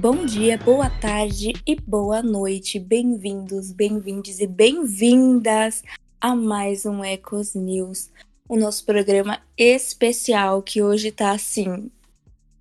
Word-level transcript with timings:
Bom 0.00 0.24
dia, 0.24 0.56
boa 0.56 0.88
tarde 0.88 1.52
e 1.66 1.76
boa 1.76 2.22
noite. 2.22 2.78
Bem-vindos, 2.78 3.70
bem-vindes 3.70 4.40
e 4.40 4.46
bem-vindas 4.46 5.84
a 6.18 6.34
mais 6.34 6.86
um 6.86 7.04
Ecos 7.04 7.54
News, 7.54 8.08
o 8.48 8.56
nosso 8.56 8.86
programa 8.86 9.42
especial 9.58 10.62
que 10.62 10.82
hoje 10.82 11.12
tá 11.12 11.32
assim 11.32 11.90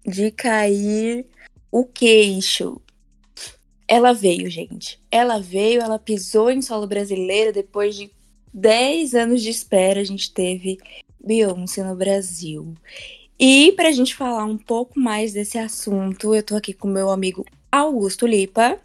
de 0.05 0.31
cair 0.31 1.25
o 1.71 1.85
queixo. 1.85 2.81
Ela 3.87 4.11
veio, 4.11 4.49
gente. 4.49 4.99
Ela 5.09 5.39
veio, 5.39 5.79
ela 5.79 5.97
pisou 5.97 6.51
em 6.51 6.61
solo 6.61 6.87
brasileiro 6.87 7.53
depois 7.53 7.95
de 7.95 8.11
10 8.53 9.15
anos 9.15 9.41
de 9.41 9.49
espera. 9.49 10.01
A 10.01 10.03
gente 10.03 10.33
teve 10.33 10.77
Beyoncé 11.23 11.85
no 11.85 11.95
Brasil. 11.95 12.75
E 13.39 13.71
para 13.71 13.87
a 13.87 13.91
gente 13.93 14.13
falar 14.15 14.43
um 14.43 14.57
pouco 14.57 14.99
mais 14.99 15.31
desse 15.31 15.57
assunto, 15.57 16.35
eu 16.35 16.43
tô 16.43 16.57
aqui 16.57 16.73
com 16.73 16.89
meu 16.89 17.09
amigo 17.09 17.45
Augusto 17.71 18.27
Lipa. 18.27 18.77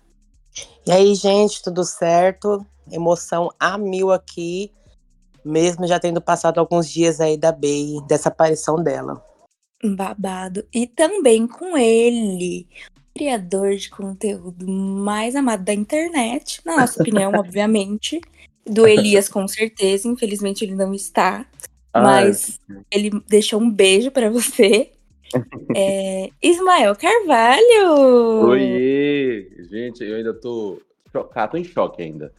E 0.86 0.92
aí, 0.92 1.12
gente, 1.16 1.60
tudo 1.60 1.82
certo? 1.82 2.64
Emoção 2.92 3.50
a 3.58 3.76
mil 3.76 4.12
aqui, 4.12 4.70
mesmo 5.44 5.88
já 5.88 5.98
tendo 5.98 6.20
passado 6.20 6.58
alguns 6.58 6.88
dias 6.88 7.20
aí 7.20 7.36
da 7.36 7.50
Bey, 7.50 7.96
dessa 8.06 8.28
aparição 8.28 8.80
dela. 8.80 9.20
Babado. 9.82 10.64
E 10.72 10.86
também 10.86 11.48
com 11.48 11.76
ele, 11.76 12.68
criador 13.12 13.74
de 13.74 13.90
conteúdo 13.90 14.68
mais 14.68 15.34
amado 15.34 15.64
da 15.64 15.74
internet, 15.74 16.60
na 16.64 16.76
nossa 16.76 17.02
opinião, 17.02 17.32
obviamente. 17.36 18.20
Do 18.64 18.86
Elias, 18.86 19.28
com 19.28 19.48
certeza. 19.48 20.06
Infelizmente, 20.06 20.64
ele 20.64 20.76
não 20.76 20.94
está. 20.94 21.44
Mas 21.94 22.60
ele 22.90 23.10
deixou 23.28 23.60
um 23.60 23.70
beijo 23.70 24.10
para 24.10 24.30
você. 24.30 24.90
É, 25.74 26.28
Ismael 26.40 26.94
Carvalho! 26.94 28.46
Oi, 28.50 29.50
gente, 29.68 30.04
eu 30.04 30.14
ainda 30.14 30.32
tô 30.32 30.80
chocado, 31.10 31.52
tô 31.52 31.58
em 31.58 31.64
choque 31.64 32.02
ainda. 32.02 32.32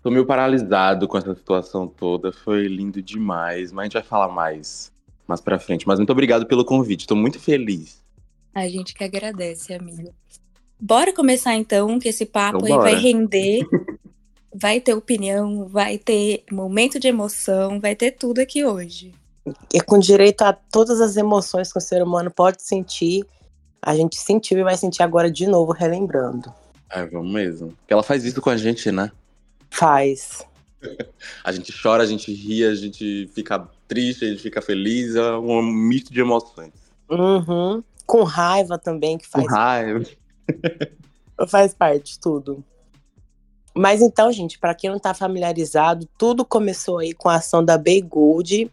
Tô 0.00 0.10
meio 0.10 0.24
paralisado 0.24 1.08
com 1.08 1.18
essa 1.18 1.34
situação 1.34 1.88
toda, 1.88 2.30
foi 2.30 2.68
lindo 2.68 3.02
demais, 3.02 3.72
mas 3.72 3.82
a 3.82 3.84
gente 3.86 3.94
vai 3.94 4.02
falar 4.04 4.28
mais 4.28 4.92
mais 5.26 5.40
pra 5.40 5.58
frente. 5.58 5.88
Mas 5.88 5.98
muito 5.98 6.12
obrigado 6.12 6.46
pelo 6.46 6.64
convite, 6.64 7.06
tô 7.06 7.16
muito 7.16 7.40
feliz. 7.40 8.00
A 8.54 8.68
gente 8.68 8.94
que 8.94 9.02
agradece, 9.02 9.74
amigo. 9.74 10.14
Bora 10.80 11.12
começar 11.12 11.54
então, 11.56 11.98
que 11.98 12.08
esse 12.08 12.24
papo 12.24 12.58
Então 12.58 12.80
aí 12.80 12.92
vai 12.92 13.00
render. 13.00 13.66
vai 14.58 14.80
ter 14.80 14.94
opinião, 14.94 15.68
vai 15.68 15.98
ter 15.98 16.42
momento 16.50 16.98
de 16.98 17.08
emoção, 17.08 17.78
vai 17.78 17.94
ter 17.94 18.12
tudo 18.12 18.40
aqui 18.40 18.64
hoje. 18.64 19.12
E 19.72 19.80
com 19.80 19.98
direito 19.98 20.42
a 20.42 20.52
todas 20.52 21.00
as 21.00 21.16
emoções 21.16 21.70
que 21.70 21.78
o 21.78 21.80
ser 21.80 22.02
humano 22.02 22.30
pode 22.30 22.62
sentir, 22.62 23.24
a 23.82 23.94
gente 23.94 24.16
sentiu 24.16 24.58
e 24.58 24.64
vai 24.64 24.76
sentir 24.76 25.02
agora 25.02 25.30
de 25.30 25.46
novo, 25.46 25.72
relembrando. 25.72 26.52
É, 26.90 27.04
vamos 27.04 27.32
mesmo. 27.32 27.68
Porque 27.68 27.92
ela 27.92 28.02
faz 28.02 28.24
isso 28.24 28.40
com 28.40 28.50
a 28.50 28.56
gente, 28.56 28.90
né? 28.90 29.12
Faz. 29.70 30.44
A 31.44 31.52
gente 31.52 31.72
chora, 31.82 32.02
a 32.02 32.06
gente 32.06 32.32
ri, 32.32 32.64
a 32.64 32.74
gente 32.74 33.28
fica 33.34 33.68
triste, 33.86 34.24
a 34.24 34.28
gente 34.28 34.42
fica 34.42 34.62
feliz, 34.62 35.14
é 35.14 35.32
um 35.36 35.62
misto 35.62 36.12
de 36.12 36.20
emoções. 36.20 36.72
Uhum. 37.10 37.82
Com 38.06 38.22
raiva 38.22 38.78
também, 38.78 39.18
que 39.18 39.28
Com 39.30 39.42
faz, 39.42 39.52
raiva. 39.52 40.04
faz 41.48 41.74
parte, 41.74 42.18
tudo. 42.18 42.64
Mas 43.76 44.00
então, 44.00 44.32
gente, 44.32 44.58
para 44.58 44.74
quem 44.74 44.88
não 44.88 44.98
tá 44.98 45.12
familiarizado, 45.12 46.08
tudo 46.16 46.46
começou 46.46 46.96
aí 46.96 47.12
com 47.12 47.28
a 47.28 47.34
ação 47.34 47.62
da 47.62 47.76
Bay 47.76 48.00
Good, 48.00 48.72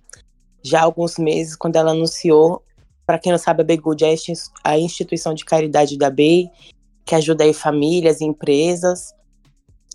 já 0.61 0.79
há 0.79 0.83
alguns 0.83 1.17
meses, 1.17 1.57
quando 1.57 1.75
ela 1.75 1.91
anunciou. 1.91 2.63
Para 3.05 3.19
quem 3.19 3.33
não 3.33 3.37
sabe, 3.37 3.61
a 3.61 3.65
Bay 3.65 3.75
Good 3.75 4.05
é 4.05 4.07
a 4.07 4.13
insti- 4.13 4.51
a 4.63 4.79
instituição 4.79 5.33
de 5.33 5.43
caridade 5.43 5.97
da 5.97 6.09
Bay, 6.09 6.49
que 7.03 7.13
ajuda 7.15 7.43
aí 7.43 7.53
famílias 7.53 8.21
e 8.21 8.23
empresas, 8.23 9.13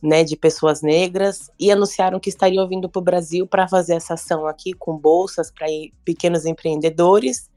né, 0.02 0.22
de 0.22 0.36
pessoas 0.36 0.82
negras, 0.82 1.50
e 1.58 1.72
anunciaram 1.72 2.20
que 2.20 2.28
estariam 2.28 2.68
vindo 2.68 2.86
para 2.86 3.00
o 3.00 3.02
Brasil 3.02 3.46
para 3.46 3.66
fazer 3.66 3.94
essa 3.94 4.12
ação 4.12 4.46
aqui 4.46 4.74
com 4.74 4.94
bolsas 4.94 5.50
para 5.50 5.66
pequenos 6.04 6.44
empreendedores. 6.44 7.48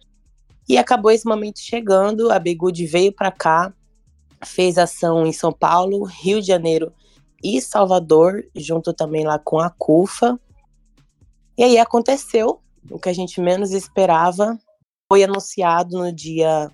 E 0.70 0.78
acabou 0.78 1.12
esse 1.12 1.26
momento 1.26 1.60
chegando, 1.60 2.32
a 2.32 2.40
Bay 2.40 2.56
Good 2.56 2.86
veio 2.86 3.12
para 3.12 3.30
cá, 3.30 3.74
fez 4.42 4.78
ação 4.78 5.26
em 5.26 5.34
São 5.34 5.52
Paulo, 5.52 6.06
Rio 6.06 6.40
de 6.40 6.48
Janeiro 6.48 6.94
e 7.44 7.62
Salvador, 7.62 8.44
junto 8.56 8.94
também 8.94 9.26
lá 9.26 9.40
com 9.40 9.60
a 9.60 9.70
CUFA. 9.70 10.40
E 11.58 11.64
aí 11.64 11.78
aconteceu 11.78 12.62
o 12.90 13.00
que 13.00 13.10
a 13.10 13.14
gente 13.14 13.40
menos 13.42 13.72
esperava. 13.72 14.58
Foi 15.08 15.24
anunciado 15.24 15.98
no 15.98 16.12
dia 16.12 16.72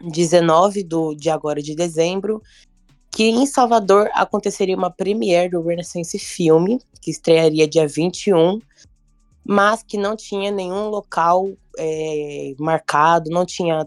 19 0.00 0.82
do, 0.84 1.14
de 1.14 1.28
agora 1.28 1.62
de 1.62 1.74
dezembro 1.74 2.42
que 3.10 3.24
em 3.24 3.44
Salvador 3.44 4.08
aconteceria 4.14 4.76
uma 4.76 4.90
premiere 4.90 5.50
do 5.50 5.62
Renaissance 5.62 6.18
Filme, 6.18 6.80
que 7.02 7.10
estrearia 7.10 7.66
dia 7.66 7.86
21, 7.86 8.60
mas 9.44 9.82
que 9.82 9.98
não 9.98 10.14
tinha 10.14 10.50
nenhum 10.50 10.88
local 10.88 11.50
é, 11.76 12.54
marcado, 12.58 13.30
não 13.30 13.44
tinha 13.44 13.86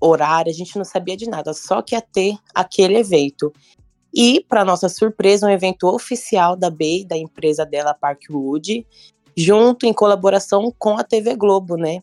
horário, 0.00 0.50
a 0.50 0.54
gente 0.54 0.76
não 0.76 0.84
sabia 0.84 1.16
de 1.16 1.28
nada, 1.28 1.54
só 1.54 1.80
que 1.80 1.94
ia 1.94 2.02
ter 2.02 2.36
aquele 2.54 2.98
evento. 2.98 3.52
E, 4.14 4.44
para 4.48 4.64
nossa 4.64 4.88
surpresa, 4.88 5.46
um 5.46 5.50
evento 5.50 5.86
oficial 5.88 6.54
da 6.54 6.68
Bay, 6.68 7.04
da 7.04 7.16
empresa 7.16 7.64
dela, 7.64 7.94
Parkwood, 7.94 8.86
junto 9.36 9.86
em 9.86 9.92
colaboração 9.92 10.72
com 10.78 10.98
a 10.98 11.04
TV 11.04 11.34
Globo, 11.34 11.76
né? 11.76 12.02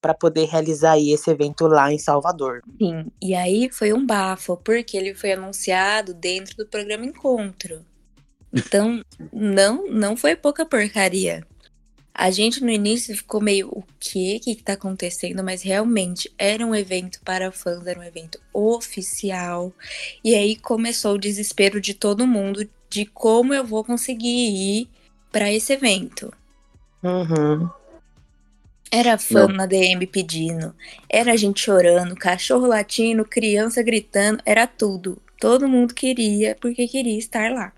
Para 0.00 0.14
poder 0.14 0.46
realizar 0.46 0.92
aí 0.92 1.10
esse 1.10 1.30
evento 1.30 1.66
lá 1.66 1.92
em 1.92 1.98
Salvador. 1.98 2.62
Sim, 2.80 3.06
e 3.20 3.34
aí 3.34 3.68
foi 3.70 3.92
um 3.92 4.06
bafo, 4.06 4.56
porque 4.56 4.96
ele 4.96 5.14
foi 5.14 5.32
anunciado 5.32 6.14
dentro 6.14 6.56
do 6.56 6.66
programa 6.66 7.04
Encontro. 7.04 7.84
Então, 8.52 9.02
não, 9.32 9.86
não 9.88 10.16
foi 10.16 10.34
pouca 10.34 10.64
porcaria. 10.64 11.46
A 12.20 12.30
gente 12.30 12.62
no 12.62 12.68
início 12.68 13.16
ficou 13.16 13.40
meio, 13.40 13.68
o 13.70 13.82
que 13.98 14.38
que 14.40 14.54
tá 14.56 14.74
acontecendo? 14.74 15.42
Mas 15.42 15.62
realmente 15.62 16.30
era 16.36 16.66
um 16.66 16.74
evento 16.74 17.18
para 17.24 17.50
fãs, 17.50 17.86
era 17.86 17.98
um 17.98 18.02
evento 18.02 18.38
oficial. 18.52 19.72
E 20.22 20.34
aí 20.34 20.54
começou 20.54 21.14
o 21.14 21.18
desespero 21.18 21.80
de 21.80 21.94
todo 21.94 22.26
mundo 22.26 22.68
de 22.90 23.06
como 23.06 23.54
eu 23.54 23.64
vou 23.64 23.82
conseguir 23.82 24.28
ir 24.28 24.88
para 25.32 25.50
esse 25.50 25.72
evento. 25.72 26.30
Uhum. 27.02 27.70
Era 28.92 29.16
fã 29.16 29.46
na 29.46 29.64
DM 29.64 30.06
pedindo, 30.06 30.74
era 31.08 31.38
gente 31.38 31.62
chorando, 31.62 32.14
cachorro 32.14 32.66
latindo, 32.66 33.24
criança 33.24 33.82
gritando, 33.82 34.42
era 34.44 34.66
tudo. 34.66 35.16
Todo 35.40 35.66
mundo 35.66 35.94
queria, 35.94 36.54
porque 36.60 36.86
queria 36.86 37.18
estar 37.18 37.50
lá. 37.50 37.72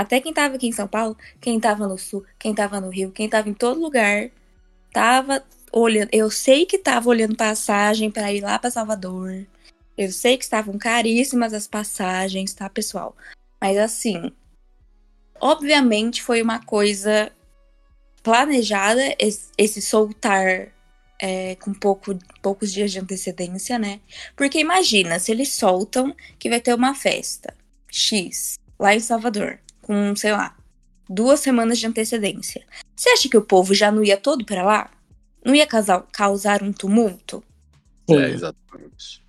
Até 0.00 0.18
quem 0.18 0.32
tava 0.32 0.54
aqui 0.54 0.66
em 0.66 0.72
São 0.72 0.88
Paulo, 0.88 1.14
quem 1.38 1.60
tava 1.60 1.86
no 1.86 1.98
Sul, 1.98 2.24
quem 2.38 2.54
tava 2.54 2.80
no 2.80 2.88
Rio, 2.88 3.10
quem 3.10 3.28
tava 3.28 3.50
em 3.50 3.52
todo 3.52 3.78
lugar, 3.78 4.30
tava 4.90 5.44
olhando. 5.70 6.08
Eu 6.10 6.30
sei 6.30 6.64
que 6.64 6.78
tava 6.78 7.06
olhando 7.10 7.36
passagem 7.36 8.10
para 8.10 8.32
ir 8.32 8.40
lá 8.40 8.58
para 8.58 8.70
Salvador. 8.70 9.46
Eu 9.98 10.10
sei 10.10 10.38
que 10.38 10.44
estavam 10.44 10.78
caríssimas 10.78 11.52
as 11.52 11.66
passagens, 11.66 12.54
tá, 12.54 12.66
pessoal? 12.70 13.14
Mas 13.60 13.76
assim, 13.76 14.32
obviamente 15.38 16.22
foi 16.22 16.40
uma 16.40 16.64
coisa 16.64 17.30
planejada 18.22 19.02
esse, 19.18 19.82
soltar 19.82 20.68
é, 21.20 21.56
com 21.56 21.74
pouco, 21.74 22.18
poucos 22.40 22.72
dias 22.72 22.90
de 22.90 23.00
antecedência, 23.00 23.78
né? 23.78 24.00
Porque 24.34 24.60
imagina, 24.60 25.18
se 25.18 25.30
eles 25.30 25.52
soltam 25.52 26.16
que 26.38 26.48
vai 26.48 26.58
ter 26.58 26.72
uma 26.72 26.94
festa 26.94 27.54
X 27.90 28.58
lá 28.78 28.94
em 28.94 29.00
Salvador, 29.00 29.60
com, 29.90 30.14
sei 30.14 30.30
lá, 30.30 30.56
duas 31.08 31.40
semanas 31.40 31.76
de 31.76 31.84
antecedência. 31.84 32.64
Você 32.94 33.10
acha 33.10 33.28
que 33.28 33.36
o 33.36 33.42
povo 33.42 33.74
já 33.74 33.90
não 33.90 34.04
ia 34.04 34.16
todo 34.16 34.44
pra 34.44 34.62
lá? 34.62 34.88
Não 35.44 35.52
ia 35.52 35.66
causar, 35.66 36.06
causar 36.12 36.62
um 36.62 36.72
tumulto? 36.72 37.42
Sim. 38.08 38.20
É, 38.20 38.30
exatamente. 38.30 39.20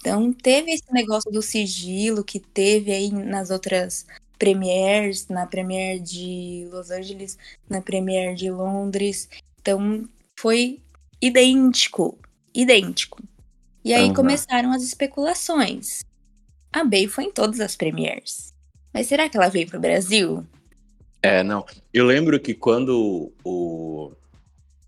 Então 0.00 0.32
teve 0.32 0.70
esse 0.70 0.90
negócio 0.90 1.30
do 1.30 1.42
sigilo 1.42 2.24
que 2.24 2.40
teve 2.40 2.92
aí 2.92 3.10
nas 3.10 3.50
outras 3.50 4.06
premieres, 4.38 5.28
na 5.28 5.46
premiere 5.46 6.00
de 6.00 6.66
Los 6.70 6.90
Angeles, 6.90 7.36
na 7.68 7.82
premiere 7.82 8.34
de 8.34 8.50
Londres. 8.50 9.28
Então 9.60 10.08
foi 10.34 10.80
idêntico, 11.20 12.18
idêntico. 12.54 13.22
E 13.84 13.92
aí 13.92 14.06
Aham. 14.06 14.14
começaram 14.14 14.72
as 14.72 14.82
especulações. 14.82 16.00
A 16.72 16.84
Bey 16.84 17.06
foi 17.06 17.24
em 17.24 17.32
todas 17.32 17.60
as 17.60 17.76
premieres. 17.76 18.53
Mas 18.94 19.08
será 19.08 19.28
que 19.28 19.36
ela 19.36 19.48
veio 19.48 19.66
pro 19.66 19.80
Brasil? 19.80 20.46
É, 21.20 21.42
não. 21.42 21.66
Eu 21.92 22.06
lembro 22.06 22.38
que 22.38 22.54
quando 22.54 23.32
o, 23.42 24.12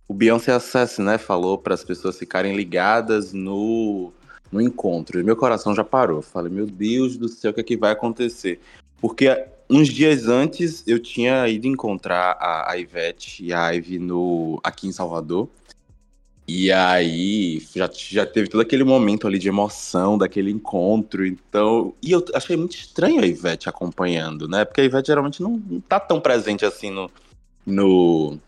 o 0.06 0.14
Beyoncé 0.14 0.53
Access, 0.53 1.03
né, 1.03 1.19
falou 1.19 1.58
para 1.58 1.75
as 1.75 1.82
pessoas 1.82 2.17
ficarem 2.17 2.55
ligadas 2.55 3.32
no, 3.32 4.12
no 4.53 4.61
encontro, 4.61 5.25
meu 5.25 5.35
coração 5.35 5.75
já 5.75 5.82
parou. 5.82 6.19
Eu 6.19 6.23
falei, 6.23 6.53
meu 6.53 6.67
Deus 6.67 7.17
do 7.17 7.29
céu, 7.29 7.50
o 7.50 7.55
que 7.55 7.61
é 7.61 7.64
que 7.64 7.76
vai 7.76 7.91
acontecer? 7.91 8.61
Porque 9.00 9.44
uns 9.69 9.88
dias 9.88 10.29
antes 10.29 10.85
eu 10.87 11.00
tinha 11.00 11.49
ido 11.49 11.67
encontrar 11.67 12.37
a, 12.38 12.70
a 12.70 12.79
Ivete 12.79 13.44
e 13.44 13.53
a 13.53 13.70
Ivy 13.70 13.99
no, 13.99 14.61
aqui 14.62 14.87
em 14.87 14.93
Salvador. 14.93 15.49
E 16.48 16.70
aí 16.70 17.60
já, 17.75 17.90
já 17.93 18.25
teve 18.25 18.48
todo 18.48 18.60
aquele 18.60 18.84
momento 18.84 19.26
ali 19.26 19.38
de 19.38 19.48
emoção 19.48 20.16
daquele 20.16 20.50
encontro. 20.50 21.26
Então. 21.26 21.93
E 22.00 22.12
eu 22.12 22.25
achei 22.34 22.56
muito 22.56 22.76
estranho 22.76 23.20
a 23.20 23.26
Ivete 23.26 23.69
acompanhando, 23.69 24.46
né? 24.46 24.64
Porque 24.64 24.81
a 24.81 24.84
Ivete 24.84 25.08
geralmente 25.08 25.43
não, 25.43 25.60
não 25.69 25.81
tá 25.81 25.98
tão 25.98 26.20
presente 26.20 26.64
assim 26.64 26.90
no, 26.90 27.10
no, 27.66 28.38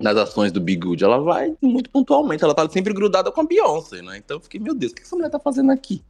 nas 0.00 0.16
ações 0.16 0.50
do 0.50 0.60
Big 0.60 0.80
Good. 0.80 1.04
Ela 1.04 1.18
vai 1.18 1.54
muito 1.60 1.90
pontualmente, 1.90 2.42
ela 2.42 2.54
tá 2.54 2.66
sempre 2.70 2.94
grudada 2.94 3.30
com 3.30 3.42
a 3.42 3.44
Beyoncé, 3.44 4.00
né? 4.00 4.16
Então 4.16 4.38
eu 4.38 4.40
fiquei, 4.40 4.58
meu 4.58 4.74
Deus, 4.74 4.92
o 4.92 4.94
que 4.94 5.02
essa 5.02 5.14
mulher 5.14 5.30
tá 5.30 5.38
fazendo 5.38 5.70
aqui? 5.70 6.02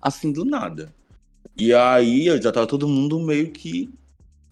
Assim 0.00 0.32
do 0.32 0.44
nada. 0.44 0.92
E 1.56 1.74
aí 1.74 2.40
já 2.40 2.50
tava 2.50 2.66
todo 2.66 2.88
mundo 2.88 3.20
meio 3.20 3.50
que. 3.50 3.90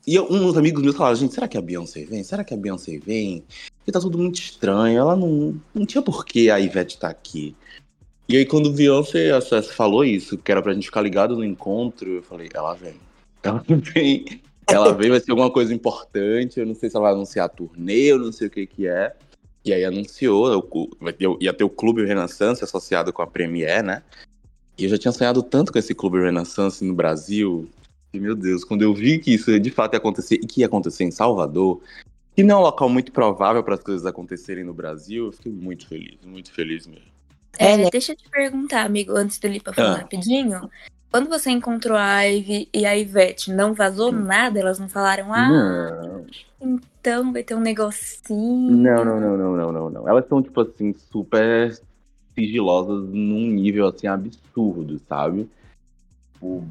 E 0.06 0.14
eu, 0.14 0.26
uns 0.30 0.56
amigos 0.56 0.82
meus 0.82 0.96
falaram, 0.96 1.16
gente, 1.16 1.34
será 1.34 1.46
que 1.46 1.58
a 1.58 1.62
Beyoncé 1.62 2.04
vem? 2.04 2.22
Será 2.22 2.42
que 2.42 2.54
a 2.54 2.56
Beyoncé 2.56 2.98
vem? 2.98 3.44
Porque 3.78 3.92
tá 3.92 4.00
tudo 4.00 4.18
muito 4.18 4.40
estranho. 4.40 4.98
Ela 4.98 5.14
não. 5.14 5.60
Não 5.74 5.84
tinha 5.84 6.02
por 6.02 6.24
que 6.24 6.50
a 6.50 6.58
Ivete 6.58 6.98
tá 6.98 7.08
aqui. 7.08 7.54
E 8.28 8.36
aí, 8.36 8.46
quando 8.46 8.72
Beyoncé 8.72 9.40
falou 9.74 10.04
isso, 10.04 10.38
que 10.38 10.50
era 10.50 10.62
pra 10.62 10.72
gente 10.72 10.86
ficar 10.86 11.02
ligado 11.02 11.36
no 11.36 11.44
encontro, 11.44 12.08
eu 12.08 12.22
falei, 12.22 12.48
ela 12.54 12.74
vem. 12.74 12.94
Ela 13.42 13.62
vem. 13.66 14.40
Ela 14.68 14.92
vem, 14.94 15.10
vai 15.10 15.20
ser 15.20 15.32
alguma 15.32 15.50
coisa 15.50 15.74
importante. 15.74 16.60
Eu 16.60 16.66
não 16.66 16.74
sei 16.74 16.88
se 16.88 16.96
ela 16.96 17.06
vai 17.06 17.14
anunciar 17.14 17.46
a 17.46 17.48
turnê, 17.48 18.12
eu 18.12 18.18
não 18.18 18.30
sei 18.32 18.46
o 18.46 18.50
que 18.50 18.66
que 18.66 18.86
é. 18.86 19.14
E 19.64 19.72
aí 19.72 19.84
anunciou, 19.84 20.62
ter, 21.18 21.28
ia 21.40 21.52
ter 21.52 21.64
o 21.64 21.68
Clube 21.68 22.04
Renaissance 22.04 22.64
associado 22.64 23.12
com 23.12 23.20
a 23.20 23.26
Premiere, 23.26 23.82
né? 23.82 24.02
E 24.78 24.84
eu 24.84 24.90
já 24.90 24.96
tinha 24.96 25.12
sonhado 25.12 25.42
tanto 25.42 25.70
com 25.70 25.78
esse 25.78 25.94
Clube 25.94 26.20
Renaissance 26.20 26.82
no 26.82 26.94
Brasil. 26.94 27.68
E, 28.12 28.18
meu 28.18 28.34
Deus, 28.34 28.64
quando 28.64 28.82
eu 28.82 28.92
vi 28.92 29.18
que 29.18 29.34
isso 29.34 29.58
de 29.58 29.70
fato 29.70 29.94
ia 29.94 29.98
acontecer 29.98 30.36
e 30.36 30.46
que 30.46 30.60
ia 30.60 30.66
acontecer 30.66 31.04
em 31.04 31.10
Salvador, 31.10 31.80
que 32.34 32.42
não 32.42 32.56
é 32.56 32.58
um 32.58 32.62
local 32.62 32.88
muito 32.88 33.12
provável 33.12 33.62
para 33.62 33.74
as 33.74 33.82
coisas 33.82 34.04
acontecerem 34.06 34.64
no 34.64 34.74
Brasil, 34.74 35.26
eu 35.26 35.32
fiquei 35.32 35.52
muito 35.52 35.86
feliz, 35.86 36.18
muito 36.24 36.52
feliz 36.52 36.86
mesmo. 36.86 37.10
É, 37.58 37.76
né? 37.76 37.88
deixa 37.90 38.12
eu 38.12 38.16
te 38.16 38.28
perguntar, 38.28 38.84
amigo, 38.84 39.12
antes 39.12 39.38
do 39.38 39.48
Lipa 39.48 39.72
falar 39.72 39.92
ah. 39.92 39.98
rapidinho. 39.98 40.70
Quando 41.10 41.28
você 41.28 41.50
encontrou 41.50 41.98
a 41.98 42.22
Ivy 42.22 42.68
e 42.72 42.86
a 42.86 42.96
Ivete, 42.96 43.52
não 43.52 43.74
vazou 43.74 44.12
hum. 44.12 44.24
nada? 44.24 44.60
Elas 44.60 44.78
não 44.78 44.88
falaram, 44.88 45.34
ah, 45.34 45.48
não. 45.48 46.26
então 46.60 47.32
vai 47.32 47.42
ter 47.42 47.54
um 47.54 47.60
negocinho. 47.60 48.70
Não, 48.76 49.04
não, 49.04 49.20
não, 49.20 49.36
não, 49.36 49.56
não, 49.56 49.72
não, 49.72 49.90
não. 49.90 50.08
Elas 50.08 50.26
são, 50.28 50.40
tipo 50.40 50.60
assim, 50.60 50.94
super 51.12 51.76
sigilosas 52.34 53.08
num 53.08 53.46
nível 53.50 53.88
assim 53.88 54.06
absurdo, 54.06 55.00
sabe? 55.08 55.48
O, 56.40 56.62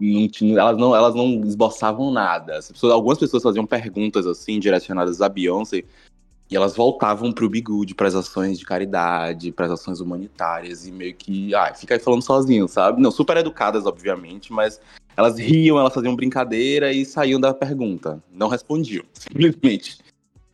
não, 0.00 0.58
elas, 0.58 0.76
não, 0.76 0.96
elas 0.96 1.14
não 1.14 1.42
esboçavam 1.44 2.10
nada. 2.10 2.54
Pessoas, 2.54 2.92
algumas 2.92 3.18
pessoas 3.18 3.42
faziam 3.42 3.66
perguntas 3.66 4.26
assim, 4.26 4.60
direcionadas 4.60 5.20
a 5.20 5.28
Beyoncé, 5.28 5.84
e 6.50 6.56
elas 6.56 6.74
voltavam 6.74 7.30
pro 7.32 7.48
Bigude 7.48 7.94
para 7.94 8.08
as 8.08 8.14
ações 8.14 8.58
de 8.58 8.64
caridade, 8.64 9.52
para 9.52 9.66
as 9.66 9.72
ações 9.72 10.00
humanitárias, 10.00 10.86
e 10.86 10.92
meio 10.92 11.14
que, 11.14 11.54
ah, 11.54 11.74
fica 11.74 11.94
aí 11.94 12.00
falando 12.00 12.22
sozinho, 12.22 12.66
sabe? 12.66 13.02
Não, 13.02 13.10
super 13.10 13.36
educadas, 13.36 13.84
obviamente, 13.84 14.52
mas 14.52 14.80
elas 15.16 15.38
riam, 15.38 15.78
elas 15.78 15.92
faziam 15.92 16.16
brincadeira 16.16 16.92
e 16.92 17.04
saíam 17.04 17.40
da 17.40 17.52
pergunta. 17.52 18.22
Não 18.32 18.48
respondiam, 18.48 19.04
simplesmente. 19.12 19.98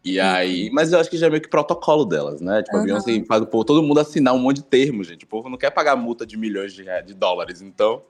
E 0.05 0.21
aí, 0.21 0.69
mas 0.71 0.93
eu 0.93 0.99
acho 0.99 1.09
que 1.09 1.17
já 1.17 1.29
é 1.29 1.31
meio 1.31 1.41
que 1.41 1.49
protocolo 1.49 2.05
delas, 2.05 2.41
né? 2.41 2.63
Tipo, 2.63 2.77
uhum. 2.77 2.83
a 2.83 2.85
Beyoncé 2.87 3.25
faz 3.27 3.43
o 3.43 3.47
povo, 3.47 3.65
todo 3.65 3.83
mundo 3.83 4.01
assinar 4.01 4.35
um 4.35 4.39
monte 4.39 4.57
de 4.57 4.65
termos, 4.65 5.07
gente. 5.07 5.25
O 5.25 5.29
povo 5.29 5.49
não 5.49 5.57
quer 5.57 5.71
pagar 5.71 5.97
multa 5.97 6.27
de 6.27 6.37
milhões 6.37 6.75
de, 6.75 6.85
de 7.07 7.15
dólares, 7.15 7.63
então 7.63 8.03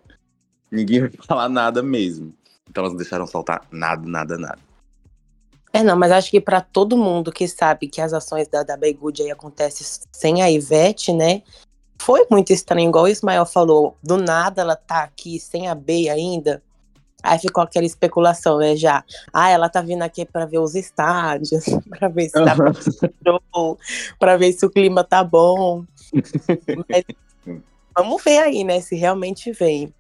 ninguém 0.75 1.01
vai 1.01 1.11
falar 1.27 1.49
nada 1.49 1.83
mesmo. 1.83 2.35
Então 2.69 2.83
elas 2.83 2.93
não 2.93 2.99
deixaram 2.99 3.27
saltar 3.27 3.67
nada, 3.71 4.03
nada, 4.07 4.37
nada. 4.37 4.59
É, 5.73 5.83
não, 5.83 5.97
mas 5.97 6.13
acho 6.13 6.31
que 6.31 6.41
para 6.41 6.61
todo 6.61 6.97
mundo 6.97 7.33
que 7.33 7.49
sabe 7.49 7.89
que 7.89 8.01
as 8.01 8.13
ações 8.13 8.47
da, 8.47 8.63
da 8.63 8.77
Good 8.77 9.23
aí 9.23 9.31
acontecem 9.31 9.85
sem 10.13 10.41
a 10.41 10.51
Ivete, 10.51 11.13
né? 11.13 11.43
Foi 11.99 12.27
muito 12.31 12.53
estranho, 12.53 12.89
igual 12.89 13.05
o 13.05 13.09
Ismael 13.09 13.45
falou. 13.45 13.97
Do 14.03 14.17
nada 14.17 14.63
ela 14.63 14.77
tá 14.77 15.03
aqui 15.03 15.41
sem 15.41 15.69
a 15.69 15.75
B 15.75 16.09
ainda. 16.09 16.63
Aí 17.25 17.39
ficou 17.39 17.65
aquela 17.65 17.87
especulação, 17.87 18.59
né, 18.59 18.77
já. 18.77 19.03
Ah, 19.33 19.49
ela 19.49 19.69
tá 19.71 19.81
vindo 19.81 20.03
aqui 20.03 20.27
para 20.27 20.45
ver 20.45 20.59
os 20.59 20.75
estádios, 20.75 21.65
para 21.89 22.09
ver 22.09 22.29
se 22.29 22.33
tá 22.33 22.55
bom, 23.51 23.77
para 24.19 24.37
ver 24.37 24.53
se 24.53 24.67
o 24.67 24.71
clima 24.71 25.03
tá 25.03 25.25
bom. 25.25 25.85
Mas, 26.87 27.05
vamos 27.97 28.23
ver 28.23 28.39
aí, 28.39 28.63
né, 28.63 28.81
se 28.81 28.95
realmente 28.95 29.51
vem. 29.53 29.93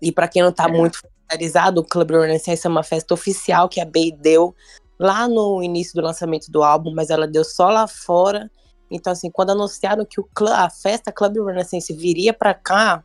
E 0.00 0.12
para 0.12 0.28
quem 0.28 0.42
não 0.42 0.52
tá 0.52 0.64
é. 0.64 0.68
muito 0.72 1.00
familiarizado, 1.00 1.80
o 1.80 1.84
Club 1.84 2.10
Renaissance 2.10 2.66
é 2.66 2.70
uma 2.70 2.82
festa 2.82 3.14
oficial 3.14 3.68
que 3.68 3.80
a 3.80 3.84
Bey 3.84 4.12
deu 4.12 4.54
lá 4.98 5.28
no 5.28 5.62
início 5.62 5.94
do 5.94 6.02
lançamento 6.02 6.50
do 6.50 6.62
álbum, 6.62 6.92
mas 6.94 7.10
ela 7.10 7.26
deu 7.26 7.44
só 7.44 7.68
lá 7.68 7.86
fora. 7.86 8.50
Então, 8.90 9.12
assim, 9.12 9.30
quando 9.30 9.50
anunciaram 9.50 10.04
que 10.04 10.20
o 10.20 10.28
a 10.48 10.70
festa 10.70 11.12
Club 11.12 11.36
Renaissance 11.44 11.92
viria 11.92 12.32
para 12.32 12.54
cá, 12.54 13.02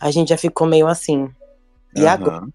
a 0.00 0.10
gente 0.10 0.28
já 0.28 0.36
ficou 0.36 0.66
meio 0.66 0.86
assim. 0.86 1.28
E 1.94 2.02
uhum. 2.02 2.08
agora? 2.08 2.46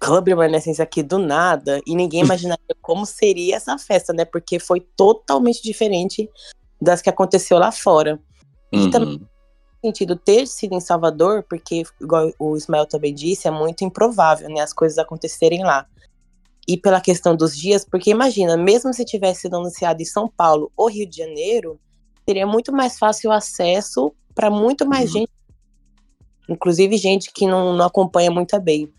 Club 0.00 0.28
Reminiscence 0.28 0.80
aqui 0.80 1.02
do 1.02 1.18
nada 1.18 1.80
e 1.86 1.94
ninguém 1.94 2.22
imaginaria 2.24 2.76
como 2.80 3.04
seria 3.04 3.56
essa 3.56 3.76
festa, 3.78 4.12
né? 4.12 4.24
Porque 4.24 4.58
foi 4.58 4.80
totalmente 4.80 5.62
diferente 5.62 6.28
das 6.80 7.02
que 7.02 7.10
aconteceu 7.10 7.58
lá 7.58 7.70
fora. 7.70 8.18
Uhum. 8.72 8.86
E 8.86 8.90
também 8.90 9.29
sentido 9.80 10.16
ter 10.16 10.46
sido 10.46 10.74
em 10.74 10.80
Salvador, 10.80 11.44
porque, 11.48 11.82
igual 12.00 12.32
o 12.38 12.56
Ismael 12.56 12.86
também 12.86 13.14
disse, 13.14 13.48
é 13.48 13.50
muito 13.50 13.84
improvável, 13.84 14.48
né? 14.48 14.60
As 14.60 14.72
coisas 14.72 14.98
acontecerem 14.98 15.64
lá. 15.64 15.86
E 16.68 16.76
pela 16.76 17.00
questão 17.00 17.34
dos 17.34 17.56
dias, 17.56 17.84
porque 17.84 18.10
imagina, 18.10 18.56
mesmo 18.56 18.92
se 18.92 19.04
tivesse 19.04 19.42
sido 19.42 19.56
anunciado 19.56 20.02
em 20.02 20.04
São 20.04 20.28
Paulo 20.28 20.70
ou 20.76 20.88
Rio 20.88 21.08
de 21.08 21.16
Janeiro, 21.16 21.80
seria 22.26 22.46
muito 22.46 22.72
mais 22.72 22.98
fácil 22.98 23.30
o 23.30 23.32
acesso 23.32 24.12
para 24.34 24.50
muito 24.50 24.86
mais 24.86 25.12
uhum. 25.12 25.20
gente, 25.20 25.32
inclusive 26.48 26.96
gente 26.96 27.32
que 27.32 27.46
não, 27.46 27.74
não 27.74 27.86
acompanha 27.86 28.30
muito 28.30 28.58
bem. 28.60 28.92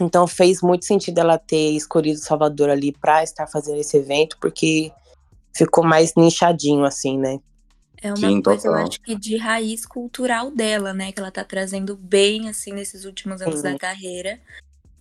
Então 0.00 0.26
fez 0.26 0.60
muito 0.62 0.84
sentido 0.84 1.18
ela 1.18 1.38
ter 1.38 1.70
escolhido 1.72 2.18
Salvador 2.18 2.70
ali 2.70 2.92
para 2.92 3.22
estar 3.22 3.46
fazendo 3.46 3.78
esse 3.78 3.96
evento, 3.96 4.36
porque 4.40 4.92
ficou 5.54 5.84
mais 5.84 6.14
nichadinho, 6.14 6.84
assim, 6.84 7.18
né? 7.18 7.40
É 8.02 8.08
uma 8.08 8.16
Sim, 8.16 8.40
coisa, 8.40 8.62
total. 8.62 8.80
eu 8.80 8.86
acho 8.86 9.00
que 9.00 9.14
de 9.14 9.36
raiz 9.36 9.84
cultural 9.84 10.50
dela, 10.50 10.92
né? 10.94 11.12
Que 11.12 11.20
ela 11.20 11.30
tá 11.30 11.44
trazendo 11.44 11.96
bem, 11.96 12.48
assim, 12.48 12.72
nesses 12.72 13.04
últimos 13.04 13.42
anos 13.42 13.62
da 13.62 13.76
carreira. 13.78 14.40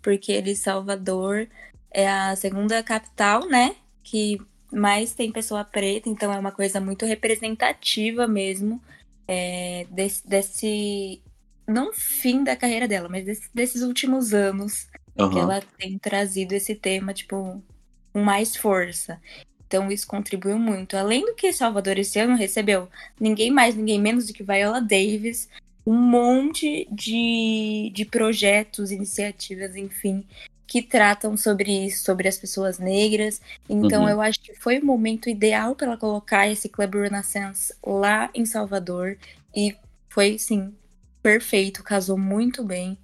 Porque 0.02 0.32
ele, 0.32 0.56
Salvador, 0.56 1.48
é 1.92 2.10
a 2.10 2.36
segunda 2.36 2.84
capital, 2.84 3.48
né? 3.48 3.76
Que 4.04 4.40
mais 4.72 5.14
tem 5.14 5.32
pessoa 5.32 5.64
preta, 5.64 6.10
então 6.10 6.32
é 6.32 6.38
uma 6.38 6.52
coisa 6.52 6.80
muito 6.80 7.06
representativa 7.06 8.28
mesmo 8.28 8.82
é, 9.28 9.86
desse, 9.92 10.28
desse, 10.28 11.22
não 11.68 11.94
fim 11.94 12.44
da 12.44 12.56
carreira 12.56 12.88
dela, 12.88 13.08
mas 13.08 13.26
desse, 13.26 13.50
desses 13.54 13.84
últimos 13.84 14.34
anos 14.34 14.88
uhum. 15.16 15.30
que 15.30 15.38
ela 15.38 15.62
tem 15.78 16.00
trazido 16.00 16.54
esse 16.54 16.74
tema, 16.74 17.14
tipo, 17.14 17.64
com 18.12 18.24
mais 18.24 18.56
força. 18.56 19.22
Então 19.70 19.92
isso 19.92 20.08
contribuiu 20.08 20.58
muito. 20.58 20.98
Além 20.98 21.24
do 21.24 21.36
que 21.36 21.54
Salvador 21.54 22.00
esse 22.00 22.20
ano 22.20 22.36
recebeu 22.36 22.90
ninguém 23.20 23.52
mais, 23.52 23.76
ninguém 23.76 24.02
menos 24.02 24.26
do 24.26 24.34
que 24.34 24.42
Viola 24.42 24.82
Davis, 24.82 25.48
um 25.86 25.96
monte 25.96 26.88
de, 26.92 27.92
de 27.94 28.04
projetos, 28.04 28.90
iniciativas, 28.90 29.76
enfim, 29.76 30.26
que 30.66 30.82
tratam 30.82 31.38
sobre 31.38 31.86
isso, 31.86 32.04
sobre 32.04 32.28
as 32.28 32.36
pessoas 32.40 32.80
negras. 32.80 33.40
Então 33.70 34.04
uhum. 34.04 34.10
eu 34.10 34.22
acho 34.22 34.40
que 34.40 34.56
foi 34.56 34.80
o 34.80 34.86
momento 34.86 35.30
ideal 35.30 35.76
para 35.76 35.86
ela 35.86 35.98
colocar 35.98 36.48
esse 36.48 36.68
Club 36.68 36.96
Renaissance 36.96 37.72
lá 37.86 38.32
em 38.34 38.48
Salvador. 38.48 39.20
E 39.56 39.76
foi, 40.10 40.40
sim, 40.40 40.74
perfeito, 41.22 41.84
casou 41.84 42.18
muito 42.18 42.64
bem. 42.64 42.98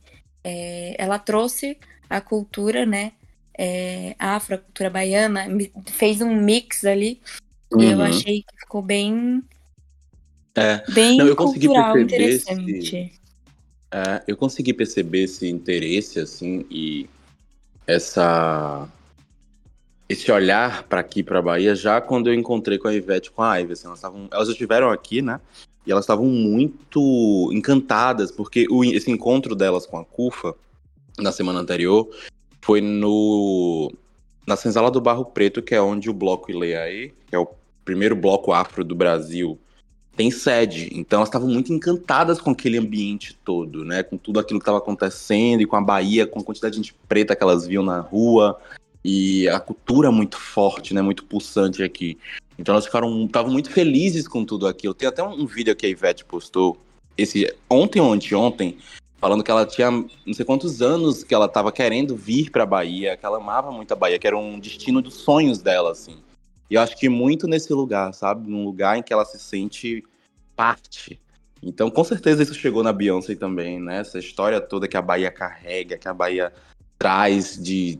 É, 0.43 0.95
ela 0.97 1.19
trouxe 1.19 1.77
a 2.09 2.19
cultura, 2.19 2.87
né? 2.87 3.11
É, 3.57 4.15
afro, 4.19 4.55
a 4.55 4.57
cultura 4.57 4.89
baiana, 4.89 5.47
fez 5.85 6.21
um 6.21 6.35
mix 6.35 6.83
ali. 6.83 7.21
Uhum. 7.71 7.81
E 7.81 7.91
eu 7.91 7.97
uhum. 7.97 8.03
achei 8.03 8.41
que 8.43 8.59
ficou 8.59 8.81
bem. 8.81 9.43
É. 10.55 10.83
Bem 10.91 11.17
Não, 11.17 11.27
eu 11.27 11.35
consegui 11.35 11.67
perceber 11.67 12.21
Esse, 12.21 13.11
é, 13.91 14.23
eu 14.27 14.35
consegui 14.35 14.73
perceber 14.73 15.23
esse 15.23 15.47
interesse, 15.47 16.19
assim, 16.19 16.65
e 16.69 17.09
essa. 17.87 18.89
Esse 20.07 20.31
olhar 20.31 20.83
para 20.83 20.99
aqui, 20.99 21.23
para 21.23 21.41
Bahia, 21.41 21.73
já 21.73 21.99
quando 21.99 22.27
eu 22.27 22.33
encontrei 22.33 22.77
com 22.77 22.87
a 22.87 22.93
Ivete 22.93 23.31
com 23.31 23.41
a 23.41 23.55
Ivy. 23.55 23.73
Assim, 23.73 23.87
elas, 23.87 24.01
tavam, 24.01 24.27
elas 24.31 24.47
já 24.47 24.51
estiveram 24.51 24.91
aqui, 24.91 25.21
né? 25.21 25.39
E 25.85 25.91
elas 25.91 26.03
estavam 26.03 26.25
muito 26.25 27.49
encantadas, 27.51 28.31
porque 28.31 28.67
o, 28.69 28.83
esse 28.83 29.09
encontro 29.09 29.55
delas 29.55 29.85
com 29.85 29.97
a 29.97 30.05
Cufa, 30.05 30.53
na 31.17 31.31
semana 31.31 31.59
anterior, 31.59 32.07
foi 32.65 32.81
no 32.81 33.91
na 34.47 34.55
Senzala 34.55 34.89
do 34.89 34.99
Barro 34.99 35.23
Preto, 35.25 35.61
que 35.61 35.75
é 35.75 35.81
onde 35.81 36.09
o 36.09 36.13
Bloco 36.13 36.49
Ileaê, 36.49 37.11
que 37.27 37.35
é 37.35 37.37
o 37.37 37.47
primeiro 37.83 38.15
bloco 38.15 38.51
afro 38.51 38.83
do 38.83 38.95
Brasil, 38.95 39.59
tem 40.15 40.31
sede. 40.31 40.89
Então 40.91 41.19
elas 41.19 41.29
estavam 41.29 41.47
muito 41.47 41.71
encantadas 41.71 42.41
com 42.41 42.49
aquele 42.49 42.79
ambiente 42.79 43.37
todo, 43.45 43.85
né? 43.85 44.01
Com 44.01 44.17
tudo 44.17 44.39
aquilo 44.39 44.59
que 44.59 44.63
estava 44.63 44.79
acontecendo 44.79 45.61
e 45.61 45.67
com 45.67 45.75
a 45.75 45.81
Bahia, 45.81 46.25
com 46.25 46.39
a 46.39 46.43
quantidade 46.43 46.71
de 46.73 46.77
gente 46.77 46.95
preta 47.07 47.35
que 47.35 47.43
elas 47.43 47.67
viam 47.67 47.83
na 47.83 47.99
rua. 47.99 48.59
E 49.03 49.47
a 49.49 49.59
cultura 49.59 50.11
muito 50.11 50.37
forte, 50.37 50.91
né? 50.91 51.03
Muito 51.03 51.23
pulsante 51.23 51.83
aqui. 51.83 52.17
Então 52.57 52.73
elas 52.73 52.85
ficaram, 52.85 53.25
estavam 53.25 53.51
muito 53.51 53.69
felizes 53.69 54.27
com 54.27 54.43
tudo 54.43 54.67
aquilo. 54.67 54.95
Tem 54.95 55.07
até 55.07 55.21
um 55.21 55.45
vídeo 55.45 55.75
que 55.75 55.85
a 55.85 55.89
Ivete 55.89 56.25
postou 56.25 56.77
esse 57.15 57.53
ontem 57.69 58.01
ou 58.01 58.11
anteontem, 58.11 58.77
falando 59.17 59.43
que 59.43 59.51
ela 59.51 59.65
tinha 59.65 59.89
não 59.91 60.33
sei 60.33 60.45
quantos 60.45 60.81
anos 60.81 61.23
que 61.23 61.33
ela 61.33 61.45
estava 61.45 61.71
querendo 61.71 62.15
vir 62.15 62.49
para 62.49 62.63
a 62.63 62.67
Bahia, 62.67 63.17
que 63.17 63.25
ela 63.25 63.37
amava 63.37 63.71
muito 63.71 63.91
a 63.91 63.95
Bahia, 63.95 64.19
que 64.19 64.27
era 64.27 64.37
um 64.37 64.59
destino 64.59 65.01
dos 65.01 65.15
sonhos 65.15 65.61
dela, 65.61 65.91
assim. 65.91 66.17
E 66.69 66.75
eu 66.75 66.81
acho 66.81 66.97
que 66.97 67.07
muito 67.09 67.47
nesse 67.47 67.73
lugar, 67.73 68.13
sabe? 68.13 68.49
Num 68.49 68.65
lugar 68.65 68.97
em 68.97 69.03
que 69.03 69.13
ela 69.13 69.25
se 69.25 69.39
sente 69.39 70.03
parte. 70.55 71.19
Então, 71.61 71.89
com 71.89 72.03
certeza 72.03 72.43
isso 72.43 72.53
chegou 72.53 72.83
na 72.83 72.93
Beyoncé 72.93 73.35
também, 73.35 73.79
né? 73.79 73.99
Essa 73.99 74.19
história 74.19 74.61
toda 74.61 74.87
que 74.87 74.97
a 74.97 75.01
Bahia 75.01 75.31
carrega, 75.31 75.97
que 75.97 76.07
a 76.07 76.13
Bahia 76.13 76.53
traz 76.97 77.61
de, 77.61 77.99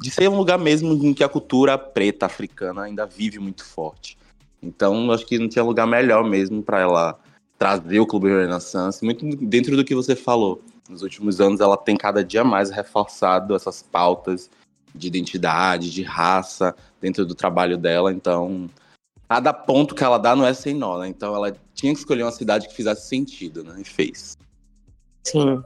de 0.00 0.10
ser 0.10 0.28
um 0.28 0.36
lugar 0.36 0.58
mesmo 0.58 0.92
em 1.04 1.14
que 1.14 1.24
a 1.24 1.28
cultura 1.28 1.78
preta 1.78 2.26
africana 2.26 2.82
ainda 2.82 3.06
vive 3.06 3.38
muito 3.38 3.64
forte. 3.64 4.18
Então, 4.62 5.10
acho 5.12 5.26
que 5.26 5.38
não 5.38 5.48
tinha 5.48 5.64
lugar 5.64 5.86
melhor 5.86 6.24
mesmo 6.24 6.62
para 6.62 6.80
ela 6.80 7.18
trazer 7.58 8.00
o 8.00 8.06
Clube 8.06 8.28
Renaissance, 8.28 9.04
muito 9.04 9.24
dentro 9.36 9.76
do 9.76 9.84
que 9.84 9.94
você 9.94 10.14
falou. 10.14 10.62
Nos 10.88 11.02
últimos 11.02 11.40
anos, 11.40 11.60
ela 11.60 11.76
tem 11.76 11.96
cada 11.96 12.22
dia 12.22 12.44
mais 12.44 12.70
reforçado 12.70 13.54
essas 13.54 13.82
pautas 13.82 14.50
de 14.94 15.08
identidade, 15.08 15.90
de 15.90 16.02
raça, 16.02 16.74
dentro 17.00 17.26
do 17.26 17.34
trabalho 17.34 17.76
dela. 17.76 18.12
Então, 18.12 18.70
cada 19.28 19.52
ponto 19.52 19.94
que 19.94 20.04
ela 20.04 20.18
dá 20.18 20.36
não 20.36 20.46
é 20.46 20.54
sem 20.54 20.74
nó, 20.74 20.98
né? 20.98 21.08
Então, 21.08 21.34
ela 21.34 21.56
tinha 21.74 21.92
que 21.92 21.98
escolher 21.98 22.22
uma 22.22 22.32
cidade 22.32 22.68
que 22.68 22.74
fizesse 22.74 23.08
sentido, 23.08 23.64
né? 23.64 23.74
E 23.80 23.84
fez. 23.84 24.36
Sim. 25.24 25.62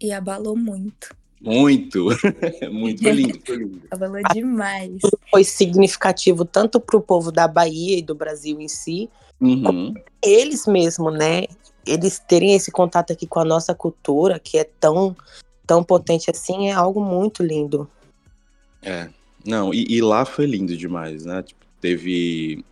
E 0.00 0.12
abalou 0.12 0.56
muito. 0.56 1.14
Muito, 1.40 2.08
muito 2.72 3.02
foi 3.02 3.12
lindo, 3.12 3.40
foi 3.46 3.56
lindo. 3.56 3.82
Abalou 3.90 4.20
demais. 4.32 4.98
Foi 5.30 5.44
significativo 5.44 6.44
tanto 6.44 6.80
para 6.80 6.96
o 6.96 7.00
povo 7.00 7.30
da 7.30 7.46
Bahia 7.46 7.98
e 7.98 8.02
do 8.02 8.14
Brasil 8.14 8.60
em 8.60 8.66
si, 8.66 9.08
Uhum. 9.40 9.94
eles 10.22 10.66
mesmo, 10.66 11.10
né? 11.10 11.44
Eles 11.86 12.18
terem 12.18 12.54
esse 12.54 12.70
contato 12.70 13.12
aqui 13.12 13.26
com 13.26 13.40
a 13.40 13.44
nossa 13.44 13.74
cultura, 13.74 14.38
que 14.38 14.58
é 14.58 14.64
tão, 14.64 15.16
tão 15.66 15.82
potente 15.82 16.30
assim, 16.30 16.68
é 16.68 16.72
algo 16.72 17.00
muito 17.00 17.42
lindo. 17.42 17.88
É, 18.82 19.08
não, 19.46 19.72
e, 19.72 19.86
e 19.88 20.00
lá 20.02 20.24
foi 20.24 20.46
lindo 20.46 20.76
demais, 20.76 21.24
né? 21.24 21.42
Tipo, 21.42 21.64
teve, 21.80 22.64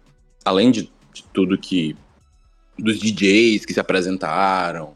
além 0.44 0.70
de, 0.70 0.90
de 1.12 1.22
tudo 1.32 1.56
que, 1.56 1.96
dos 2.78 2.98
DJs 2.98 3.64
que 3.64 3.72
se 3.72 3.80
apresentaram, 3.80 4.94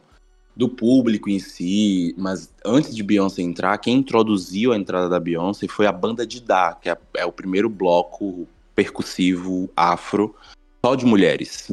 do 0.55 0.67
público 0.67 1.29
em 1.29 1.39
si, 1.39 2.13
mas 2.17 2.53
antes 2.63 2.95
de 2.95 3.01
Beyoncé 3.01 3.41
entrar, 3.41 3.77
quem 3.77 3.97
introduziu 3.97 4.73
a 4.73 4.77
entrada 4.77 5.07
da 5.07 5.19
Beyoncé 5.19 5.67
foi 5.67 5.87
a 5.87 5.91
banda 5.91 6.27
de 6.27 6.41
Da, 6.41 6.73
que 6.73 6.89
é, 6.89 6.97
é 7.15 7.25
o 7.25 7.31
primeiro 7.31 7.69
bloco 7.69 8.47
percussivo 8.75 9.69
afro 9.75 10.35
só 10.83 10.95
de 10.95 11.05
mulheres. 11.05 11.71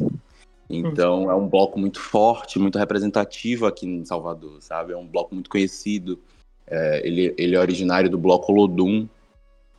Então 0.69 1.31
é 1.31 1.35
um 1.35 1.47
bloco 1.47 1.79
muito 1.79 1.99
forte, 1.99 2.59
muito 2.59 2.77
representativo 2.77 3.65
aqui 3.65 3.87
em 3.87 4.05
Salvador, 4.05 4.61
sabe? 4.61 4.93
É 4.93 4.97
um 4.97 5.07
bloco 5.07 5.33
muito 5.33 5.49
conhecido. 5.49 6.19
É, 6.67 7.01
ele, 7.05 7.33
ele 7.37 7.55
é 7.55 7.59
originário 7.59 8.09
do 8.09 8.17
bloco 8.17 8.51
Olodum. 8.51 9.07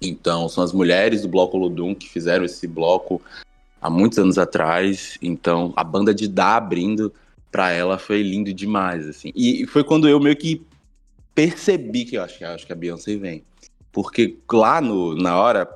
Então 0.03 0.49
são 0.49 0.65
as 0.65 0.73
mulheres 0.73 1.23
do 1.23 1.29
bloco 1.29 1.57
Olodum 1.57 1.95
que 1.95 2.09
fizeram 2.09 2.45
esse 2.45 2.67
bloco 2.67 3.23
há 3.81 3.89
muitos 3.89 4.19
anos 4.19 4.37
atrás. 4.37 5.17
Então 5.23 5.73
a 5.77 5.85
banda 5.85 6.13
de 6.13 6.27
Da 6.27 6.57
abrindo 6.57 7.13
para 7.53 7.71
ela 7.71 7.97
foi 7.97 8.23
lindo 8.23 8.53
demais, 8.53 9.09
assim. 9.09 9.33
E 9.35 9.67
foi 9.67 9.85
quando 9.85 10.09
eu 10.09 10.19
meio 10.19 10.37
que 10.37 10.67
percebi 11.35 12.05
que 12.05 12.17
eu 12.17 12.23
acho, 12.23 12.45
acho 12.45 12.67
que 12.67 12.73
a 12.73 12.77
Beyoncé 12.77 13.17
vem. 13.17 13.45
Porque 13.93 14.39
lá 14.53 14.81
no, 14.81 15.15
na 15.15 15.39
hora, 15.39 15.69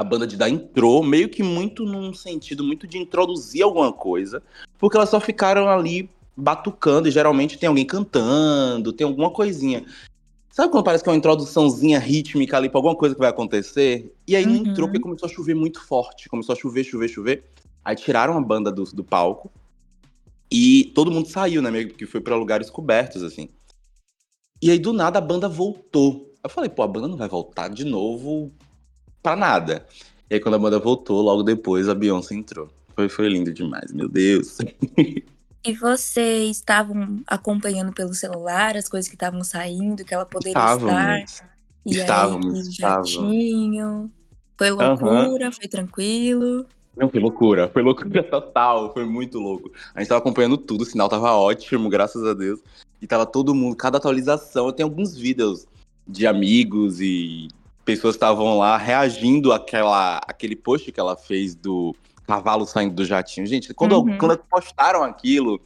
a 0.00 0.04
banda 0.04 0.26
de 0.26 0.34
dar 0.34 0.48
entrou 0.48 1.02
meio 1.02 1.28
que 1.28 1.42
muito 1.42 1.84
num 1.84 2.14
sentido 2.14 2.64
muito 2.64 2.86
de 2.86 2.96
introduzir 2.96 3.62
alguma 3.62 3.92
coisa, 3.92 4.42
porque 4.78 4.96
elas 4.96 5.10
só 5.10 5.20
ficaram 5.20 5.68
ali 5.68 6.08
batucando 6.34 7.06
e 7.06 7.10
geralmente 7.10 7.58
tem 7.58 7.68
alguém 7.68 7.84
cantando, 7.84 8.94
tem 8.94 9.06
alguma 9.06 9.30
coisinha. 9.30 9.84
Sabe 10.50 10.72
quando 10.72 10.84
parece 10.84 11.04
que 11.04 11.10
é 11.10 11.12
uma 11.12 11.18
introduçãozinha 11.18 11.98
rítmica 11.98 12.56
ali 12.56 12.70
pra 12.70 12.78
alguma 12.78 12.96
coisa 12.96 13.14
que 13.14 13.20
vai 13.20 13.28
acontecer? 13.28 14.10
E 14.26 14.34
aí 14.34 14.46
não 14.46 14.54
Uhum. 14.54 14.60
entrou 14.60 14.88
porque 14.88 15.00
começou 15.00 15.28
a 15.28 15.32
chover 15.32 15.54
muito 15.54 15.84
forte. 15.86 16.30
Começou 16.30 16.54
a 16.54 16.56
chover, 16.56 16.82
chover, 16.82 17.08
chover. 17.08 17.44
Aí 17.84 17.94
tiraram 17.94 18.38
a 18.38 18.40
banda 18.40 18.72
do, 18.72 18.84
do 18.84 19.04
palco. 19.04 19.50
E 20.50 20.90
todo 20.94 21.10
mundo 21.10 21.28
saiu, 21.28 21.60
né? 21.60 21.70
Meio 21.70 21.92
que 21.92 22.06
foi 22.06 22.22
pra 22.22 22.34
lugares 22.36 22.70
cobertos, 22.70 23.22
assim. 23.22 23.50
E 24.62 24.70
aí 24.70 24.78
do 24.78 24.94
nada 24.94 25.18
a 25.18 25.22
banda 25.22 25.46
voltou. 25.46 26.34
Eu 26.42 26.48
falei, 26.48 26.70
pô, 26.70 26.82
a 26.82 26.88
banda 26.88 27.06
não 27.06 27.18
vai 27.18 27.28
voltar 27.28 27.68
de 27.68 27.84
novo 27.84 28.50
pra 29.22 29.36
nada. 29.36 29.86
E 30.30 30.34
aí 30.34 30.40
quando 30.40 30.54
a 30.54 30.58
banda 30.58 30.78
voltou, 30.78 31.20
logo 31.22 31.42
depois 31.42 31.88
a 31.88 31.94
Beyoncé 31.94 32.34
entrou. 32.34 32.68
Foi, 32.94 33.08
foi 33.08 33.28
lindo 33.28 33.52
demais, 33.52 33.92
meu 33.92 34.08
Deus. 34.08 34.58
E 35.62 35.74
vocês 35.74 36.56
estavam 36.56 37.20
acompanhando 37.26 37.92
pelo 37.92 38.14
celular 38.14 38.78
as 38.78 38.88
coisas 38.88 39.08
que 39.10 39.14
estavam 39.14 39.44
saindo, 39.44 40.06
que 40.06 40.14
ela 40.14 40.24
poderia 40.24 40.58
estar? 40.58 40.76
Estávamos. 40.78 41.42
E 41.84 41.96
Estávamos, 41.96 42.54
aí, 42.54 42.60
estávamos. 42.60 43.10
tinham. 43.10 44.10
Foi 44.56 44.70
loucura, 44.70 45.52
foi 45.52 45.68
tranquilo. 45.68 46.64
Não, 46.96 47.10
foi 47.10 47.20
loucura, 47.20 47.68
foi 47.68 47.82
loucura 47.82 48.22
total, 48.22 48.92
foi 48.92 49.04
muito 49.04 49.38
louco. 49.38 49.70
A 49.94 50.00
gente 50.00 50.08
tava 50.08 50.20
acompanhando 50.20 50.56
tudo, 50.56 50.82
o 50.82 50.86
sinal 50.86 51.10
tava 51.10 51.32
ótimo, 51.32 51.90
graças 51.90 52.24
a 52.24 52.32
Deus. 52.32 52.60
E 53.00 53.06
tava 53.06 53.26
todo 53.26 53.54
mundo, 53.54 53.76
cada 53.76 53.98
atualização. 53.98 54.66
Eu 54.66 54.72
tenho 54.72 54.88
alguns 54.88 55.14
vídeos 55.14 55.66
de 56.06 56.26
amigos 56.26 57.00
e 57.00 57.48
pessoas 57.98 58.14
estavam 58.14 58.58
lá 58.58 58.76
reagindo 58.76 59.52
àquela, 59.52 60.18
àquele 60.18 60.56
post 60.56 60.90
que 60.90 61.00
ela 61.00 61.16
fez 61.16 61.54
do 61.54 61.94
cavalo 62.26 62.66
saindo 62.66 62.94
do 62.94 63.04
jatinho. 63.04 63.46
Gente, 63.46 63.74
quando, 63.74 63.96
Uhum. 63.98 64.18
quando 64.18 64.38
postaram 64.38 65.02
aquilo, 65.02 65.60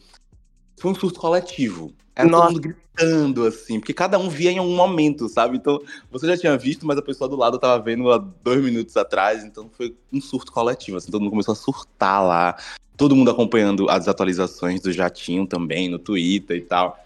foi 0.80 0.90
um 0.90 0.94
surto 0.94 1.20
coletivo. 1.20 1.92
Era 2.16 2.28
Nossa. 2.28 2.44
todo 2.44 2.52
mundo 2.54 2.60
gritando, 2.62 3.46
assim, 3.46 3.80
porque 3.80 3.92
cada 3.92 4.18
um 4.18 4.28
via 4.28 4.52
em 4.52 4.60
um 4.60 4.74
momento, 4.74 5.28
sabe? 5.28 5.56
Então, 5.56 5.80
você 6.10 6.26
já 6.26 6.36
tinha 6.36 6.56
visto, 6.56 6.86
mas 6.86 6.96
a 6.96 7.02
pessoa 7.02 7.28
do 7.28 7.36
lado 7.36 7.58
tava 7.58 7.82
vendo 7.82 8.10
há 8.10 8.18
dois 8.18 8.62
minutos 8.62 8.96
atrás, 8.96 9.44
então 9.44 9.68
foi 9.76 9.94
um 10.12 10.20
surto 10.20 10.52
coletivo, 10.52 10.96
assim, 10.96 11.10
todo 11.10 11.20
mundo 11.20 11.30
começou 11.30 11.52
a 11.52 11.56
surtar 11.56 12.22
lá, 12.24 12.56
todo 12.96 13.16
mundo 13.16 13.30
acompanhando 13.30 13.90
as 13.90 14.06
atualizações 14.06 14.80
do 14.80 14.92
Jatinho 14.92 15.46
também, 15.46 15.88
no 15.88 15.98
Twitter 15.98 16.56
e 16.56 16.60
tal. 16.60 17.04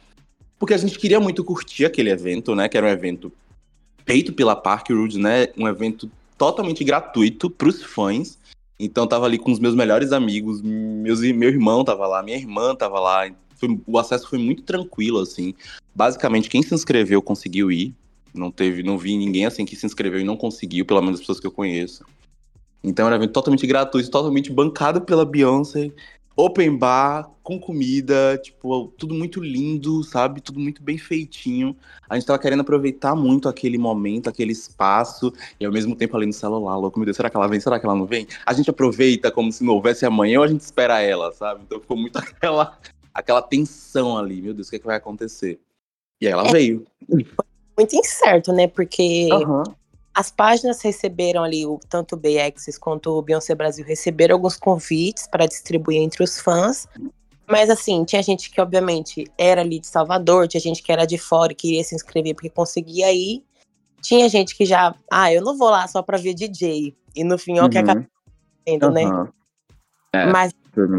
Porque 0.59 0.75
a 0.75 0.79
gente 0.79 0.99
queria 0.99 1.19
muito 1.21 1.43
curtir 1.43 1.87
aquele 1.87 2.11
evento, 2.11 2.55
né? 2.55 2.69
Que 2.69 2.77
era 2.77 2.87
um 2.87 2.91
evento 2.91 3.33
feito 4.09 4.33
pela 4.33 4.57
Park 4.57 4.89
Road, 4.89 5.19
né? 5.19 5.49
Um 5.55 5.69
evento 5.69 6.11
totalmente 6.39 6.83
gratuito 6.83 7.51
pros 7.51 7.83
fãs. 7.83 8.39
Então 8.81 9.07
tava 9.07 9.27
ali 9.27 9.37
com 9.37 9.53
os 9.53 9.59
meus 9.59 9.75
melhores 9.75 10.13
amigos, 10.13 10.63
meus, 10.63 11.21
meu 11.21 11.51
irmão 11.51 11.85
tava 11.85 12.07
lá, 12.07 12.23
minha 12.23 12.39
irmã 12.39 12.75
tava 12.75 12.99
lá. 12.99 13.31
Foi- 13.57 13.79
o 13.87 13.99
acesso 13.99 14.29
foi 14.31 14.39
muito 14.39 14.63
tranquilo, 14.63 15.21
assim. 15.21 15.53
Basicamente, 15.95 16.49
quem 16.49 16.63
se 16.63 16.75
inscreveu 16.75 17.21
conseguiu 17.21 17.71
ir. 17.71 17.93
Não 18.33 18.51
teve, 18.51 18.83
não 18.83 18.97
vi 18.97 19.17
ninguém 19.19 19.45
assim 19.45 19.67
que 19.67 19.77
se 19.77 19.85
inscreveu 19.85 20.21
e 20.21 20.25
não 20.25 20.37
conseguiu, 20.37 20.87
pelo 20.87 21.03
menos 21.03 21.17
as 21.17 21.21
pessoas 21.21 21.41
que 21.41 21.47
eu 21.47 21.51
conheço. 21.51 22.05
Então 22.83 23.07
era 23.07 23.17
um 23.17 23.19
evento 23.19 23.33
totalmente 23.33 23.67
gratuito, 23.67 24.11
totalmente 24.11 24.51
bancado 24.51 25.03
pela 25.03 25.27
Beyoncé. 25.27 25.91
Open 26.41 26.79
bar, 26.79 27.29
com 27.43 27.59
comida, 27.59 28.39
tipo, 28.41 28.87
tudo 28.97 29.13
muito 29.13 29.43
lindo, 29.43 30.05
sabe? 30.05 30.41
Tudo 30.41 30.61
muito 30.61 30.81
bem 30.81 30.97
feitinho. 30.97 31.77
A 32.09 32.15
gente 32.15 32.29
tava 32.29 32.39
querendo 32.39 32.61
aproveitar 32.61 33.17
muito 33.17 33.49
aquele 33.49 33.77
momento, 33.77 34.29
aquele 34.29 34.53
espaço, 34.53 35.33
e 35.59 35.67
ao 35.67 35.73
mesmo 35.73 35.97
tempo 35.97 36.17
ali 36.17 36.27
no 36.27 36.33
celular, 36.33 36.77
louco, 36.77 36.97
meu 36.97 37.07
Deus, 37.07 37.17
será 37.17 37.29
que 37.29 37.37
ela 37.37 37.49
vem? 37.49 37.59
Será 37.59 37.81
que 37.81 37.87
ela 37.87 37.97
não 37.97 38.07
vem? 38.07 38.25
A 38.47 38.53
gente 38.53 38.71
aproveita 38.71 39.33
como 39.33 39.51
se 39.51 39.65
não 39.65 39.75
houvesse 39.75 40.07
amanhã 40.07 40.39
ou 40.39 40.45
a 40.45 40.47
gente 40.47 40.61
espera 40.61 41.01
ela, 41.01 41.33
sabe? 41.33 41.63
Então 41.67 41.81
ficou 41.81 41.97
muito 41.97 42.17
aquela, 42.23 42.79
aquela 43.13 43.43
tensão 43.43 44.17
ali, 44.17 44.41
meu 44.41 44.55
Deus, 44.55 44.69
o 44.69 44.71
que, 44.71 44.77
é 44.77 44.79
que 44.79 44.87
vai 44.87 44.97
acontecer? 44.97 45.59
E 46.21 46.27
aí 46.29 46.33
ela 46.33 46.47
É. 46.47 46.53
veio. 46.53 46.87
Muito 47.77 47.97
incerto, 47.97 48.53
né? 48.53 48.69
Porque 48.69 49.29
Aham. 49.33 49.65
As 50.19 50.33
páginas 50.33 50.83
receberam 50.83 51.45
ali, 51.45 51.65
o, 51.65 51.79
tanto 51.89 52.17
o 52.17 52.19
BX 52.19 52.77
quanto 52.77 53.11
o 53.13 53.23
Beyoncé 53.23 53.55
Brasil 53.55 53.85
receberam 53.85 54.35
alguns 54.35 54.57
convites 54.57 55.29
para 55.29 55.47
distribuir 55.47 55.99
entre 56.03 56.25
os 56.25 56.41
fãs. 56.41 56.89
Mas 57.47 57.71
assim, 57.71 58.05
tinha 58.05 58.21
gente 58.21 58.51
que 58.51 58.61
obviamente 58.61 59.31
era 59.39 59.61
ali 59.61 59.79
de 59.79 59.87
Salvador, 59.87 60.49
tinha 60.49 60.61
gente 60.61 60.83
que 60.83 60.91
era 60.91 61.07
de 61.07 61.17
fora 61.17 61.53
e 61.53 61.55
queria 61.55 61.85
se 61.85 61.95
inscrever 61.95 62.35
porque 62.35 62.51
conseguia 62.51 63.13
ir. 63.13 63.45
Tinha 64.03 64.29
gente 64.29 64.57
que 64.57 64.67
já, 64.67 64.93
ah, 65.09 65.33
eu 65.33 65.41
não 65.41 65.57
vou 65.57 65.71
lá 65.71 65.87
só 65.87 66.03
pra 66.03 66.19
ver 66.19 66.35
DJ. 66.35 66.97
E 67.15 67.23
no 67.23 67.39
fim, 67.39 67.61
ó, 67.61 67.69
que 67.69 67.79
Uhum. 67.79 67.85
acaba 67.85 68.07
sendo, 68.69 68.91
né? 68.91 69.05
Aham. 69.05 69.33
É. 70.13 70.27
Mas 70.27 70.53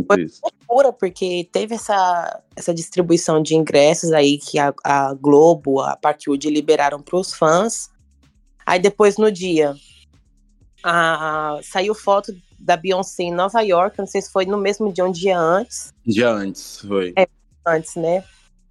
Foi- 0.07 0.23
isso. 0.23 0.39
loucura, 0.41 0.93
porque 0.93 1.45
teve 1.51 1.75
essa, 1.75 2.41
essa 2.55 2.73
distribuição 2.73 3.41
de 3.43 3.53
ingressos 3.53 4.13
aí 4.13 4.37
que 4.37 4.57
a, 4.57 4.73
a 4.81 5.13
Globo, 5.13 5.81
a 5.81 5.97
Parkwood 5.97 6.49
liberaram 6.49 7.01
para 7.01 7.17
os 7.17 7.33
fãs. 7.33 7.89
Aí 8.69 8.79
depois 8.79 9.17
no 9.17 9.31
dia 9.31 9.75
a- 10.83 11.59
saiu 11.63 11.95
foto 11.95 12.31
da 12.59 12.77
Beyoncé 12.77 13.23
em 13.23 13.33
Nova 13.33 13.61
York, 13.61 13.97
não 13.97 14.05
sei 14.05 14.21
se 14.21 14.31
foi 14.31 14.45
no 14.45 14.59
mesmo 14.59 14.93
dia, 14.93 15.03
um 15.03 15.11
dia 15.11 15.39
antes, 15.39 15.91
dia 16.05 16.29
antes, 16.29 16.79
foi. 16.81 17.15
antes, 17.65 17.95
né? 17.95 18.23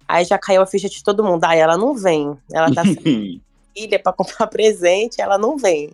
Aí 0.07 0.23
já 0.23 0.37
caiu 0.37 0.61
a 0.61 0.65
ficha 0.65 0.87
de 0.87 1.03
todo 1.03 1.21
mundo. 1.21 1.43
Ah, 1.43 1.53
ela 1.53 1.77
não 1.77 1.93
vem. 1.93 2.33
Ela 2.53 2.73
tá. 2.73 2.81
filha 3.75 3.99
para 4.01 4.13
comprar 4.13 4.47
presente, 4.47 5.21
ela 5.21 5.37
não 5.37 5.57
vem. 5.57 5.91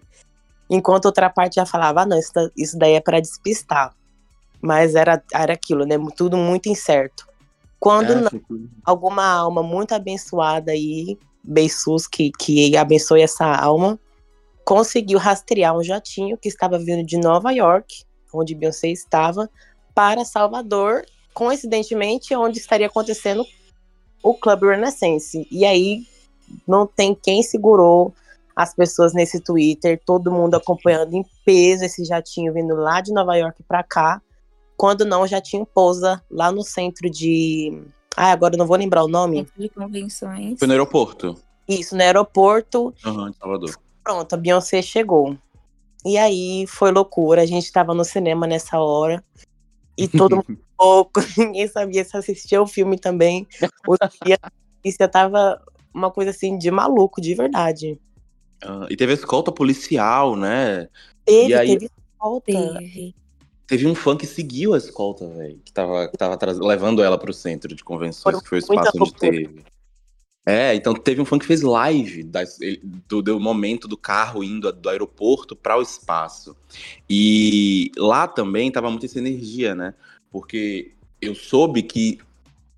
Enquanto 0.69 1.05
outra 1.05 1.27
parte 1.27 1.55
já 1.55 1.65
falava, 1.65 2.01
ah, 2.01 2.05
não, 2.05 2.19
isso, 2.19 2.31
isso 2.55 2.77
daí 2.77 2.93
é 2.93 3.01
para 3.01 3.19
despistar. 3.19 3.91
Mas 4.62 4.93
era, 4.93 5.21
era 5.33 5.53
aquilo, 5.53 5.83
né? 5.83 5.95
Tudo 6.15 6.38
muito 6.38 6.69
incerto. 6.69 7.27
Quando 7.79 8.12
é, 8.13 8.21
não, 8.21 8.29
alguma 8.85 9.25
alma 9.25 9.63
muito 9.63 9.93
abençoada 9.93 10.71
aí, 10.71 11.17
Beissus, 11.47 12.07
que, 12.07 12.31
que 12.39 12.75
abençoe 12.75 13.21
essa 13.21 13.45
alma, 13.45 13.99
conseguiu 14.63 15.19
rastrear 15.19 15.77
um 15.77 15.83
jatinho 15.83 16.37
que 16.37 16.49
estava 16.49 16.77
vindo 16.79 17.05
de 17.05 17.17
Nova 17.17 17.51
York, 17.51 18.03
onde 18.33 18.55
Beyoncé 18.55 18.89
estava, 18.89 19.49
para 19.93 20.25
Salvador, 20.25 21.05
coincidentemente 21.33 22.35
onde 22.35 22.59
estaria 22.59 22.87
acontecendo 22.87 23.45
o 24.23 24.33
Club 24.33 24.63
Renaissance. 24.63 25.47
E 25.51 25.63
aí 25.65 26.01
não 26.67 26.87
tem 26.87 27.15
quem 27.15 27.43
segurou 27.43 28.13
as 28.55 28.73
pessoas 28.73 29.13
nesse 29.13 29.39
Twitter, 29.39 30.01
todo 30.05 30.31
mundo 30.31 30.55
acompanhando 30.55 31.13
em 31.13 31.25
peso 31.43 31.83
esse 31.83 32.05
jatinho 32.05 32.53
vindo 32.53 32.73
lá 32.73 33.01
de 33.01 33.13
Nova 33.13 33.35
York 33.35 33.61
para 33.67 33.83
cá. 33.83 34.21
Quando 34.77 35.05
não, 35.05 35.21
o 35.21 35.27
jatinho 35.27 35.65
pousa 35.65 36.23
lá 36.29 36.51
no 36.51 36.63
centro 36.63 37.09
de. 37.09 37.83
Ah, 38.15 38.31
agora 38.31 38.55
eu 38.55 38.57
não 38.57 38.67
vou 38.67 38.77
lembrar 38.77 39.03
o 39.03 39.07
nome. 39.07 39.48
De 39.57 39.69
convenções. 39.69 40.57
Foi 40.60 40.67
no 40.67 40.74
aeroporto. 40.74 41.38
Isso, 41.67 41.95
no 41.95 42.01
aeroporto. 42.01 42.93
Uhum, 43.05 43.31
de 43.31 43.38
Salvador. 43.38 43.79
Pronto, 44.03 44.34
a 44.34 44.38
Beyoncé 44.38 44.81
chegou. 44.81 45.38
E 46.05 46.17
aí 46.17 46.65
foi 46.67 46.91
loucura. 46.91 47.41
A 47.41 47.45
gente 47.45 47.72
tava 47.72 47.93
no 47.93 48.05
cinema 48.05 48.45
nessa 48.45 48.79
hora. 48.79 49.24
E 49.98 50.07
todo 50.07 50.38
mundo 50.38 50.60
louco, 50.79 51.19
ninguém 51.38 51.67
sabia 51.67 52.03
se 52.03 52.15
assistia 52.15 52.62
o 52.62 52.67
filme 52.67 52.98
também. 52.98 53.48
O 53.88 53.95
dia, 54.24 54.38
isso 54.84 54.98
tava 55.10 55.62
uma 55.93 56.12
coisa 56.12 56.31
assim 56.31 56.57
de 56.57 56.69
maluco, 56.69 57.19
de 57.19 57.34
verdade. 57.34 58.00
Uh, 58.63 58.86
e 58.89 58.95
teve 58.95 59.13
escolta 59.13 59.51
policial, 59.51 60.36
né? 60.36 60.88
Teve, 61.25 61.50
e 61.50 61.53
aí, 61.55 61.67
teve 61.69 61.86
escolta. 61.86 62.45
Teve. 62.45 63.15
Teve 63.67 63.88
um 63.88 63.95
fã 63.95 64.15
que 64.15 64.27
seguiu 64.27 64.74
a 64.74 64.77
escolta, 64.77 65.27
velho. 65.27 65.60
Que 65.63 65.72
tava, 65.72 66.07
que 66.07 66.17
tava 66.17 66.38
levando 66.62 67.03
ela 67.03 67.17
pro 67.17 67.34
centro 67.34 67.74
de 67.74 67.84
convenções, 67.84 68.41
que 68.41 68.50
foi 68.50 68.57
o 68.57 68.60
espaço 68.60 68.89
onde 68.89 69.00
loucura. 69.00 69.31
teve. 69.31 69.63
É, 70.48 70.75
então 70.75 70.93
teve 70.93 71.19
um 71.19 71.25
fã 71.25 71.39
que 71.39 71.45
fez 71.45 71.63
live 71.63 72.29
do, 73.07 73.24
do 73.24 73.39
momento 73.39 73.88
do 73.88 73.98
carro 73.98 74.43
indo 74.43 74.72
do 74.72 74.89
aeroporto 74.89 75.55
para 75.55 75.75
o 75.75 75.81
espaço. 75.81 76.55
E 77.10 77.91
lá 77.98 78.27
também 78.27 78.72
tava 78.72 78.91
muita 78.91 79.07
essa 79.07 79.17
energia, 79.17 79.74
né? 79.74 79.95
Porque 80.29 80.91
eu 81.19 81.34
soube 81.34 81.81
que 81.81 82.19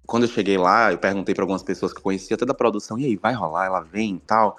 quando 0.05 0.23
eu 0.23 0.29
cheguei 0.29 0.57
lá, 0.57 0.93
eu 0.93 0.97
perguntei 0.97 1.35
para 1.35 1.43
algumas 1.43 1.61
pessoas 1.61 1.91
que 1.91 1.99
eu 1.99 2.03
conhecia 2.03 2.35
até 2.35 2.45
da 2.45 2.53
produção, 2.53 2.97
e 2.97 3.05
aí, 3.05 3.15
vai 3.17 3.33
rolar, 3.33 3.65
ela 3.65 3.81
vem 3.81 4.15
e 4.15 4.19
tal. 4.19 4.57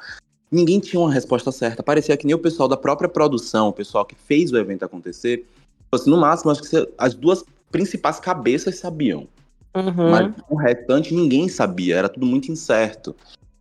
Ninguém 0.52 0.78
tinha 0.78 1.00
uma 1.00 1.12
resposta 1.12 1.50
certa. 1.50 1.82
Parecia 1.82 2.16
que 2.18 2.26
nem 2.26 2.34
o 2.34 2.38
pessoal 2.38 2.68
da 2.68 2.76
própria 2.76 3.08
produção, 3.08 3.68
o 3.68 3.72
pessoal 3.72 4.04
que 4.04 4.14
fez 4.14 4.52
o 4.52 4.58
evento 4.58 4.84
acontecer, 4.84 5.46
assim, 5.92 6.10
no 6.10 6.16
máximo, 6.16 6.50
acho 6.50 6.62
que 6.62 6.88
as 6.96 7.14
duas 7.14 7.44
principais 7.70 8.18
cabeças 8.18 8.78
sabiam. 8.78 9.28
Uhum. 9.74 10.10
Mas 10.10 10.34
o 10.48 10.56
restante 10.56 11.14
ninguém 11.14 11.48
sabia, 11.48 11.96
era 11.96 12.08
tudo 12.08 12.26
muito 12.26 12.50
incerto. 12.50 13.14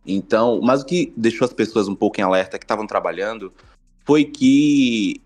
Então, 0.06 0.60
mas 0.62 0.82
o 0.82 0.86
que 0.86 1.12
deixou 1.16 1.44
as 1.44 1.52
pessoas 1.52 1.86
um 1.86 1.94
pouco 1.94 2.20
em 2.20 2.24
alerta 2.24 2.58
que 2.58 2.64
estavam 2.64 2.86
trabalhando 2.86 3.52
foi 4.04 4.24
que 4.24 5.20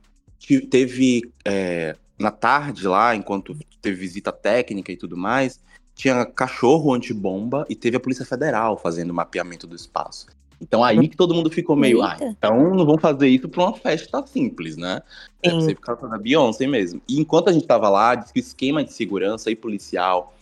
teve 0.71 1.33
é, 1.45 1.97
na 2.19 2.31
tarde 2.31 2.87
lá, 2.87 3.15
enquanto 3.15 3.57
teve 3.81 3.97
visita 3.97 4.33
técnica 4.33 4.91
e 4.91 4.97
tudo 4.97 5.17
mais, 5.17 5.61
tinha 5.95 6.25
cachorro 6.25 6.93
antibomba 6.93 7.65
e 7.69 7.77
teve 7.77 7.97
a 7.97 8.01
Polícia 8.01 8.25
Federal 8.25 8.77
fazendo 8.77 9.15
mapeamento 9.15 9.67
do 9.67 9.77
espaço. 9.77 10.27
Então 10.63 10.85
aí 10.85 11.09
que 11.09 11.17
todo 11.17 11.35
mundo 11.35 11.51
ficou 11.51 11.75
meio, 11.75 12.01
ah, 12.03 12.17
então 12.21 12.73
não 12.73 12.87
vão 12.87 12.97
fazer 12.97 13.27
isso 13.29 13.49
para 13.49 13.65
uma 13.65 13.75
festa 13.75 14.25
simples, 14.25 14.77
né? 14.77 15.03
Deve 15.43 15.61
ser 15.63 15.75
por 15.75 15.81
causa 15.81 16.09
da 16.09 16.17
Beyoncé 16.17 16.69
mesmo. 16.69 17.03
E 17.09 17.21
enquanto 17.21 17.49
a 17.49 17.53
gente 17.53 17.67
tava 17.67 17.89
lá, 17.89 18.15
disse 18.15 18.33
que 18.33 18.39
o 18.39 18.41
esquema 18.41 18.85
de 18.85 18.93
segurança 18.93 19.51
e 19.51 19.57
policial 19.57 20.37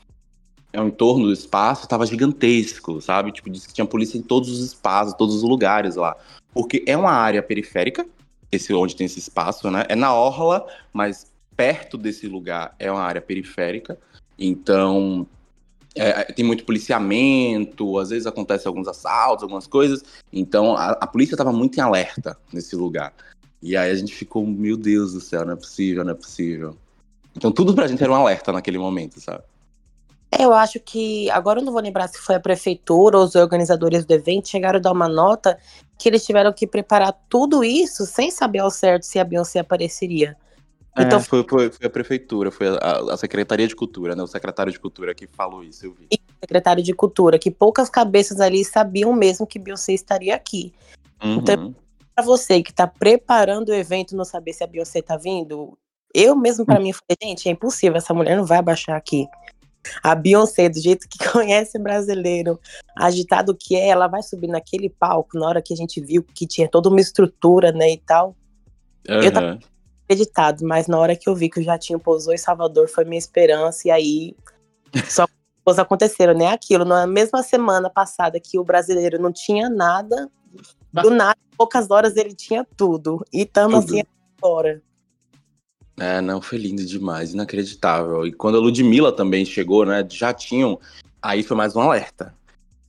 é, 0.74 0.80
o 0.80 0.86
entorno 0.86 1.26
do 1.26 1.32
espaço 1.32 1.84
estava 1.84 2.04
gigantesco, 2.04 3.00
sabe? 3.00 3.32
Tipo, 3.32 3.48
disse 3.48 3.66
que 3.66 3.72
tinha 3.72 3.86
polícia 3.86 4.18
em 4.18 4.22
todos 4.22 4.50
os 4.50 4.60
espaços, 4.60 5.14
todos 5.14 5.36
os 5.36 5.42
lugares 5.42 5.96
lá. 5.96 6.14
Porque 6.52 6.84
é 6.86 6.96
uma 6.96 7.12
área 7.12 7.42
periférica, 7.42 8.06
esse 8.52 8.74
onde 8.74 8.94
tem 8.94 9.06
esse 9.06 9.18
espaço, 9.18 9.70
né? 9.70 9.84
É 9.88 9.96
na 9.96 10.14
orla, 10.14 10.66
mas 10.92 11.32
perto 11.56 11.96
desse 11.96 12.28
lugar 12.28 12.74
é 12.78 12.92
uma 12.92 13.02
área 13.02 13.22
periférica. 13.22 13.98
Então, 14.38 15.26
é, 15.94 16.24
tem 16.24 16.44
muito 16.44 16.64
policiamento, 16.64 17.98
às 17.98 18.10
vezes 18.10 18.26
acontece 18.26 18.66
alguns 18.66 18.86
assaltos, 18.86 19.42
algumas 19.42 19.66
coisas. 19.66 20.02
Então, 20.32 20.76
a, 20.76 20.90
a 20.92 21.06
polícia 21.06 21.34
estava 21.34 21.52
muito 21.52 21.78
em 21.78 21.80
alerta 21.80 22.36
nesse 22.52 22.76
lugar. 22.76 23.12
E 23.62 23.76
aí 23.76 23.90
a 23.90 23.94
gente 23.94 24.14
ficou, 24.14 24.46
meu 24.46 24.76
Deus 24.76 25.12
do 25.12 25.20
céu, 25.20 25.44
não 25.44 25.52
é 25.52 25.56
possível, 25.56 26.04
não 26.04 26.12
é 26.12 26.16
possível. 26.16 26.76
Então, 27.36 27.52
tudo 27.52 27.74
pra 27.74 27.86
gente 27.86 28.02
era 28.02 28.12
um 28.12 28.16
alerta 28.16 28.52
naquele 28.52 28.78
momento, 28.78 29.20
sabe? 29.20 29.42
É, 30.32 30.44
eu 30.44 30.54
acho 30.54 30.78
que, 30.78 31.28
agora 31.30 31.60
eu 31.60 31.64
não 31.64 31.72
vou 31.72 31.82
lembrar 31.82 32.08
se 32.08 32.18
foi 32.18 32.36
a 32.36 32.40
prefeitura 32.40 33.18
ou 33.18 33.24
os 33.24 33.34
organizadores 33.34 34.04
do 34.04 34.12
evento, 34.12 34.48
chegaram 34.48 34.78
a 34.78 34.82
dar 34.82 34.92
uma 34.92 35.08
nota 35.08 35.58
que 35.98 36.08
eles 36.08 36.24
tiveram 36.24 36.52
que 36.52 36.66
preparar 36.66 37.18
tudo 37.28 37.64
isso 37.64 38.06
sem 38.06 38.30
saber 38.30 38.60
ao 38.60 38.70
certo 38.70 39.02
se 39.02 39.18
a 39.18 39.24
Beyoncé 39.24 39.58
apareceria. 39.58 40.36
É, 40.96 41.02
então, 41.02 41.20
foi, 41.20 41.44
foi, 41.48 41.70
foi, 41.70 41.86
a 41.86 41.90
prefeitura, 41.90 42.50
foi 42.50 42.68
a, 42.68 43.12
a, 43.12 43.16
Secretaria 43.16 43.66
de 43.66 43.76
Cultura, 43.76 44.16
né? 44.16 44.22
O 44.22 44.26
secretário 44.26 44.72
de 44.72 44.80
Cultura 44.80 45.14
que 45.14 45.26
falou 45.26 45.62
isso, 45.62 45.86
eu 45.86 45.94
vi. 45.94 46.06
E 46.10 46.18
secretário 46.40 46.82
de 46.82 46.92
Cultura, 46.92 47.38
que 47.38 47.50
poucas 47.50 47.88
cabeças 47.88 48.40
ali 48.40 48.64
sabiam 48.64 49.12
mesmo 49.12 49.46
que 49.46 49.58
Beyoncé 49.58 49.92
estaria 49.92 50.34
aqui. 50.34 50.72
Uhum. 51.22 51.36
Então, 51.36 51.74
para 52.14 52.24
você 52.24 52.62
que 52.62 52.72
tá 52.72 52.86
preparando 52.86 53.68
o 53.68 53.74
evento 53.74 54.16
não 54.16 54.24
saber 54.24 54.52
se 54.52 54.64
a 54.64 54.66
Beyoncé 54.66 55.00
tá 55.00 55.16
vindo, 55.16 55.78
eu 56.12 56.34
mesmo 56.34 56.66
para 56.66 56.80
hum. 56.80 56.84
mim 56.84 56.92
falei, 56.92 57.16
gente, 57.22 57.48
é 57.48 57.52
impossível, 57.52 57.96
essa 57.96 58.12
mulher 58.12 58.36
não 58.36 58.44
vai 58.44 58.58
abaixar 58.58 58.96
aqui. 58.96 59.26
A 60.02 60.14
Beyoncé, 60.14 60.68
do 60.68 60.80
jeito 60.80 61.08
que 61.08 61.18
conhece 61.30 61.78
brasileiro, 61.78 62.58
agitado 62.96 63.56
que 63.56 63.76
é, 63.76 63.88
ela 63.88 64.08
vai 64.08 64.22
subir 64.22 64.48
naquele 64.48 64.90
palco 64.90 65.38
na 65.38 65.46
hora 65.46 65.62
que 65.62 65.72
a 65.72 65.76
gente 65.76 66.00
viu 66.00 66.22
que 66.22 66.46
tinha 66.46 66.68
toda 66.68 66.88
uma 66.88 67.00
estrutura, 67.00 67.70
né, 67.70 67.92
e 67.92 67.98
tal. 67.98 68.36
Uhum. 69.08 69.22
Eu 69.22 69.32
tava 69.32 69.58
acreditado, 70.10 70.66
mas 70.66 70.88
na 70.88 70.98
hora 70.98 71.14
que 71.14 71.28
eu 71.28 71.34
vi 71.34 71.48
que 71.48 71.60
o 71.60 71.62
jatinho 71.62 72.00
pousou 72.00 72.34
em 72.34 72.38
Salvador 72.38 72.88
foi 72.88 73.04
minha 73.04 73.18
esperança, 73.18 73.86
e 73.86 73.90
aí 73.90 74.36
só 75.08 75.26
coisas 75.64 75.78
aconteceram, 75.78 76.34
né? 76.34 76.48
Aquilo, 76.48 76.84
na 76.84 77.06
mesma 77.06 77.42
semana 77.42 77.88
passada 77.88 78.40
que 78.40 78.58
o 78.58 78.64
brasileiro 78.64 79.20
não 79.20 79.32
tinha 79.32 79.70
nada, 79.70 80.28
do 80.92 81.10
nada, 81.10 81.38
em 81.52 81.56
poucas 81.56 81.90
horas 81.90 82.16
ele 82.16 82.34
tinha 82.34 82.66
tudo. 82.76 83.24
E 83.32 83.42
estamos 83.42 83.84
assim 83.84 84.02
agora. 84.38 84.82
É, 85.98 86.20
não, 86.20 86.40
foi 86.40 86.58
lindo 86.58 86.84
demais, 86.84 87.34
inacreditável. 87.34 88.26
E 88.26 88.32
quando 88.32 88.56
a 88.56 88.60
Ludmilla 88.60 89.12
também 89.12 89.44
chegou, 89.44 89.84
né, 89.84 90.04
já 90.08 90.32
tinham. 90.32 90.80
Aí 91.22 91.42
foi 91.42 91.56
mais 91.56 91.76
um 91.76 91.80
alerta. 91.80 92.34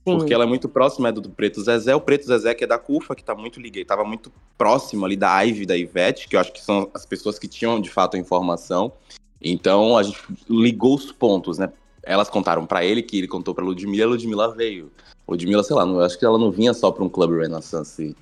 Sim. 0.04 0.18
Porque 0.18 0.34
ela 0.34 0.44
é 0.44 0.46
muito 0.46 0.68
próxima 0.68 1.08
é 1.08 1.12
do, 1.12 1.20
do 1.20 1.30
Preto 1.30 1.62
Zezé. 1.62 1.94
O 1.94 2.00
Preto 2.00 2.26
Zezé, 2.26 2.54
que 2.54 2.64
é 2.64 2.66
da 2.66 2.78
CUFA, 2.78 3.14
que 3.14 3.22
tá 3.22 3.34
muito 3.34 3.60
ligado, 3.60 3.86
tava 3.86 4.04
muito 4.04 4.32
próximo 4.58 5.04
ali 5.04 5.16
da 5.16 5.40
Ivy, 5.42 5.64
da 5.64 5.76
Ivete, 5.76 6.28
que 6.28 6.34
eu 6.34 6.40
acho 6.40 6.52
que 6.52 6.60
são 6.60 6.90
as 6.92 7.06
pessoas 7.06 7.38
que 7.38 7.46
tinham 7.46 7.80
de 7.80 7.88
fato 7.88 8.16
a 8.16 8.20
informação. 8.20 8.92
Então 9.40 9.96
a 9.96 10.02
gente 10.02 10.18
ligou 10.48 10.94
os 10.94 11.12
pontos, 11.12 11.58
né? 11.58 11.72
Elas 12.02 12.28
contaram 12.28 12.66
para 12.66 12.84
ele, 12.84 13.02
que 13.02 13.18
ele 13.18 13.28
contou 13.28 13.54
pra 13.54 13.64
Ludmilla, 13.64 14.06
a 14.06 14.08
Ludmilla 14.08 14.52
veio. 14.52 14.90
Ludmilla, 15.26 15.62
sei 15.62 15.76
lá, 15.76 15.86
não, 15.86 15.96
eu 15.96 16.04
acho 16.04 16.18
que 16.18 16.24
ela 16.24 16.38
não 16.38 16.50
vinha 16.50 16.74
só 16.74 16.90
pra 16.90 17.04
um 17.04 17.08
Club 17.08 17.38
Renaissance 17.38 18.16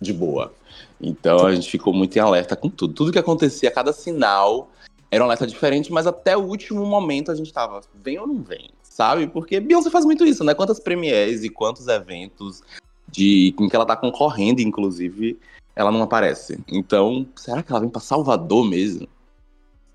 de 0.00 0.12
boa. 0.12 0.52
Então 1.00 1.46
a 1.46 1.54
gente 1.54 1.70
ficou 1.70 1.92
muito 1.92 2.16
em 2.16 2.20
alerta 2.20 2.56
com 2.56 2.70
tudo. 2.70 2.94
Tudo 2.94 3.12
que 3.12 3.18
acontecia, 3.18 3.70
cada 3.70 3.92
sinal 3.92 4.70
era 5.10 5.22
um 5.22 5.26
alerta 5.26 5.46
diferente, 5.46 5.92
mas 5.92 6.06
até 6.06 6.36
o 6.36 6.40
último 6.40 6.86
momento 6.86 7.30
a 7.30 7.34
gente 7.34 7.52
tava, 7.52 7.82
vem 7.94 8.18
ou 8.18 8.26
não 8.26 8.42
vem, 8.42 8.70
sabe? 8.92 9.26
Porque 9.26 9.58
Beyoncé 9.58 9.90
faz 9.90 10.04
muito 10.04 10.24
isso, 10.24 10.44
né? 10.44 10.54
Quantas 10.54 10.78
premieres 10.78 11.42
e 11.42 11.48
quantos 11.48 11.88
eventos 11.88 12.62
de 13.08 13.54
em 13.58 13.68
que 13.68 13.74
ela 13.74 13.86
tá 13.86 13.96
concorrendo, 13.96 14.60
inclusive, 14.60 15.38
ela 15.74 15.90
não 15.90 16.02
aparece. 16.02 16.62
Então, 16.68 17.26
será 17.34 17.62
que 17.62 17.72
ela 17.72 17.80
vem 17.80 17.88
para 17.88 18.00
Salvador 18.00 18.68
mesmo? 18.68 19.08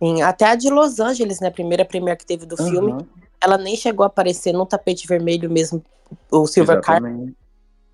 Sim, 0.01 0.21
até 0.21 0.45
a 0.45 0.55
de 0.55 0.69
Los 0.69 0.99
Angeles, 0.99 1.39
né? 1.39 1.47
A 1.47 1.51
primeira 1.51 1.85
premiere 1.85 2.17
que 2.17 2.25
teve 2.25 2.45
do 2.45 2.55
uhum. 2.59 2.69
filme, 2.69 3.05
ela 3.39 3.57
nem 3.57 3.75
chegou 3.75 4.03
a 4.03 4.07
aparecer 4.07 4.51
no 4.51 4.65
tapete 4.65 5.07
vermelho 5.07 5.49
mesmo, 5.49 5.83
o 6.31 6.47
Silver 6.47 6.81
Card, 6.81 7.35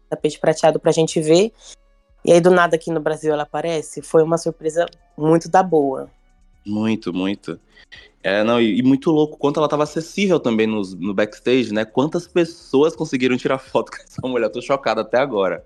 tapete 0.10 0.40
prateado 0.40 0.80
pra 0.80 0.92
gente 0.92 1.20
ver. 1.20 1.52
E 2.24 2.32
aí, 2.32 2.40
do 2.40 2.50
nada, 2.50 2.78
aqui 2.78 2.90
no 2.90 3.02
Brasil 3.02 3.34
ela 3.34 3.44
aparece. 3.44 4.02
Foi 4.02 4.24
uma 4.24 4.38
surpresa 4.38 4.86
muito 5.18 5.50
da 5.50 5.62
boa. 5.62 6.10
Muito, 6.66 7.14
muito. 7.14 7.60
É, 8.24 8.44
não, 8.44 8.60
e, 8.60 8.80
e 8.80 8.84
muito 8.84 9.12
louco 9.12 9.38
quanto 9.38 9.58
ela 9.58 9.68
estava 9.68 9.84
acessível 9.84 10.40
também 10.40 10.66
no, 10.66 10.82
no 10.96 11.14
backstage, 11.14 11.74
né? 11.74 11.84
Quantas 11.84 12.26
pessoas 12.26 12.96
conseguiram 12.96 13.36
tirar 13.36 13.60
foto 13.60 13.92
com 13.92 13.98
essa 13.98 14.28
mulher? 14.28 14.50
Tô 14.50 14.62
chocada 14.62 15.02
até 15.02 15.18
agora. 15.18 15.66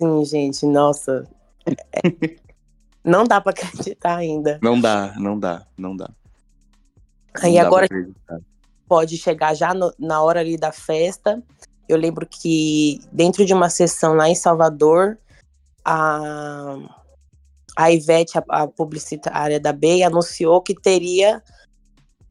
Sim, 0.00 0.24
gente, 0.24 0.64
nossa. 0.64 1.28
É, 1.66 2.36
não 3.04 3.24
dá 3.24 3.40
para 3.40 3.52
acreditar 3.52 4.16
ainda. 4.16 4.58
Não 4.62 4.80
dá, 4.80 5.14
não 5.18 5.38
dá, 5.38 5.66
não 5.76 5.94
dá. 5.94 6.10
Aí 7.42 7.54
não 7.54 7.66
agora 7.66 7.86
pode 8.88 9.16
chegar 9.18 9.54
já 9.54 9.72
no, 9.72 9.92
na 9.98 10.20
hora 10.20 10.40
ali 10.40 10.56
da 10.56 10.72
festa 10.72 11.40
Eu 11.88 11.96
lembro 11.96 12.26
que 12.26 13.00
dentro 13.12 13.44
de 13.44 13.54
uma 13.54 13.70
sessão 13.70 14.14
lá 14.14 14.28
em 14.28 14.34
Salvador, 14.34 15.16
a, 15.84 16.76
a 17.80 17.90
Ivete, 17.90 18.36
a, 18.36 18.44
a 18.48 18.66
publicitária 18.66 19.58
da 19.58 19.72
BEI, 19.72 20.02
anunciou 20.02 20.60
que 20.60 20.74
teria 20.74 21.42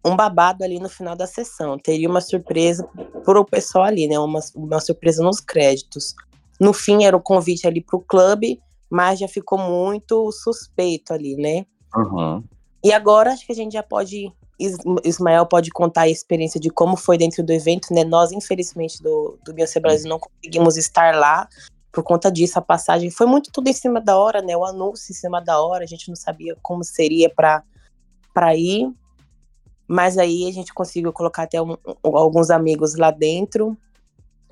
um 0.05 0.15
babado 0.15 0.63
ali 0.63 0.79
no 0.79 0.87
final 0.87 1.15
da 1.15 1.25
sessão. 1.25 1.77
Teria 1.79 2.07
uma 2.07 2.21
surpresa 2.21 2.87
para 3.25 3.39
o 3.39 3.45
pessoal 3.45 3.85
ali, 3.85 4.07
né? 4.07 4.19
Uma, 4.19 4.39
uma 4.55 4.79
surpresa 4.79 5.23
nos 5.23 5.39
créditos. 5.39 6.13
No 6.61 6.71
fim, 6.71 7.03
era 7.03 7.17
o 7.17 7.21
convite 7.21 7.65
ali 7.65 7.81
para 7.81 7.97
o 7.97 8.01
clube, 8.01 8.61
mas 8.89 9.19
já 9.19 9.27
ficou 9.27 9.57
muito 9.57 10.31
suspeito 10.31 11.13
ali, 11.13 11.35
né? 11.35 11.65
Uhum. 11.95 12.43
E 12.83 12.93
agora 12.93 13.33
acho 13.33 13.45
que 13.45 13.51
a 13.51 13.55
gente 13.55 13.73
já 13.73 13.83
pode. 13.83 14.31
Ismael 15.03 15.45
pode 15.45 15.71
contar 15.71 16.01
a 16.01 16.09
experiência 16.09 16.59
de 16.59 16.69
como 16.69 16.97
foi 16.97 17.17
dentro 17.17 17.41
do 17.43 17.51
evento, 17.51 17.91
né? 17.91 18.03
Nós, 18.03 18.31
infelizmente, 18.31 19.01
do, 19.01 19.39
do 19.43 19.53
Beyoncé 19.53 19.79
Brasil 19.79 20.07
não 20.09 20.19
conseguimos 20.19 20.77
estar 20.77 21.15
lá 21.15 21.47
por 21.91 22.03
conta 22.03 22.31
disso. 22.31 22.59
A 22.59 22.61
passagem 22.61 23.09
foi 23.09 23.25
muito 23.25 23.51
tudo 23.51 23.67
em 23.67 23.73
cima 23.73 23.99
da 23.99 24.17
hora, 24.17 24.41
né? 24.41 24.55
O 24.55 24.65
anúncio 24.65 25.11
em 25.11 25.15
cima 25.15 25.41
da 25.41 25.59
hora, 25.61 25.83
a 25.83 25.87
gente 25.87 26.09
não 26.09 26.15
sabia 26.15 26.55
como 26.61 26.83
seria 26.83 27.29
para 27.29 28.55
ir. 28.55 28.91
Mas 29.87 30.17
aí 30.17 30.47
a 30.47 30.51
gente 30.51 30.73
conseguiu 30.73 31.11
colocar 31.11 31.43
até 31.43 31.61
um, 31.61 31.75
alguns 32.03 32.49
amigos 32.49 32.95
lá 32.95 33.11
dentro. 33.11 33.77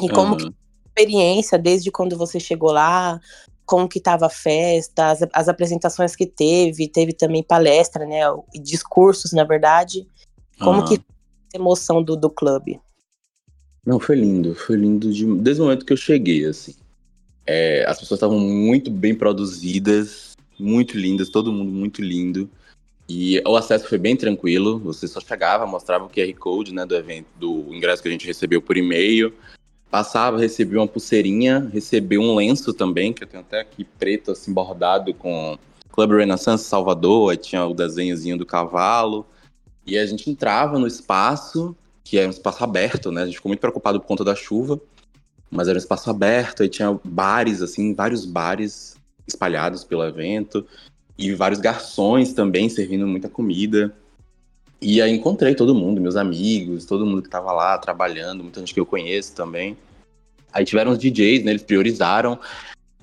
E 0.01 0.09
como 0.09 0.31
uhum. 0.31 0.37
que 0.37 0.53
experiência 0.87 1.57
desde 1.59 1.91
quando 1.91 2.17
você 2.17 2.39
chegou 2.39 2.71
lá, 2.71 3.19
como 3.65 3.87
que 3.87 3.99
estava 3.99 4.25
a 4.25 4.29
festa, 4.29 5.11
as, 5.11 5.19
as, 5.33 5.47
apresentações 5.47 6.15
que 6.15 6.25
teve, 6.25 6.87
teve 6.87 7.13
também 7.13 7.43
palestra, 7.43 8.05
né, 8.05 8.21
discursos, 8.61 9.31
na 9.31 9.43
verdade. 9.43 10.07
Como 10.59 10.79
uhum. 10.79 10.85
que 10.85 10.95
a 11.53 11.57
emoção 11.57 12.01
do, 12.01 12.15
do 12.15 12.29
clube? 12.29 12.79
Não, 13.85 13.99
foi 13.99 14.15
lindo, 14.15 14.55
foi 14.55 14.75
lindo 14.75 15.13
de, 15.13 15.25
desde 15.35 15.61
o 15.61 15.65
momento 15.65 15.85
que 15.85 15.93
eu 15.93 15.97
cheguei, 15.97 16.45
assim. 16.45 16.73
É, 17.47 17.85
as 17.87 17.99
pessoas 17.99 18.17
estavam 18.17 18.39
muito 18.39 18.91
bem 18.91 19.15
produzidas, 19.15 20.35
muito 20.59 20.97
lindas, 20.97 21.29
todo 21.29 21.51
mundo 21.51 21.71
muito 21.71 22.01
lindo. 22.01 22.49
E 23.09 23.41
o 23.47 23.55
acesso 23.55 23.87
foi 23.87 23.97
bem 23.97 24.17
tranquilo, 24.17 24.79
você 24.79 25.07
só 25.07 25.21
chegava, 25.21 25.65
mostrava 25.65 26.03
o 26.03 26.09
QR 26.09 26.33
Code 26.37 26.73
né, 26.73 26.85
do 26.85 26.93
evento, 26.93 27.27
do 27.39 27.73
ingresso 27.73 28.01
que 28.01 28.09
a 28.09 28.11
gente 28.11 28.27
recebeu 28.27 28.61
por 28.61 28.75
e-mail, 28.75 29.33
Passava, 29.89 30.37
recebi 30.37 30.75
uma 30.75 30.87
pulseirinha, 30.87 31.69
recebi 31.71 32.17
um 32.17 32.35
lenço 32.35 32.73
também, 32.73 33.13
que 33.13 33.23
eu 33.23 33.27
tenho 33.27 33.41
até 33.41 33.61
aqui 33.61 33.85
preto, 33.85 34.31
assim, 34.31 34.53
bordado 34.53 35.13
com 35.13 35.57
Club 35.89 36.11
Renaissance 36.11 36.65
Salvador, 36.65 37.31
aí 37.31 37.37
tinha 37.37 37.65
o 37.65 37.73
desenhozinho 37.73 38.37
do 38.37 38.45
cavalo. 38.45 39.25
E 39.85 39.97
a 39.97 40.05
gente 40.05 40.29
entrava 40.29 40.77
no 40.77 40.85
espaço, 40.85 41.75
que 42.03 42.19
é 42.19 42.27
um 42.27 42.29
espaço 42.29 42.61
aberto, 42.65 43.11
né? 43.11 43.21
A 43.21 43.25
gente 43.25 43.35
ficou 43.35 43.49
muito 43.49 43.61
preocupado 43.61 43.97
por 44.01 44.05
conta 44.05 44.25
da 44.25 44.35
chuva, 44.35 44.77
mas 45.49 45.67
era 45.67 45.77
um 45.77 45.79
espaço 45.79 46.09
aberto, 46.09 46.63
aí 46.63 46.69
tinha 46.69 46.99
bares, 47.03 47.61
assim, 47.61 47.93
vários 47.93 48.25
bares 48.25 48.95
espalhados 49.25 49.83
pelo 49.83 50.03
evento, 50.03 50.65
e 51.17 51.33
vários 51.33 51.59
garçons 51.59 52.33
também 52.33 52.69
servindo 52.69 53.07
muita 53.07 53.27
comida. 53.27 53.93
E 54.79 55.01
aí 55.01 55.11
encontrei 55.11 55.55
todo 55.55 55.73
mundo, 55.73 55.99
meus 55.99 56.15
amigos, 56.15 56.85
todo 56.85 57.05
mundo 57.05 57.23
que 57.23 57.29
tava 57.29 57.51
lá 57.51 57.77
trabalhando, 57.77 58.43
muita 58.43 58.59
gente 58.59 58.73
que 58.73 58.79
eu 58.79 58.85
conheço 58.85 59.33
também. 59.33 59.75
Aí 60.53 60.63
tiveram 60.63 60.91
os 60.91 60.99
DJs, 60.99 61.43
né? 61.43 61.51
Eles 61.51 61.63
priorizaram 61.63 62.39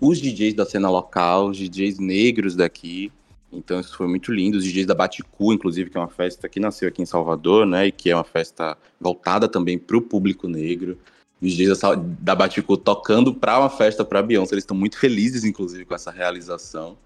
os 0.00 0.20
DJs 0.20 0.54
da 0.54 0.64
cena 0.64 0.88
local, 0.88 1.48
os 1.48 1.58
DJs 1.58 1.98
negros 1.98 2.54
daqui. 2.54 3.10
Então 3.52 3.80
isso 3.80 3.96
foi 3.96 4.06
muito 4.06 4.32
lindo. 4.32 4.56
Os 4.58 4.64
DJs 4.64 4.86
da 4.86 4.94
Baticu, 4.94 5.52
inclusive, 5.52 5.90
que 5.90 5.96
é 5.96 6.00
uma 6.00 6.08
festa 6.08 6.48
que 6.48 6.60
nasceu 6.60 6.88
aqui 6.88 7.02
em 7.02 7.06
Salvador, 7.06 7.66
né? 7.66 7.88
E 7.88 7.92
que 7.92 8.10
é 8.10 8.14
uma 8.14 8.24
festa 8.24 8.76
voltada 9.00 9.48
também 9.48 9.76
para 9.76 9.96
o 9.96 10.02
público 10.02 10.48
negro. 10.48 10.96
Os 11.44 11.54
DJs 11.54 11.80
da 12.20 12.34
Baticu 12.34 12.76
tocando 12.76 13.34
para 13.34 13.58
uma 13.58 13.68
festa 13.68 14.04
para 14.04 14.22
Beyoncé. 14.22 14.54
Eles 14.54 14.64
estão 14.64 14.76
muito 14.76 14.98
felizes, 14.98 15.44
inclusive, 15.44 15.84
com 15.84 15.94
essa 15.94 16.10
realização. 16.10 16.96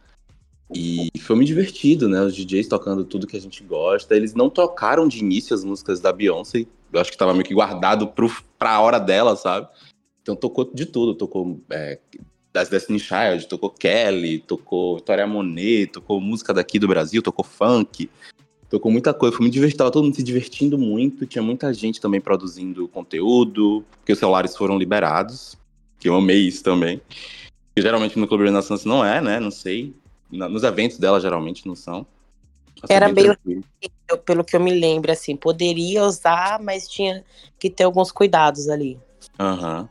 E 0.73 1.11
foi 1.21 1.35
muito 1.35 1.49
divertido, 1.49 2.09
né? 2.09 2.21
Os 2.21 2.35
DJs 2.35 2.69
tocando 2.69 3.05
tudo 3.05 3.27
que 3.27 3.37
a 3.37 3.41
gente 3.41 3.65
gosta. 3.65 4.15
Eles 4.15 4.35
não 4.35 4.49
tocaram 4.49 5.09
de 5.09 5.19
início 5.19 5.55
as 5.55 5.65
músicas 5.65 5.99
da 5.99 6.13
Beyoncé. 6.13 6.67
Eu 6.93 7.01
acho 7.01 7.11
que 7.11 7.19
tava 7.19 7.33
meio 7.33 7.45
que 7.45 7.55
guardado 7.55 8.09
pro, 8.09 8.31
pra 8.59 8.81
hora 8.81 8.99
dela, 8.99 9.35
sabe? 9.35 9.67
Então 10.23 10.37
tocou 10.37 10.71
de 10.73 10.87
tudo. 10.87 11.15
Tocou 11.15 11.61
é, 11.71 11.99
das 12.53 12.69
Destiny 12.69 13.01
Child, 13.01 13.49
tocou 13.49 13.71
Kelly, 13.71 14.39
tocou 14.41 14.97
Vitória 14.97 15.27
Monet, 15.27 15.87
tocou 15.89 16.21
música 16.21 16.53
daqui 16.53 16.79
do 16.79 16.89
Brasil, 16.89 17.23
tocou 17.23 17.45
funk. 17.45 18.11
Tocou 18.69 18.93
muita 18.93 19.15
coisa, 19.15 19.35
foi 19.35 19.45
muito 19.45 19.55
divertido, 19.55 19.79
tava 19.79 19.91
todo 19.91 20.05
mundo 20.05 20.17
se 20.17 20.23
divertindo 20.23 20.77
muito, 20.77 21.27
tinha 21.27 21.43
muita 21.43 21.73
gente 21.73 22.01
também 22.01 22.21
produzindo 22.21 22.87
conteúdo, 22.89 23.85
porque 23.99 24.13
os 24.13 24.19
celulares 24.19 24.55
foram 24.57 24.79
liberados, 24.79 25.57
que 25.99 26.09
eu 26.09 26.15
amei 26.15 26.47
isso 26.47 26.63
também. 26.63 27.01
Que 27.75 27.81
geralmente 27.81 28.19
no 28.19 28.29
Clube 28.29 28.45
Renaissance 28.45 28.87
não 28.87 29.05
é, 29.05 29.21
né? 29.21 29.41
Não 29.41 29.51
sei 29.51 29.95
nos 30.31 30.63
eventos 30.63 30.99
dela 30.99 31.21
geralmente 31.21 31.67
não 31.67 31.75
são. 31.75 32.07
Era 32.89 33.09
meio 33.09 33.37
pelo 34.25 34.45
que 34.45 34.55
eu 34.55 34.61
me 34.61 34.73
lembro, 34.73 35.11
assim, 35.11 35.35
poderia 35.35 36.05
usar, 36.05 36.61
mas 36.63 36.89
tinha 36.89 37.25
que 37.59 37.69
ter 37.69 37.85
alguns 37.85 38.13
cuidados 38.13 38.69
ali. 38.69 38.99
Aham. 39.39 39.81
Uhum. 39.81 39.89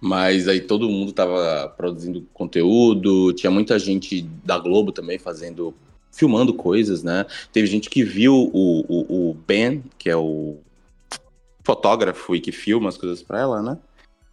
Mas 0.00 0.46
aí 0.46 0.60
todo 0.60 0.88
mundo 0.88 1.12
tava 1.12 1.74
produzindo 1.76 2.24
conteúdo, 2.32 3.32
tinha 3.32 3.50
muita 3.50 3.78
gente 3.80 4.22
da 4.22 4.56
Globo 4.56 4.92
também 4.92 5.18
fazendo, 5.18 5.74
filmando 6.18 6.52
coisas, 6.52 7.04
né? 7.04 7.24
Teve 7.52 7.68
gente 7.68 7.88
que 7.88 8.02
viu 8.02 8.34
o, 8.34 8.80
o, 8.88 9.30
o 9.30 9.34
Ben, 9.34 9.84
que 9.96 10.10
é 10.10 10.16
o 10.16 10.56
fotógrafo 11.62 12.34
e 12.34 12.40
que 12.40 12.50
filma 12.50 12.88
as 12.88 12.98
coisas 12.98 13.22
pra 13.22 13.38
ela, 13.38 13.62
né? 13.62 13.78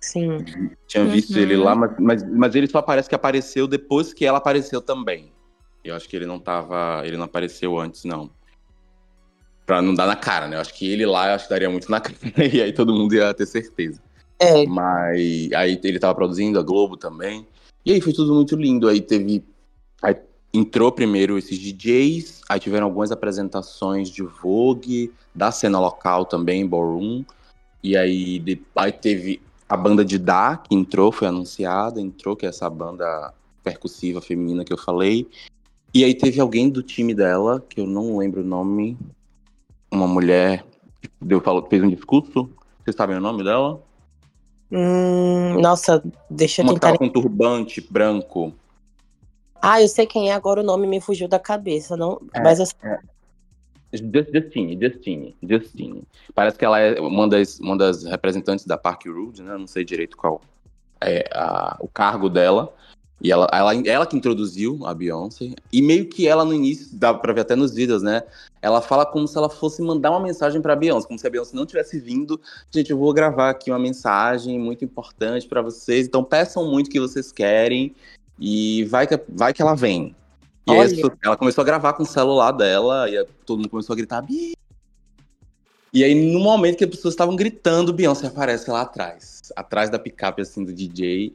Sim. 0.01 0.43
Tinha 0.87 1.05
visto 1.05 1.35
uhum. 1.35 1.41
ele 1.41 1.55
lá, 1.55 1.75
mas, 1.75 1.91
mas, 1.99 2.29
mas 2.31 2.55
ele 2.55 2.67
só 2.67 2.81
parece 2.81 3.07
que 3.07 3.13
apareceu 3.13 3.67
depois 3.67 4.13
que 4.13 4.25
ela 4.25 4.39
apareceu 4.39 4.81
também. 4.81 5.31
Eu 5.83 5.95
acho 5.95 6.09
que 6.09 6.15
ele 6.15 6.25
não 6.25 6.39
tava. 6.39 7.03
Ele 7.05 7.17
não 7.17 7.25
apareceu 7.25 7.77
antes, 7.77 8.03
não. 8.03 8.31
Pra 9.63 9.81
não 9.81 9.93
dar 9.93 10.07
na 10.07 10.15
cara, 10.15 10.47
né? 10.47 10.57
Eu 10.57 10.61
acho 10.61 10.73
que 10.73 10.91
ele 10.91 11.05
lá, 11.05 11.29
eu 11.29 11.35
acho 11.35 11.45
que 11.45 11.49
daria 11.51 11.69
muito 11.69 11.89
na 11.89 12.01
cara. 12.01 12.15
e 12.51 12.61
aí 12.61 12.73
todo 12.73 12.93
mundo 12.93 13.13
ia 13.13 13.31
ter 13.33 13.45
certeza. 13.45 14.01
É. 14.39 14.65
Mas 14.65 15.51
aí 15.53 15.79
ele 15.83 15.99
tava 15.99 16.15
produzindo 16.15 16.59
a 16.59 16.63
Globo 16.63 16.97
também. 16.97 17.47
E 17.85 17.91
aí 17.91 18.01
foi 18.01 18.13
tudo 18.13 18.33
muito 18.33 18.55
lindo. 18.55 18.87
Aí 18.87 18.99
teve. 18.99 19.43
Aí 20.01 20.15
entrou 20.57 20.91
primeiro 20.91 21.37
esses 21.37 21.57
DJs, 21.57 22.41
aí 22.49 22.59
tiveram 22.59 22.85
algumas 22.85 23.11
apresentações 23.11 24.09
de 24.09 24.23
Vogue, 24.23 25.11
da 25.33 25.51
cena 25.51 25.79
local 25.79 26.25
também, 26.25 26.67
Ballroom. 26.67 27.23
E 27.83 27.95
aí, 27.95 28.39
de, 28.39 28.61
aí 28.75 28.91
teve 28.91 29.41
a 29.67 29.75
banda 29.75 30.05
de 30.05 30.17
Da, 30.17 30.57
que 30.57 30.73
entrou, 30.75 31.11
foi 31.11 31.27
anunciada, 31.27 31.99
entrou, 31.99 32.35
que 32.35 32.45
é 32.45 32.49
essa 32.49 32.69
banda 32.69 33.33
percussiva 33.63 34.21
feminina 34.21 34.63
que 34.63 34.73
eu 34.73 34.77
falei. 34.77 35.27
E 35.93 36.03
aí 36.03 36.13
teve 36.13 36.39
alguém 36.39 36.69
do 36.69 36.83
time 36.83 37.13
dela, 37.13 37.63
que 37.67 37.79
eu 37.79 37.87
não 37.87 38.17
lembro 38.17 38.41
o 38.41 38.45
nome, 38.45 38.97
uma 39.91 40.07
mulher, 40.07 40.65
deu, 41.21 41.41
falou, 41.41 41.65
fez 41.69 41.83
um 41.83 41.89
discurso. 41.89 42.49
Vocês 42.83 42.95
sabem 42.95 43.17
o 43.17 43.21
nome 43.21 43.43
dela? 43.43 43.81
Hum, 44.71 45.59
nossa, 45.61 46.03
deixa 46.29 46.61
eu 46.61 46.65
uma 46.65 46.73
tentar. 46.73 46.89
Uma 46.89 46.97
com 46.97 47.09
turbante 47.09 47.81
branco. 47.81 48.53
Ah, 49.65 49.81
eu 49.81 49.87
sei 49.87 50.05
quem 50.05 50.29
é, 50.29 50.33
agora 50.33 50.61
o 50.61 50.63
nome 50.63 50.85
me 50.85 51.01
fugiu 51.01 51.27
da 51.27 51.39
cabeça, 51.39 51.97
não. 51.97 52.21
É, 52.33 52.41
mas 52.41 52.59
assim, 52.59 52.75
é. 52.83 52.99
Justine, 53.91 54.77
Justine, 54.79 55.35
Justine. 55.41 56.03
Parece 56.33 56.57
que 56.57 56.65
ela 56.65 56.79
é 56.79 56.99
uma 56.99 57.27
das, 57.27 57.59
uma 57.59 57.77
das 57.77 58.03
representantes 58.03 58.65
da 58.65 58.77
Park 58.77 59.05
Road, 59.07 59.41
né? 59.41 59.57
Não 59.57 59.67
sei 59.67 59.83
direito 59.83 60.17
qual 60.17 60.41
é 61.01 61.27
a, 61.33 61.77
o 61.79 61.87
cargo 61.87 62.29
dela. 62.29 62.73
E 63.21 63.31
ela, 63.31 63.47
ela, 63.51 63.73
ela 63.87 64.05
que 64.05 64.17
introduziu 64.17 64.85
a 64.85 64.93
Beyoncé. 64.93 65.53
E 65.71 65.81
meio 65.81 66.07
que 66.09 66.27
ela 66.27 66.43
no 66.43 66.53
início, 66.53 66.95
dá 66.95 67.13
pra 67.13 67.33
ver 67.33 67.41
até 67.41 67.55
nos 67.55 67.73
vídeos, 67.73 68.03
né? 68.03 68.21
Ela 68.61 68.81
fala 68.81 69.05
como 69.05 69.27
se 69.27 69.37
ela 69.37 69.49
fosse 69.49 69.81
mandar 69.81 70.11
uma 70.11 70.19
mensagem 70.19 70.61
pra 70.61 70.75
Beyoncé, 70.75 71.07
como 71.07 71.17
se 71.17 71.25
a 71.25 71.29
Beyoncé 71.29 71.55
não 71.55 71.65
tivesse 71.65 71.97
vindo. 71.97 72.39
Gente, 72.69 72.91
eu 72.91 72.97
vou 72.97 73.13
gravar 73.13 73.49
aqui 73.49 73.71
uma 73.71 73.79
mensagem 73.79 74.59
muito 74.59 74.83
importante 74.83 75.47
para 75.47 75.61
vocês. 75.61 76.05
Então 76.05 76.23
peçam 76.23 76.69
muito 76.69 76.87
o 76.87 76.89
que 76.89 76.99
vocês 76.99 77.31
querem. 77.31 77.95
E 78.39 78.83
vai 78.85 79.07
que, 79.07 79.19
vai 79.29 79.53
que 79.53 79.61
ela 79.61 79.75
vem. 79.75 80.15
E 80.67 80.71
aí, 80.71 81.01
ela 81.23 81.37
começou 81.37 81.61
a 81.61 81.65
gravar 81.65 81.93
com 81.93 82.03
o 82.03 82.07
celular 82.07 82.51
dela, 82.51 83.09
e 83.09 83.23
todo 83.45 83.59
mundo 83.59 83.69
começou 83.69 83.93
a 83.93 83.97
gritar, 83.97 84.21
Bi! 84.21 84.53
E 85.93 86.03
aí, 86.03 86.13
no 86.33 86.39
momento 86.39 86.77
que 86.77 86.83
as 86.83 86.89
pessoas 86.89 87.13
estavam 87.13 87.35
gritando, 87.35 87.93
Beyoncé 87.93 88.27
aparece 88.27 88.69
lá 88.69 88.81
atrás, 88.81 89.41
atrás 89.55 89.89
da 89.89 89.97
picape, 89.97 90.41
assim, 90.41 90.65
do 90.65 90.73
DJ. 90.73 91.33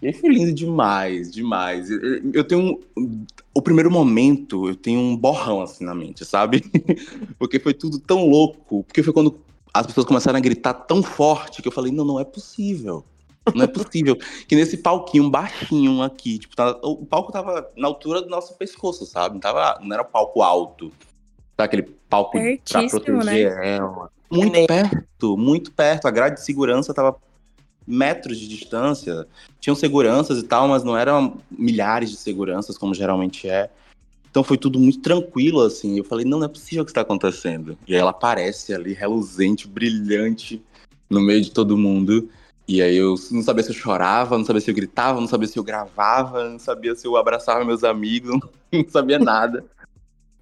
E 0.00 0.06
aí 0.06 0.12
foi 0.12 0.30
lindo 0.30 0.52
demais, 0.52 1.32
demais. 1.32 1.90
Eu, 1.90 2.32
eu 2.32 2.44
tenho 2.44 2.78
um, 2.96 3.24
O 3.52 3.60
primeiro 3.60 3.90
momento, 3.90 4.68
eu 4.68 4.76
tenho 4.76 5.00
um 5.00 5.16
borrão, 5.16 5.62
assim, 5.62 5.84
na 5.84 5.94
mente, 5.94 6.24
sabe? 6.24 6.62
porque 7.36 7.58
foi 7.58 7.74
tudo 7.74 7.98
tão 7.98 8.28
louco. 8.28 8.84
Porque 8.84 9.02
foi 9.02 9.12
quando 9.12 9.40
as 9.74 9.86
pessoas 9.86 10.06
começaram 10.06 10.36
a 10.36 10.40
gritar 10.40 10.74
tão 10.74 11.02
forte 11.02 11.60
que 11.60 11.66
eu 11.66 11.72
falei, 11.72 11.90
não, 11.90 12.04
não 12.04 12.20
é 12.20 12.24
possível. 12.24 13.04
Não 13.54 13.64
é 13.64 13.66
possível. 13.66 14.16
que 14.48 14.56
nesse 14.56 14.76
palquinho 14.76 15.30
baixinho 15.30 16.02
aqui, 16.02 16.38
tipo, 16.38 16.56
tá, 16.56 16.78
o 16.82 17.04
palco 17.04 17.32
tava 17.32 17.68
na 17.76 17.86
altura 17.86 18.22
do 18.22 18.28
nosso 18.28 18.54
pescoço, 18.54 19.06
sabe? 19.06 19.34
Não, 19.34 19.40
tava, 19.40 19.78
não 19.82 19.94
era 19.94 20.04
palco 20.04 20.42
alto. 20.42 20.92
Tá 21.56 21.64
aquele 21.64 21.82
palco 21.82 22.32
Pertíssimo, 22.32 22.90
pra 22.90 23.00
proteger 23.00 23.56
né? 23.56 23.76
ela. 23.76 24.10
Muito 24.30 24.66
perto, 24.66 25.36
muito 25.36 25.72
perto. 25.72 26.06
A 26.06 26.10
grade 26.10 26.36
de 26.36 26.44
segurança 26.44 26.92
tava 26.92 27.16
metros 27.86 28.38
de 28.38 28.48
distância. 28.48 29.26
Tinham 29.60 29.76
seguranças 29.76 30.38
e 30.38 30.42
tal, 30.42 30.68
mas 30.68 30.82
não 30.82 30.96
eram 30.96 31.38
milhares 31.50 32.10
de 32.10 32.16
seguranças, 32.16 32.76
como 32.76 32.94
geralmente 32.94 33.48
é. 33.48 33.70
Então 34.28 34.42
foi 34.44 34.58
tudo 34.58 34.78
muito 34.78 35.00
tranquilo, 35.00 35.62
assim. 35.62 35.96
Eu 35.96 36.04
falei, 36.04 36.24
não, 36.24 36.38
não 36.38 36.46
é 36.46 36.48
possível 36.48 36.82
o 36.82 36.84
que 36.84 36.90
está 36.90 37.00
acontecendo. 37.00 37.78
E 37.86 37.94
aí 37.94 38.00
ela 38.00 38.10
aparece 38.10 38.74
ali, 38.74 38.92
reluzente, 38.92 39.66
brilhante, 39.66 40.62
no 41.08 41.20
meio 41.20 41.40
de 41.40 41.50
todo 41.50 41.78
mundo. 41.78 42.28
E 42.68 42.82
aí 42.82 42.96
eu 42.96 43.14
não 43.30 43.42
sabia 43.42 43.62
se 43.62 43.70
eu 43.70 43.74
chorava, 43.74 44.36
não 44.36 44.44
sabia 44.44 44.60
se 44.60 44.70
eu 44.70 44.74
gritava, 44.74 45.20
não 45.20 45.28
sabia 45.28 45.46
se 45.46 45.56
eu 45.56 45.62
gravava, 45.62 46.48
não 46.48 46.58
sabia 46.58 46.94
se 46.96 47.06
eu 47.06 47.16
abraçava 47.16 47.64
meus 47.64 47.84
amigos, 47.84 48.40
não 48.72 48.88
sabia 48.88 49.18
nada. 49.18 49.64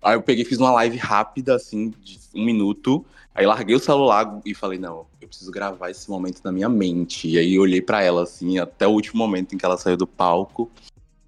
Aí 0.01 0.15
eu 0.17 0.23
peguei 0.23 0.45
fiz 0.45 0.59
uma 0.59 0.73
live 0.73 0.97
rápida, 0.97 1.55
assim, 1.55 1.93
de 2.03 2.19
um 2.35 2.45
minuto. 2.45 3.05
Aí 3.35 3.45
larguei 3.45 3.75
o 3.75 3.81
celular 3.81 4.41
e 4.45 4.55
falei, 4.55 4.79
não, 4.79 5.07
eu 5.21 5.29
preciso 5.29 5.51
gravar 5.51 5.91
esse 5.91 6.09
momento 6.09 6.41
na 6.43 6.53
minha 6.53 6.69
mente. 6.69 7.29
E 7.29 7.39
aí 7.39 7.55
eu 7.55 7.63
olhei 7.63 7.83
para 7.83 8.03
ela, 8.03 8.23
assim, 8.23 8.59
até 8.59 8.87
o 8.87 8.93
último 8.93 9.19
momento 9.19 9.55
em 9.55 9.59
que 9.59 9.65
ela 9.65 9.77
saiu 9.77 9.97
do 9.97 10.07
palco. 10.07 10.71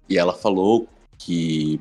E 0.09 0.17
ela 0.17 0.33
falou 0.33 0.87
que 1.17 1.79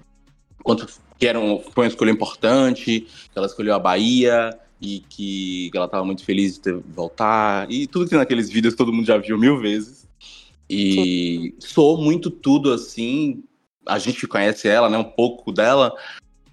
quanto 0.62 0.86
que 1.18 1.26
era 1.26 1.38
um, 1.38 1.62
foi 1.70 1.84
uma 1.84 1.88
escolha 1.88 2.10
importante, 2.10 3.00
que 3.00 3.38
ela 3.38 3.46
escolheu 3.46 3.74
a 3.74 3.78
Bahia 3.78 4.58
e 4.80 5.00
que 5.08 5.70
ela 5.74 5.86
estava 5.86 6.04
muito 6.04 6.24
feliz 6.24 6.54
de 6.54 6.60
ter 6.60 6.74
voltar. 6.94 7.70
E 7.70 7.86
tudo 7.86 8.04
que 8.04 8.10
tem 8.10 8.18
naqueles 8.18 8.50
vídeos 8.50 8.74
todo 8.74 8.92
mundo 8.92 9.06
já 9.06 9.18
viu 9.18 9.38
mil 9.38 9.58
vezes. 9.58 10.06
E 10.68 11.54
sou 11.58 11.96
muito 11.96 12.30
tudo 12.30 12.72
assim. 12.72 13.42
A 13.86 13.98
gente 13.98 14.26
conhece 14.26 14.68
ela, 14.68 14.90
né? 14.90 14.98
Um 14.98 15.04
pouco 15.04 15.52
dela, 15.52 15.94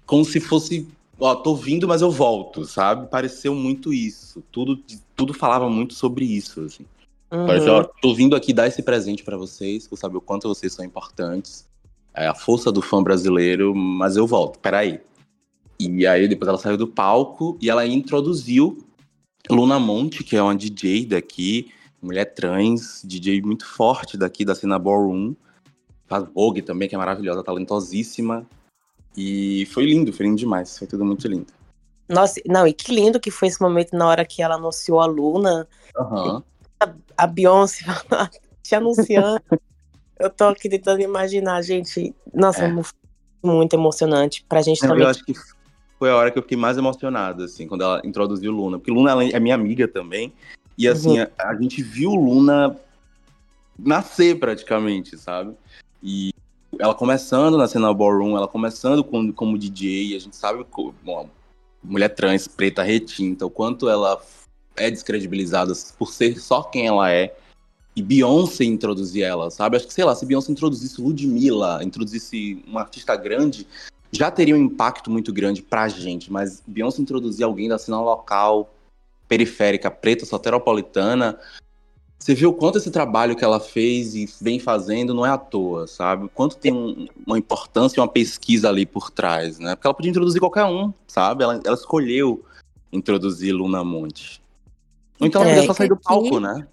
como 0.06 0.24
se 0.24 0.40
fosse, 0.40 0.86
ó, 1.18 1.34
tô 1.34 1.56
vindo, 1.56 1.88
mas 1.88 2.00
eu 2.00 2.10
volto, 2.10 2.64
sabe? 2.64 3.08
Pareceu 3.08 3.54
muito 3.54 3.92
isso. 3.92 4.42
Tudo, 4.52 4.80
tudo 5.16 5.34
falava 5.34 5.68
muito 5.68 5.94
sobre 5.94 6.24
isso, 6.24 6.60
assim. 6.60 6.86
Uhum. 7.32 7.46
Pareceu, 7.46 7.72
ó, 7.74 7.82
tô 7.82 8.14
vindo 8.14 8.36
aqui 8.36 8.52
dar 8.52 8.68
esse 8.68 8.82
presente 8.82 9.24
para 9.24 9.36
vocês, 9.36 9.88
por 9.88 9.96
saber 9.96 10.18
o 10.18 10.20
quanto 10.20 10.48
vocês 10.48 10.72
são 10.72 10.84
importantes. 10.84 11.66
É 12.14 12.28
a 12.28 12.34
força 12.34 12.70
do 12.70 12.80
fã 12.80 13.02
brasileiro, 13.02 13.74
mas 13.74 14.16
eu 14.16 14.26
volto, 14.26 14.60
peraí. 14.60 15.00
E 15.78 16.06
aí 16.06 16.28
depois 16.28 16.48
ela 16.48 16.58
saiu 16.58 16.76
do 16.76 16.86
palco 16.86 17.58
e 17.60 17.68
ela 17.68 17.86
introduziu 17.86 18.78
Luna 19.50 19.78
Monte, 19.78 20.24
que 20.24 20.36
é 20.36 20.42
uma 20.42 20.54
DJ 20.54 21.06
daqui, 21.06 21.72
mulher 22.00 22.26
trans, 22.26 23.02
DJ 23.04 23.42
muito 23.42 23.66
forte 23.66 24.16
daqui 24.16 24.44
da 24.44 24.54
cena 24.54 24.78
Ballroom. 24.78 25.34
Faz 26.06 26.24
Vogue 26.34 26.62
também, 26.62 26.88
que 26.88 26.94
é 26.94 26.98
maravilhosa, 26.98 27.42
talentosíssima. 27.42 28.46
E 29.16 29.66
foi 29.66 29.86
lindo, 29.86 30.12
foi 30.12 30.26
lindo 30.26 30.38
demais. 30.38 30.78
Foi 30.78 30.86
tudo 30.86 31.04
muito 31.04 31.26
lindo. 31.26 31.46
Nossa, 32.08 32.40
não, 32.46 32.66
e 32.66 32.72
que 32.72 32.94
lindo 32.94 33.18
que 33.18 33.30
foi 33.30 33.48
esse 33.48 33.60
momento 33.60 33.96
na 33.96 34.06
hora 34.06 34.24
que 34.24 34.42
ela 34.42 34.56
anunciou 34.56 35.00
a 35.00 35.06
Luna. 35.06 35.66
Uhum. 35.96 36.42
A, 36.80 36.94
a 37.16 37.26
Beyoncé 37.26 37.84
te 38.62 38.74
anunciando. 38.74 39.42
eu 40.18 40.28
tô 40.30 40.44
aqui 40.44 40.68
tentando 40.68 41.00
imaginar, 41.00 41.62
gente. 41.62 42.14
Nossa, 42.32 42.64
é. 42.66 42.82
muito 43.42 43.74
emocionante. 43.74 44.44
Pra 44.48 44.60
gente 44.60 44.82
não, 44.82 44.90
também. 44.90 45.04
Eu 45.04 45.10
acho 45.10 45.24
que 45.24 45.34
foi 46.04 46.10
a 46.10 46.16
hora 46.16 46.30
que 46.30 46.36
eu 46.36 46.42
fiquei 46.42 46.58
mais 46.58 46.76
emocionado, 46.76 47.44
assim, 47.44 47.66
quando 47.66 47.80
ela 47.80 48.02
introduziu 48.04 48.52
Luna. 48.52 48.78
Porque 48.78 48.90
Luna 48.90 49.24
é 49.24 49.40
minha 49.40 49.54
amiga 49.54 49.88
também. 49.88 50.34
E 50.76 50.86
assim, 50.86 51.18
uhum. 51.18 51.26
a, 51.38 51.48
a 51.48 51.54
gente 51.54 51.82
viu 51.82 52.10
Luna 52.10 52.78
nascer 53.78 54.38
praticamente, 54.38 55.16
sabe? 55.16 55.54
E 56.02 56.30
ela 56.78 56.94
começando 56.94 57.56
na 57.56 57.66
cena 57.66 57.94
ballroom, 57.94 58.36
ela 58.36 58.46
começando 58.46 59.02
com, 59.02 59.32
como 59.32 59.56
DJ, 59.56 60.14
a 60.14 60.18
gente 60.18 60.36
sabe, 60.36 60.62
bom, 61.02 61.30
mulher 61.82 62.10
trans, 62.10 62.46
preta, 62.46 62.82
retinta, 62.82 63.46
o 63.46 63.50
quanto 63.50 63.88
ela 63.88 64.20
é 64.76 64.90
descredibilizada 64.90 65.72
por 65.98 66.12
ser 66.12 66.38
só 66.38 66.64
quem 66.64 66.86
ela 66.86 67.10
é. 67.10 67.34
E 67.96 68.02
Beyoncé 68.02 68.64
introduzir 68.64 69.22
ela, 69.22 69.50
sabe? 69.50 69.78
Acho 69.78 69.86
que, 69.86 69.94
sei 69.94 70.04
lá, 70.04 70.14
se 70.14 70.26
Beyoncé 70.26 70.52
introduzisse 70.52 71.00
Ludmilla, 71.00 71.82
introduzisse 71.82 72.62
uma 72.66 72.82
artista 72.82 73.16
grande, 73.16 73.66
já 74.16 74.30
teria 74.30 74.54
um 74.54 74.58
impacto 74.58 75.10
muito 75.10 75.32
grande 75.32 75.62
pra 75.62 75.88
gente. 75.88 76.32
Mas 76.32 76.62
Beyoncé 76.66 77.02
introduzir 77.02 77.44
alguém 77.44 77.68
da 77.68 77.78
cena 77.78 78.00
local, 78.00 78.72
periférica, 79.28 79.90
preta, 79.90 80.24
soteropolitana, 80.24 81.38
você 82.24 82.46
o 82.46 82.54
quanto 82.54 82.78
esse 82.78 82.90
trabalho 82.90 83.36
que 83.36 83.44
ela 83.44 83.60
fez 83.60 84.14
e 84.14 84.26
vem 84.40 84.58
fazendo 84.58 85.12
não 85.12 85.26
é 85.26 85.28
à 85.28 85.36
toa, 85.36 85.86
sabe? 85.86 86.26
Quanto 86.32 86.56
tem 86.56 86.72
um, 86.72 87.06
uma 87.26 87.36
importância 87.36 87.98
e 87.98 88.00
uma 88.00 88.08
pesquisa 88.08 88.70
ali 88.70 88.86
por 88.86 89.10
trás, 89.10 89.58
né? 89.58 89.74
Porque 89.74 89.86
ela 89.86 89.94
podia 89.94 90.10
introduzir 90.10 90.40
qualquer 90.40 90.64
um, 90.64 90.90
sabe? 91.06 91.44
Ela, 91.44 91.60
ela 91.62 91.74
escolheu 91.74 92.42
introduzir 92.90 93.52
Luna 93.52 93.84
Monte. 93.84 94.40
Então 95.20 95.42
ela 95.42 95.50
podia 95.50 95.66
só 95.66 95.74
sair 95.74 95.88
do 95.88 95.98
palco, 95.98 96.40
né? 96.40 96.66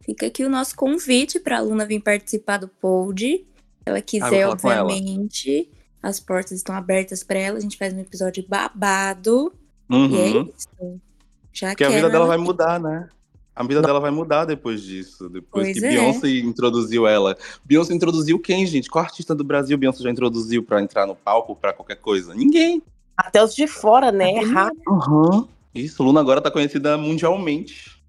Fica 0.00 0.28
aqui 0.28 0.44
o 0.44 0.48
nosso 0.48 0.74
convite 0.74 1.40
para 1.40 1.58
a 1.58 1.60
Luna 1.60 1.84
vir 1.84 2.00
participar 2.00 2.56
do 2.56 2.68
pod. 2.68 3.26
Se 3.26 3.46
ela 3.84 4.00
quiser, 4.00 4.44
ah, 4.44 4.50
obviamente. 4.50 5.68
As 6.06 6.20
portas 6.20 6.52
estão 6.52 6.72
abertas 6.76 7.24
para 7.24 7.36
ela. 7.36 7.58
A 7.58 7.60
gente 7.60 7.76
faz 7.76 7.92
um 7.92 7.98
episódio 7.98 8.44
babado. 8.48 9.52
Uhum. 9.90 10.08
E 10.08 10.16
é 10.16 10.28
isso. 10.28 11.00
Já 11.52 11.70
Porque 11.70 11.82
a 11.82 11.88
vida 11.88 12.08
dela 12.08 12.26
vai 12.26 12.36
mudar, 12.36 12.78
né? 12.78 13.08
A 13.56 13.64
vida 13.64 13.82
dela 13.82 13.98
vai 13.98 14.12
mudar 14.12 14.44
depois 14.44 14.82
disso. 14.82 15.28
Depois 15.28 15.66
pois 15.66 15.78
que 15.80 15.84
é. 15.84 15.88
Beyoncé 15.88 16.28
introduziu 16.28 17.08
ela. 17.08 17.36
Beyoncé 17.64 17.92
introduziu 17.92 18.38
quem, 18.38 18.64
gente? 18.66 18.88
Qual 18.88 19.04
artista 19.04 19.34
do 19.34 19.42
Brasil 19.42 19.76
Beyoncé 19.76 20.04
já 20.04 20.10
introduziu 20.10 20.62
para 20.62 20.80
entrar 20.80 21.06
no 21.06 21.16
palco 21.16 21.56
para 21.56 21.72
qualquer 21.72 21.96
coisa? 21.96 22.34
Ninguém. 22.34 22.80
Até 23.16 23.42
os 23.42 23.52
de 23.52 23.66
fora, 23.66 24.12
né? 24.12 24.38
Rápido. 24.44 24.82
Uhum. 24.88 25.48
Isso, 25.74 26.04
Luna 26.04 26.20
agora 26.20 26.40
tá 26.40 26.52
conhecida 26.52 26.96
mundialmente. 26.96 28.00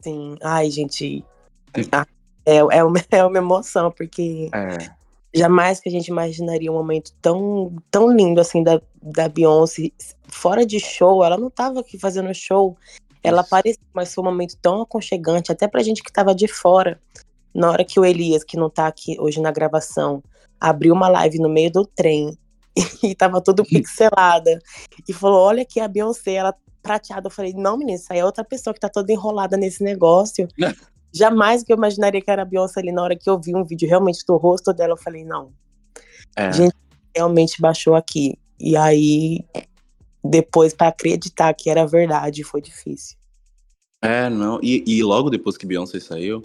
Sim. 0.00 0.36
Ai, 0.42 0.70
gente. 0.70 1.24
É, 2.44 2.56
é, 2.56 2.84
uma, 2.84 2.98
é 3.10 3.24
uma 3.24 3.38
emoção, 3.38 3.90
porque 3.90 4.50
é. 4.52 4.97
Jamais 5.34 5.80
que 5.80 5.88
a 5.88 5.92
gente 5.92 6.08
imaginaria 6.08 6.70
um 6.70 6.74
momento 6.74 7.12
tão, 7.20 7.74
tão 7.90 8.10
lindo 8.10 8.40
assim 8.40 8.62
da, 8.62 8.80
da 9.02 9.28
Beyoncé. 9.28 9.90
Fora 10.28 10.64
de 10.64 10.80
show, 10.80 11.24
ela 11.24 11.36
não 11.36 11.50
tava 11.50 11.80
aqui 11.80 11.98
fazendo 11.98 12.32
show 12.34 12.76
ela 13.22 13.40
apareceu, 13.40 13.82
mas 13.92 14.14
foi 14.14 14.22
um 14.22 14.26
momento 14.26 14.56
tão 14.60 14.80
aconchegante, 14.82 15.52
até 15.52 15.66
pra 15.66 15.82
gente 15.82 16.02
que 16.02 16.12
tava 16.12 16.34
de 16.34 16.48
fora. 16.48 17.00
Na 17.54 17.70
hora 17.70 17.84
que 17.84 17.98
o 17.98 18.04
Elias, 18.04 18.44
que 18.44 18.56
não 18.56 18.70
tá 18.70 18.86
aqui 18.86 19.16
hoje 19.18 19.40
na 19.40 19.50
gravação, 19.50 20.22
abriu 20.60 20.94
uma 20.94 21.08
live 21.08 21.38
no 21.38 21.48
meio 21.48 21.70
do 21.70 21.84
trem 21.84 22.36
e 23.02 23.14
tava 23.14 23.40
tudo 23.40 23.64
pixelada 23.64 24.58
e 25.08 25.12
falou: 25.12 25.40
Olha 25.40 25.62
aqui 25.62 25.80
a 25.80 25.88
Beyoncé, 25.88 26.34
ela 26.34 26.54
prateada. 26.82 27.26
Eu 27.26 27.30
falei: 27.30 27.52
Não, 27.54 27.76
menina, 27.76 27.98
isso 27.98 28.12
aí 28.12 28.20
é 28.20 28.24
outra 28.24 28.44
pessoa 28.44 28.72
que 28.72 28.80
tá 28.80 28.88
toda 28.88 29.12
enrolada 29.12 29.56
nesse 29.56 29.82
negócio. 29.82 30.46
Jamais 31.12 31.62
que 31.62 31.72
eu 31.72 31.76
imaginaria 31.76 32.20
que 32.20 32.30
era 32.30 32.42
a 32.42 32.44
Beyoncé 32.44 32.80
ali. 32.80 32.92
Na 32.92 33.02
hora 33.02 33.16
que 33.16 33.28
eu 33.28 33.40
vi 33.40 33.54
um 33.54 33.64
vídeo 33.64 33.88
realmente 33.88 34.24
do 34.26 34.36
rosto 34.36 34.72
dela, 34.72 34.92
eu 34.92 34.96
falei: 34.96 35.24
Não. 35.24 35.52
É. 36.36 36.52
Gente, 36.52 36.74
realmente 37.14 37.60
baixou 37.60 37.94
aqui. 37.94 38.38
E 38.60 38.76
aí 38.76 39.44
depois 40.22 40.74
para 40.74 40.88
acreditar 40.88 41.54
que 41.54 41.70
era 41.70 41.86
verdade 41.86 42.44
foi 42.44 42.60
difícil. 42.60 43.16
É, 44.02 44.28
não. 44.28 44.60
E, 44.62 44.84
e, 44.86 45.02
logo 45.02 45.30
depois 45.30 45.56
que 45.56 45.66
Beyoncé 45.66 45.98
saiu 45.98 46.44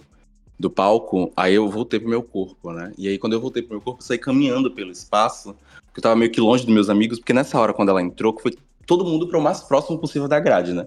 do 0.58 0.70
palco, 0.70 1.32
aí 1.36 1.54
eu 1.54 1.68
voltei 1.68 2.00
pro 2.00 2.08
meu 2.08 2.22
corpo, 2.22 2.72
né? 2.72 2.92
E 2.96 3.08
aí 3.08 3.18
quando 3.18 3.34
eu 3.34 3.40
voltei 3.40 3.62
pro 3.62 3.74
meu 3.74 3.80
corpo, 3.80 4.00
eu 4.00 4.06
saí 4.06 4.18
caminhando 4.18 4.70
pelo 4.70 4.90
espaço, 4.90 5.54
porque 5.86 5.98
eu 5.98 6.02
tava 6.02 6.16
meio 6.16 6.30
que 6.30 6.40
longe 6.40 6.64
dos 6.64 6.74
meus 6.74 6.88
amigos, 6.88 7.18
porque 7.18 7.32
nessa 7.32 7.58
hora, 7.58 7.72
quando 7.72 7.90
ela 7.90 8.02
entrou, 8.02 8.36
foi 8.40 8.56
todo 8.86 9.04
mundo 9.04 9.28
pro 9.28 9.40
mais 9.40 9.60
próximo 9.60 9.98
possível 9.98 10.28
da 10.28 10.40
grade, 10.40 10.72
né? 10.72 10.86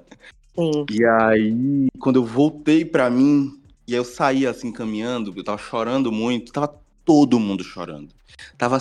Sim. 0.55 0.85
E 0.91 1.05
aí, 1.05 1.87
quando 1.99 2.17
eu 2.17 2.25
voltei 2.25 2.83
para 2.83 3.09
mim, 3.09 3.56
e 3.87 3.93
eu 3.93 4.03
saí 4.03 4.45
assim 4.45 4.71
caminhando, 4.71 5.33
eu 5.35 5.43
tava 5.43 5.57
chorando 5.57 6.11
muito, 6.11 6.51
tava 6.51 6.75
todo 7.05 7.39
mundo 7.39 7.63
chorando. 7.63 8.09
Tava 8.57 8.79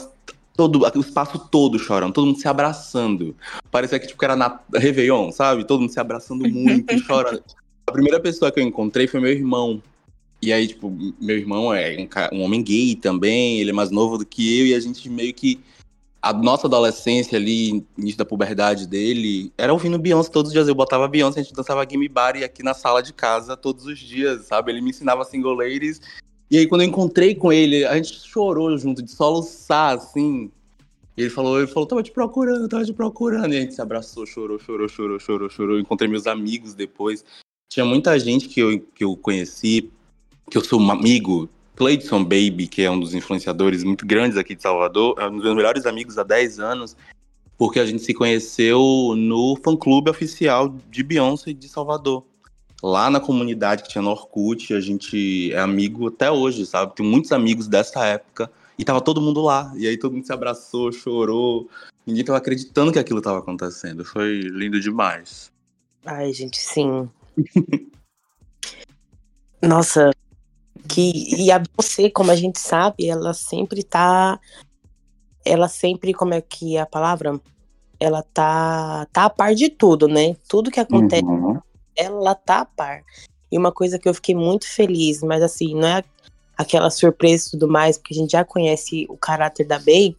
todo, 0.57 0.83
o 0.83 1.01
espaço 1.01 1.39
todo 1.39 1.79
chorando, 1.79 2.13
todo 2.13 2.27
mundo 2.27 2.41
se 2.41 2.49
abraçando. 2.49 3.37
Parecia 3.71 4.01
que 4.01 4.09
tipo, 4.09 4.25
era 4.25 4.35
na 4.35 4.61
Réveillon, 4.75 5.31
sabe? 5.31 5.65
Todo 5.65 5.81
mundo 5.81 5.93
se 5.93 6.01
abraçando 6.01 6.49
muito 6.49 6.99
chorando. 6.99 7.43
A 7.87 7.93
primeira 7.93 8.19
pessoa 8.19 8.51
que 8.51 8.59
eu 8.59 8.65
encontrei 8.65 9.07
foi 9.07 9.21
meu 9.21 9.31
irmão. 9.31 9.81
E 10.43 10.53
aí, 10.53 10.67
tipo, 10.67 10.91
meu 11.21 11.37
irmão 11.39 11.73
é 11.73 11.97
um, 11.97 12.39
um, 12.39 12.43
homem 12.43 12.63
gay 12.63 12.95
também, 12.95 13.59
ele 13.61 13.71
é 13.71 13.73
mais 13.73 13.91
novo 13.91 14.19
do 14.19 14.27
que 14.27 14.61
eu, 14.61 14.67
e 14.67 14.75
a 14.75 14.81
gente 14.81 15.09
meio 15.09 15.33
que. 15.33 15.61
A 16.29 16.33
nossa 16.33 16.67
adolescência 16.67 17.39
ali, 17.39 17.85
início 17.97 18.19
da 18.19 18.25
puberdade 18.25 18.87
dele, 18.87 19.53
era 19.57 19.73
ouvindo 19.73 19.99
Beyoncé 19.99 20.31
todos 20.31 20.49
os 20.49 20.53
dias. 20.53 20.69
Eu 20.69 20.75
botava 20.75 21.07
Beyoncé, 21.07 21.41
a 21.41 21.43
gente 21.43 21.55
dançava 21.55 21.85
Game 21.85 22.09
Bar 22.09 22.37
aqui 22.43 22.63
na 22.63 22.75
sala 22.75 23.03
de 23.03 23.13
casa 23.13 23.57
todos 23.57 23.87
os 23.87 23.99
dias, 23.99 24.47
sabe? 24.47 24.73
Ele 24.73 24.81
me 24.81 24.91
ensinava 24.91 25.25
single 25.25 25.55
ladies 25.55 26.01
e 26.49 26.59
aí, 26.59 26.67
quando 26.67 26.83
eu 26.83 26.87
encontrei 26.87 27.35
com 27.35 27.53
ele, 27.53 27.85
a 27.85 27.97
gente 27.97 28.21
chorou 28.21 28.77
junto, 28.79 29.03
de 29.03 29.11
soluçar, 29.11 29.97
assim. 29.97 30.51
E 31.17 31.23
ele 31.23 31.31
falou, 31.31 31.59
ele 31.59 31.67
falou, 31.67 31.87
tava 31.87 32.03
te 32.03 32.13
procurando, 32.13 32.69
tava 32.69 32.85
te 32.85 32.93
procurando. 32.93 33.53
E 33.53 33.57
a 33.57 33.61
gente 33.61 33.75
se 33.75 33.83
abraçou, 33.83 34.25
chorou, 34.25 34.59
chorou, 34.59 34.89
chorou, 34.89 35.19
chorou, 35.19 35.51
chorou. 35.51 35.79
Encontrei 35.79 36.09
meus 36.09 36.27
amigos 36.27 36.73
depois. 36.75 37.25
Tinha 37.69 37.85
muita 37.85 38.17
gente 38.19 38.49
que 38.49 38.61
eu, 38.61 38.79
que 38.79 39.03
eu 39.03 39.17
conheci, 39.17 39.91
que 40.49 40.57
eu 40.57 40.65
sou 40.65 40.81
um 40.81 40.91
amigo. 40.91 41.49
Cleidson 41.77 42.25
Baby, 42.25 42.67
que 42.67 42.83
é 42.83 42.91
um 42.91 42.99
dos 42.99 43.15
influenciadores 43.15 43.85
muito 43.85 44.07
grandes 44.07 44.39
aqui 44.39 44.57
de 44.57 44.63
Salvador, 44.63 45.15
é 45.19 45.29
um 45.29 45.35
dos 45.35 45.45
meus 45.45 45.55
melhores 45.55 45.85
amigos 45.85 46.17
há 46.19 46.23
10 46.23 46.59
anos, 46.59 46.97
porque 47.59 47.79
a 47.79 47.87
gente 47.87 48.03
se 48.03 48.15
conheceu 48.15 49.15
no 49.17 49.57
fã-clube 49.63 50.11
oficial 50.11 50.75
de 50.91 51.03
Beyoncé 51.03 51.53
de 51.53 51.69
Salvador. 51.69 52.25
lá 52.83 53.11
na 53.11 53.21
comunidade 53.21 53.83
que 53.83 53.89
tinha 53.89 54.03
no 54.03 54.11
Orkut, 54.11 54.73
a 54.75 54.81
gente 54.81 55.53
é 55.53 55.59
amigo 55.59 56.09
até 56.09 56.31
hoje, 56.31 56.67
sabe? 56.67 56.95
Tem 56.95 57.07
muitos 57.07 57.33
amigos 57.33 57.69
dessa 57.69 58.05
época. 58.05 58.51
E 58.79 58.85
tava 58.85 59.01
todo 59.01 59.21
mundo 59.21 59.41
lá. 59.41 59.73
E 59.77 59.87
aí 59.87 59.97
todo 59.97 60.13
mundo 60.13 60.27
se 60.27 60.33
abraçou, 60.33 60.93
chorou. 60.93 61.69
Ninguém 62.07 62.25
tava 62.25 62.39
acreditando 62.39 62.93
que 62.93 62.99
aquilo 62.99 63.23
tava 63.23 63.39
acontecendo. 63.39 64.05
Foi 64.05 64.41
lindo 64.41 64.79
demais. 64.79 65.51
Ai, 66.05 66.33
gente, 66.33 66.59
sim. 66.59 67.09
Nossa, 69.63 70.11
que 70.87 71.35
e 71.37 71.51
a 71.51 71.63
você, 71.77 72.11
como 72.11 72.31
a 72.31 72.37
gente 72.37 72.59
sabe, 72.59 73.09
ela 73.09 73.35
sempre 73.35 73.83
tá 73.83 74.39
ela 75.45 75.69
sempre, 75.69 76.13
como 76.13 76.35
é 76.35 76.41
que 76.41 76.77
é 76.77 76.81
a 76.81 76.87
palavra? 76.87 77.41
Ela 78.01 78.23
tá 78.23 79.07
tá 79.13 79.27
a 79.27 79.31
par 79.31 79.55
de 79.55 79.69
tudo, 79.69 80.09
né? 80.09 80.37
Tudo 80.49 80.71
que 80.71 80.81
acontece, 80.81 81.25
uhum. 81.25 81.59
ela 81.95 82.35
tá 82.35 82.61
a 82.61 82.65
par. 82.65 83.03
E 83.51 83.57
uma 83.57 83.73
coisa 83.73 83.99
que 83.99 84.09
eu 84.09 84.15
fiquei 84.15 84.35
muito 84.35 84.67
feliz, 84.67 85.23
mas 85.23 85.43
assim, 85.43 85.75
não 85.75 85.89
é 85.89 86.05
aquela 86.57 86.91
surpresa 86.91 87.49
e 87.49 87.51
tudo 87.53 87.69
mais, 87.69 87.97
porque 87.99 88.15
a 88.15 88.17
gente 88.17 88.33
já 88.33 88.45
conhece 88.45 89.07
o 89.09 89.17
caráter 89.17 89.67
da 89.67 89.79
Bey, 89.79 90.17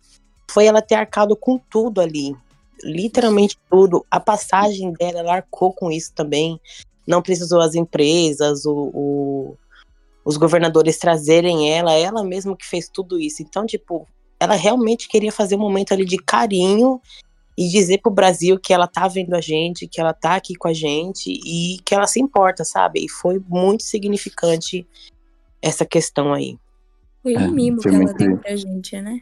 foi 0.49 0.65
ela 0.65 0.81
ter 0.81 0.95
arcado 0.95 1.35
com 1.35 1.57
tudo 1.57 1.99
ali. 1.99 2.35
Literalmente 2.83 3.57
tudo. 3.69 4.05
A 4.09 4.19
passagem 4.19 4.93
dela, 4.93 5.19
ela 5.19 5.35
arcou 5.35 5.73
com 5.73 5.91
isso 5.91 6.13
também. 6.13 6.59
Não 7.05 7.21
precisou 7.21 7.59
as 7.59 7.73
empresas, 7.73 8.65
o, 8.65 8.91
o 8.93 9.57
os 10.27 10.35
governadores 10.35 10.97
trazerem 10.97 11.71
ela, 11.71 11.93
ela 11.93 12.21
mesma 12.21 12.53
que 12.53 12.65
fez 12.67 12.89
tudo 12.89 13.17
isso. 13.17 13.41
Então, 13.41 13.65
tipo, 13.65 14.05
ela 14.37 14.55
realmente 14.55 15.07
queria 15.07 15.31
fazer 15.31 15.55
um 15.55 15.59
momento 15.59 15.93
ali 15.93 16.03
de 16.03 16.17
carinho 16.17 16.99
e 17.57 17.69
dizer 17.69 17.99
pro 17.99 18.11
Brasil 18.11 18.59
que 18.59 18.73
ela 18.73 18.87
tá 18.87 19.07
vendo 19.07 19.33
a 19.33 19.39
gente, 19.39 19.87
que 19.87 20.01
ela 20.01 20.13
tá 20.13 20.35
aqui 20.35 20.53
com 20.55 20.67
a 20.67 20.73
gente 20.73 21.31
e 21.31 21.79
que 21.79 21.95
ela 21.95 22.05
se 22.05 22.19
importa, 22.19 22.65
sabe? 22.65 23.05
E 23.05 23.09
foi 23.09 23.41
muito 23.47 23.83
significante 23.83 24.85
essa 25.61 25.85
questão 25.85 26.33
aí. 26.33 26.59
Foi 27.23 27.37
um 27.37 27.45
é, 27.45 27.47
mimo 27.47 27.79
que 27.79 27.87
ela 27.87 28.13
deu 28.13 28.37
pra 28.37 28.53
gente, 28.57 28.99
né? 28.99 29.21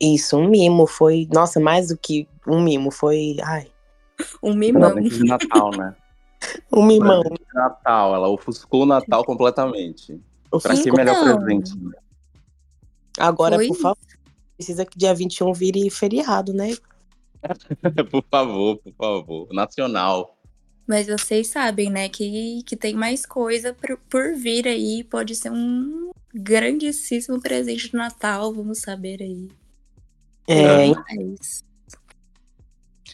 Isso, 0.00 0.36
um 0.36 0.48
mimo. 0.48 0.86
Foi, 0.86 1.26
nossa, 1.32 1.58
mais 1.58 1.88
do 1.88 1.98
que 1.98 2.28
um 2.46 2.62
mimo. 2.62 2.92
Foi, 2.92 3.36
ai. 3.42 3.66
Um 4.40 4.54
mimão. 4.54 4.94
De 4.94 5.24
Natal, 5.24 5.72
né? 5.76 5.92
Um 6.72 6.84
mimão. 6.86 7.22
Natal, 7.54 8.14
ela 8.14 8.28
ofuscou 8.28 8.82
o 8.82 8.86
Natal 8.86 9.24
completamente. 9.24 10.20
Pra 10.62 10.74
ser 10.74 10.92
melhor 10.92 11.24
não. 11.24 11.36
presente. 11.36 11.72
Agora, 13.18 13.56
Foi? 13.56 13.68
por 13.68 13.76
favor, 13.76 13.98
precisa 14.56 14.84
que 14.84 14.98
dia 14.98 15.14
21 15.14 15.52
vire 15.52 15.90
feriado, 15.90 16.52
né? 16.52 16.76
por 18.10 18.24
favor, 18.30 18.78
por 18.78 18.92
favor. 18.94 19.48
Nacional. 19.52 20.36
Mas 20.86 21.06
vocês 21.06 21.48
sabem, 21.48 21.88
né, 21.88 22.08
que, 22.08 22.62
que 22.64 22.76
tem 22.76 22.94
mais 22.94 23.24
coisa 23.24 23.72
por, 23.72 23.96
por 24.08 24.34
vir 24.34 24.66
aí. 24.66 25.04
Pode 25.04 25.36
ser 25.36 25.52
um 25.52 26.10
grandíssimo 26.34 27.40
presente 27.40 27.90
de 27.90 27.96
Natal, 27.96 28.52
vamos 28.52 28.78
saber 28.78 29.22
aí. 29.22 29.48
É. 30.48 30.92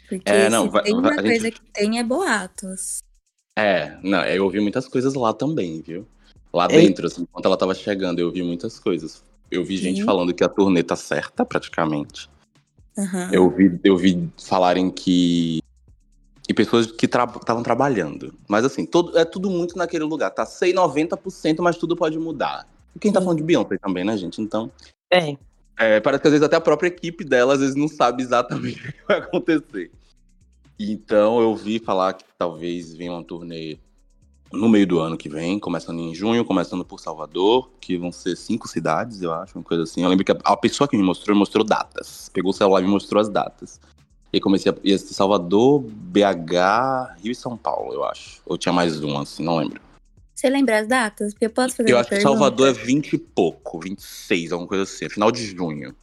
Porque 0.09 0.31
é, 0.31 0.49
não, 0.49 0.71
vai, 0.71 0.85
tem 0.85 0.95
uma 0.95 1.03
vai, 1.03 1.17
coisa 1.17 1.45
gente... 1.45 1.61
que 1.61 1.71
tem 1.73 1.99
é 1.99 2.05
boatos. 2.05 3.03
É, 3.57 3.97
não, 4.03 4.23
eu 4.27 4.45
ouvi 4.45 4.61
muitas 4.61 4.87
coisas 4.87 5.15
lá 5.15 5.33
também, 5.33 5.81
viu? 5.81 6.07
Lá 6.53 6.67
dentro, 6.67 7.07
assim, 7.07 7.23
enquanto 7.23 7.47
ela 7.47 7.57
tava 7.57 7.75
chegando, 7.75 8.19
eu 8.19 8.27
ouvi 8.27 8.43
muitas 8.43 8.79
coisas. 8.79 9.23
Eu 9.51 9.65
vi 9.65 9.77
gente 9.77 10.05
falando 10.05 10.35
que 10.35 10.45
a 10.45 10.49
turnê 10.49 10.83
tá 10.83 10.97
certa, 10.97 11.45
praticamente. 11.45 12.29
Uhum. 12.97 13.29
Eu, 13.33 13.51
vi, 13.51 13.81
eu 13.85 13.97
vi 13.97 14.31
falarem 14.39 14.91
que. 14.91 15.61
E 16.49 16.55
pessoas 16.55 16.87
que 16.87 17.07
estavam 17.07 17.41
tra 17.41 17.61
trabalhando. 17.61 18.33
Mas 18.49 18.65
assim, 18.65 18.87
todo, 18.87 19.19
é 19.19 19.25
tudo 19.25 19.51
muito 19.51 19.77
naquele 19.77 20.05
lugar. 20.05 20.31
Tá 20.31 20.47
100, 20.47 20.75
90%, 20.75 21.57
mas 21.61 21.77
tudo 21.77 21.97
pode 21.97 22.19
mudar. 22.19 22.67
E 22.95 22.99
quem 22.99 23.13
tá 23.13 23.21
falando 23.21 23.39
de 23.39 23.45
Beyoncé 23.45 23.79
também, 23.79 24.05
né, 24.05 24.17
gente? 24.17 24.41
Então. 24.41 24.71
É. 25.11 25.37
é. 25.79 26.01
Parece 26.01 26.23
que 26.23 26.29
às 26.29 26.33
vezes 26.33 26.47
até 26.47 26.57
a 26.57 26.61
própria 26.61 26.89
equipe 26.89 27.25
dela 27.25 27.55
às 27.55 27.61
vezes 27.61 27.75
não 27.75 27.89
sabe 27.89 28.23
exatamente 28.23 28.81
o 28.89 28.93
que 28.93 28.99
vai 29.07 29.19
acontecer. 29.19 29.91
Então 30.79 31.41
eu 31.41 31.55
vi 31.55 31.79
falar 31.79 32.13
que 32.15 32.25
talvez 32.39 32.95
venha 32.95 33.13
uma 33.13 33.25
turnê 33.25 33.79
no 34.53 34.69
meio 34.69 34.87
do 34.87 35.01
ano 35.01 35.17
que 35.17 35.29
vem, 35.29 35.59
começando 35.59 35.99
em 35.99 36.15
junho, 36.15 36.45
começando 36.45 36.85
por 36.85 37.01
Salvador, 37.01 37.71
que 37.81 37.97
vão 37.97 38.13
ser 38.13 38.37
cinco 38.37 38.69
cidades, 38.69 39.23
eu 39.23 39.33
acho, 39.33 39.59
uma 39.59 39.65
coisa 39.65 39.83
assim. 39.83 40.03
Eu 40.03 40.09
lembro 40.09 40.25
que 40.25 40.33
a, 40.33 40.57
pessoa 40.57 40.87
que 40.87 40.97
me 40.97 41.03
mostrou, 41.03 41.37
mostrou 41.37 41.65
datas. 41.65 42.31
Pegou 42.33 42.51
o 42.51 42.55
celular 42.55 42.81
e 42.81 42.85
me 42.85 42.91
mostrou 42.91 43.21
as 43.21 43.29
datas. 43.29 43.81
E 44.33 44.41
comecei 44.41 44.71
a 44.71 44.75
ir 44.85 44.99
Salvador, 44.99 45.81
BH, 45.81 47.19
Rio 47.23 47.33
e 47.33 47.35
São 47.35 47.57
Paulo, 47.57 47.93
eu 47.93 48.05
acho. 48.05 48.41
Ou 48.47 48.59
tinha 48.59 48.73
mais 48.73 49.03
um, 49.03 49.19
assim, 49.19 49.43
não 49.43 49.57
lembro. 49.57 49.81
Você 50.35 50.51
lembra 50.51 50.81
as 50.81 50.87
datas? 50.87 51.33
Porque 51.33 51.47
eu 51.47 51.51
posso 51.51 51.77
fazer 51.77 51.91
Eu 51.91 51.99
acho 51.99 52.11
pergunta? 52.11 52.29
que 52.29 52.37
Salvador 52.37 52.69
é 52.69 52.73
20 52.73 53.15
e 53.15 53.19
pouco, 53.19 53.81
26, 53.81 54.53
alguma 54.53 54.69
coisa 54.69 54.85
assim, 54.85 55.09
final 55.09 55.33
de 55.33 55.45
junho. 55.47 55.95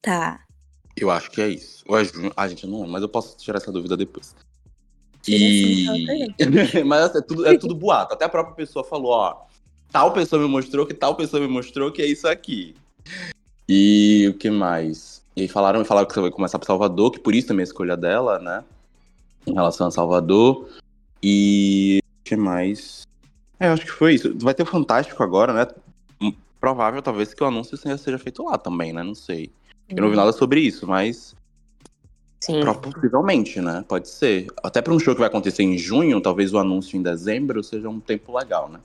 Tá. 0.00 0.41
Eu 0.96 1.10
acho 1.10 1.30
que 1.30 1.40
é 1.40 1.48
isso. 1.48 1.84
Ou 1.86 1.98
é 1.98 2.04
junho. 2.04 2.32
Ah, 2.36 2.46
gente, 2.48 2.64
eu 2.64 2.70
não 2.70 2.78
lembro, 2.78 2.92
mas 2.92 3.02
eu 3.02 3.08
posso 3.08 3.36
tirar 3.36 3.58
essa 3.58 3.72
dúvida 3.72 3.96
depois. 3.96 4.34
E... 5.26 5.86
mas 6.84 7.02
assim, 7.02 7.18
é 7.18 7.22
tudo, 7.22 7.46
é 7.46 7.58
tudo 7.58 7.74
boato. 7.74 8.14
Até 8.14 8.24
a 8.24 8.28
própria 8.28 8.54
pessoa 8.54 8.84
falou, 8.84 9.12
ó. 9.12 9.46
Tal 9.90 10.12
pessoa 10.12 10.40
me 10.40 10.48
mostrou 10.48 10.86
que 10.86 10.94
tal 10.94 11.14
pessoa 11.14 11.40
me 11.40 11.48
mostrou 11.48 11.92
que 11.92 12.00
é 12.00 12.06
isso 12.06 12.26
aqui. 12.26 12.74
E 13.68 14.26
o 14.28 14.34
que 14.34 14.50
mais? 14.50 15.22
E 15.36 15.48
falaram, 15.48 15.84
falaram 15.84 16.06
que 16.06 16.14
você 16.14 16.20
vai 16.20 16.30
começar 16.30 16.58
por 16.58 16.66
Salvador, 16.66 17.10
que 17.10 17.20
por 17.20 17.34
isso 17.34 17.48
também 17.48 17.62
a 17.62 17.64
escolha 17.64 17.96
dela, 17.96 18.38
né? 18.38 18.64
Em 19.46 19.54
relação 19.54 19.86
a 19.86 19.90
Salvador. 19.90 20.68
E 21.22 22.00
o 22.02 22.24
que 22.24 22.36
mais? 22.36 23.06
É, 23.60 23.68
eu 23.68 23.72
acho 23.72 23.84
que 23.84 23.92
foi 23.92 24.14
isso. 24.14 24.36
Vai 24.38 24.54
ter 24.54 24.62
o 24.62 24.66
Fantástico 24.66 25.22
agora, 25.22 25.52
né? 25.52 25.66
Provável, 26.60 27.02
talvez, 27.02 27.34
que 27.34 27.42
o 27.42 27.46
anúncio 27.46 27.76
seja 27.76 28.18
feito 28.18 28.44
lá 28.44 28.56
também, 28.56 28.92
né? 28.92 29.02
Não 29.02 29.14
sei. 29.14 29.52
Eu 29.96 30.02
não 30.02 30.10
vi 30.10 30.16
nada 30.16 30.32
sobre 30.32 30.60
isso, 30.60 30.86
mas. 30.86 31.34
Sim. 32.40 32.60
Possivelmente, 32.80 33.60
né? 33.60 33.84
Pode 33.86 34.08
ser. 34.08 34.48
Até 34.62 34.82
para 34.82 34.92
um 34.92 34.98
show 34.98 35.14
que 35.14 35.20
vai 35.20 35.28
acontecer 35.28 35.62
em 35.62 35.78
junho, 35.78 36.20
talvez 36.20 36.52
o 36.52 36.58
anúncio 36.58 36.96
em 36.96 37.02
dezembro 37.02 37.62
seja 37.62 37.88
um 37.88 38.00
tempo 38.00 38.36
legal, 38.36 38.68
né? 38.68 38.80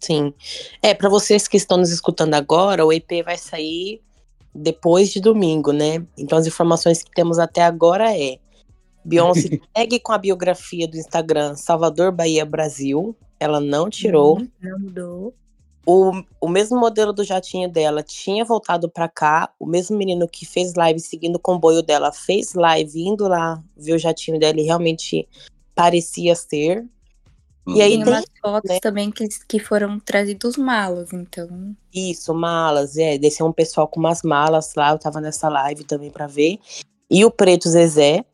Sim. 0.00 0.32
É, 0.82 0.94
para 0.94 1.08
vocês 1.08 1.46
que 1.48 1.56
estão 1.56 1.76
nos 1.76 1.90
escutando 1.90 2.34
agora, 2.34 2.84
o 2.84 2.92
EP 2.92 3.24
vai 3.24 3.36
sair 3.36 4.00
depois 4.54 5.10
de 5.10 5.20
domingo, 5.20 5.72
né? 5.72 6.04
Então 6.16 6.38
as 6.38 6.46
informações 6.46 7.02
que 7.02 7.10
temos 7.10 7.38
até 7.38 7.62
agora 7.62 8.16
é 8.16 8.38
Beyoncé 9.04 9.60
segue 9.76 10.00
com 10.00 10.12
a 10.12 10.18
biografia 10.18 10.88
do 10.88 10.96
Instagram 10.96 11.56
Salvador 11.56 12.12
Bahia 12.12 12.44
Brasil. 12.44 13.16
Ela 13.38 13.60
não 13.60 13.90
tirou. 13.90 14.40
Não 14.62 14.78
mudou. 14.78 15.34
O, 15.86 16.12
o 16.40 16.48
mesmo 16.48 16.78
modelo 16.78 17.12
do 17.12 17.22
jatinho 17.22 17.68
dela 17.70 18.02
tinha 18.02 18.44
voltado 18.44 18.88
para 18.88 19.08
cá. 19.08 19.50
O 19.58 19.66
mesmo 19.66 19.96
menino 19.96 20.26
que 20.26 20.46
fez 20.46 20.74
live 20.74 20.98
seguindo 20.98 21.36
o 21.36 21.40
comboio 21.40 21.82
dela 21.82 22.10
fez 22.10 22.54
live 22.54 23.06
indo 23.06 23.28
lá 23.28 23.62
ver 23.76 23.94
o 23.94 23.98
jatinho 23.98 24.38
dela 24.38 24.58
e 24.58 24.64
realmente 24.64 25.28
parecia 25.74 26.34
ser. 26.34 26.86
E 27.66 27.80
aí 27.80 27.96
tem, 27.96 28.04
tem 28.04 28.12
umas 28.12 28.24
fotos 28.42 28.70
né? 28.70 28.78
também 28.80 29.10
que, 29.10 29.26
que 29.48 29.58
foram 29.58 29.98
trazidos 29.98 30.56
malas, 30.56 31.12
então. 31.12 31.74
Isso, 31.92 32.34
malas, 32.34 32.96
é. 32.96 33.16
Desceu 33.16 33.46
um 33.46 33.52
pessoal 33.52 33.88
com 33.88 34.00
umas 34.00 34.22
malas 34.22 34.74
lá, 34.74 34.90
eu 34.90 34.98
tava 34.98 35.20
nessa 35.20 35.48
live 35.48 35.84
também 35.84 36.10
para 36.10 36.26
ver. 36.26 36.58
E 37.10 37.24
o 37.24 37.30
Preto 37.30 37.68
Zezé, 37.68 38.24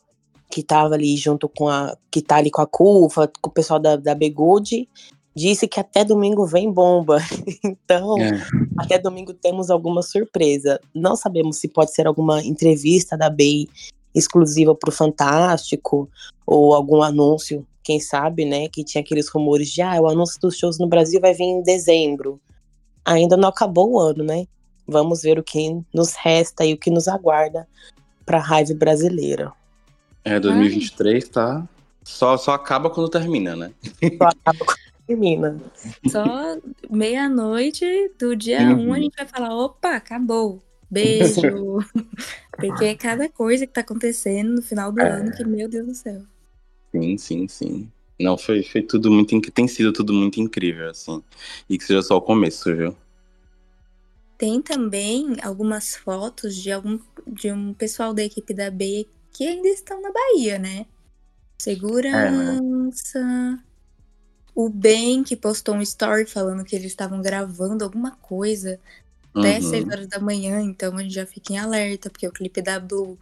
que 0.51 0.63
tava 0.63 0.95
ali 0.95 1.17
junto 1.17 1.49
com 1.49 1.69
a. 1.69 1.97
que 2.11 2.21
tá 2.21 2.37
ali 2.37 2.51
com 2.51 2.61
a 2.61 2.67
Cufa, 2.67 3.31
com 3.41 3.51
o 3.51 3.53
pessoal 3.53 3.79
da, 3.79 3.97
da 3.97 4.15
Begood 4.15 4.89
disse 5.35 5.69
que 5.69 5.81
até 5.81 6.05
domingo 6.05 6.47
vem 6.47 6.71
bomba. 6.71 7.19
Então, 7.63 8.17
é. 8.19 8.41
até 8.79 8.99
domingo 8.99 9.35
temos 9.35 9.71
alguma 9.71 10.03
surpresa. 10.03 10.81
Não 10.95 11.17
sabemos 11.17 11.59
se 11.59 11.69
pode 11.69 11.93
ser 11.93 12.07
alguma 12.07 12.43
entrevista 12.43 13.17
da 13.17 13.29
Bey 13.29 13.69
exclusiva 14.15 14.75
para 14.75 14.91
o 14.91 14.93
Fantástico 14.93 16.09
ou 16.47 16.75
algum 16.75 17.03
anúncio, 17.03 17.67
quem 17.83 18.01
sabe, 18.01 18.45
né? 18.45 18.69
Que 18.69 18.85
tinha 18.85 19.03
aqueles 19.03 19.29
rumores 19.29 19.69
de 19.71 19.83
ah, 19.83 20.01
o 20.01 20.09
anúncio 20.09 20.41
dos 20.41 20.57
shows 20.57 20.79
no 20.79 20.87
Brasil 20.87 21.21
vai 21.21 21.35
vir 21.35 21.45
em 21.45 21.63
dezembro. 21.63 22.41
Ainda 23.05 23.37
não 23.37 23.49
acabou 23.49 23.93
o 23.93 23.99
ano, 23.99 24.25
né? 24.25 24.47
Vamos 24.87 25.23
ver 25.23 25.39
o 25.39 25.43
que 25.43 25.81
nos 25.93 26.15
resta 26.15 26.65
e 26.65 26.73
o 26.73 26.79
que 26.79 26.91
nos 26.91 27.09
aguarda 27.09 27.67
para 28.25 28.39
a 28.39 28.43
raiva 28.43 28.75
brasileira. 28.75 29.53
É, 30.25 30.39
2023 30.39 31.25
Ai. 31.25 31.31
tá. 31.31 31.69
Só, 32.03 32.37
só 32.37 32.53
acaba 32.53 32.91
quando 32.91 33.09
termina, 33.09 33.55
né? 33.55 33.73
Só 34.19 34.29
acaba 34.29 34.65
quando 34.65 34.90
termina. 35.11 35.61
Só 36.09 36.59
meia-noite 36.89 37.85
do 38.19 38.37
dia 38.37 38.61
1 38.61 38.89
um, 38.89 38.93
a 38.93 38.99
gente 38.99 39.17
vai 39.17 39.27
falar: 39.27 39.55
opa, 39.55 39.97
acabou. 39.97 40.63
Beijo. 40.91 41.79
Porque 42.57 42.85
é 42.85 42.95
cada 42.95 43.29
coisa 43.29 43.67
que 43.67 43.73
tá 43.73 43.81
acontecendo 43.81 44.55
no 44.55 44.63
final 44.63 44.93
do 44.93 45.01
é. 45.01 45.11
ano 45.11 45.33
que, 45.33 45.45
meu 45.45 45.69
Deus 45.69 45.87
do 45.87 45.95
céu. 45.95 46.23
Sim, 46.93 47.17
sim, 47.17 47.49
sim. 47.49 47.93
Não, 48.19 48.37
foi, 48.37 48.63
foi 48.63 48.83
tudo 48.83 49.11
muito. 49.11 49.41
Tem 49.51 49.67
sido 49.67 49.93
tudo 49.93 50.13
muito 50.13 50.41
incrível, 50.41 50.91
assim. 50.91 51.23
E 51.69 51.79
que 51.79 51.85
seja 51.85 52.03
só 52.03 52.17
o 52.17 52.23
começo, 52.23 52.75
viu? 52.77 52.95
Tem 54.37 54.61
também 54.61 55.37
algumas 55.43 55.97
fotos 55.97 56.57
de 56.57 56.73
algum 56.73 56.99
de 57.27 57.53
um 57.53 57.73
pessoal 57.73 58.13
da 58.13 58.25
equipe 58.25 58.53
da 58.53 58.71
B 58.71 59.07
que 59.33 59.47
ainda 59.47 59.69
estão 59.69 60.03
na 60.03 60.11
Bahia, 60.11 60.59
né? 60.59 60.87
Segurança. 61.59 63.19
É, 63.19 63.23
né? 63.23 63.59
O 64.65 64.69
Ben 64.69 65.23
que 65.23 65.37
postou 65.37 65.75
um 65.75 65.83
story 65.83 66.27
falando 66.27 66.65
que 66.65 66.75
eles 66.77 66.89
estavam 66.89 67.23
gravando 67.23 67.85
alguma 67.85 68.13
coisa 68.13 68.79
até 69.35 69.59
Uhum. 69.59 69.71
6 69.71 69.85
horas 69.89 70.07
da 70.09 70.19
manhã, 70.19 70.61
então 70.61 70.97
a 70.97 71.03
gente 71.03 71.15
já 71.15 71.25
fica 71.25 71.53
em 71.53 71.59
alerta, 71.59 72.11
porque 72.11 72.27
o 72.27 72.33
clipe 72.33 72.61
da 72.61 72.81
Blue 72.81 73.17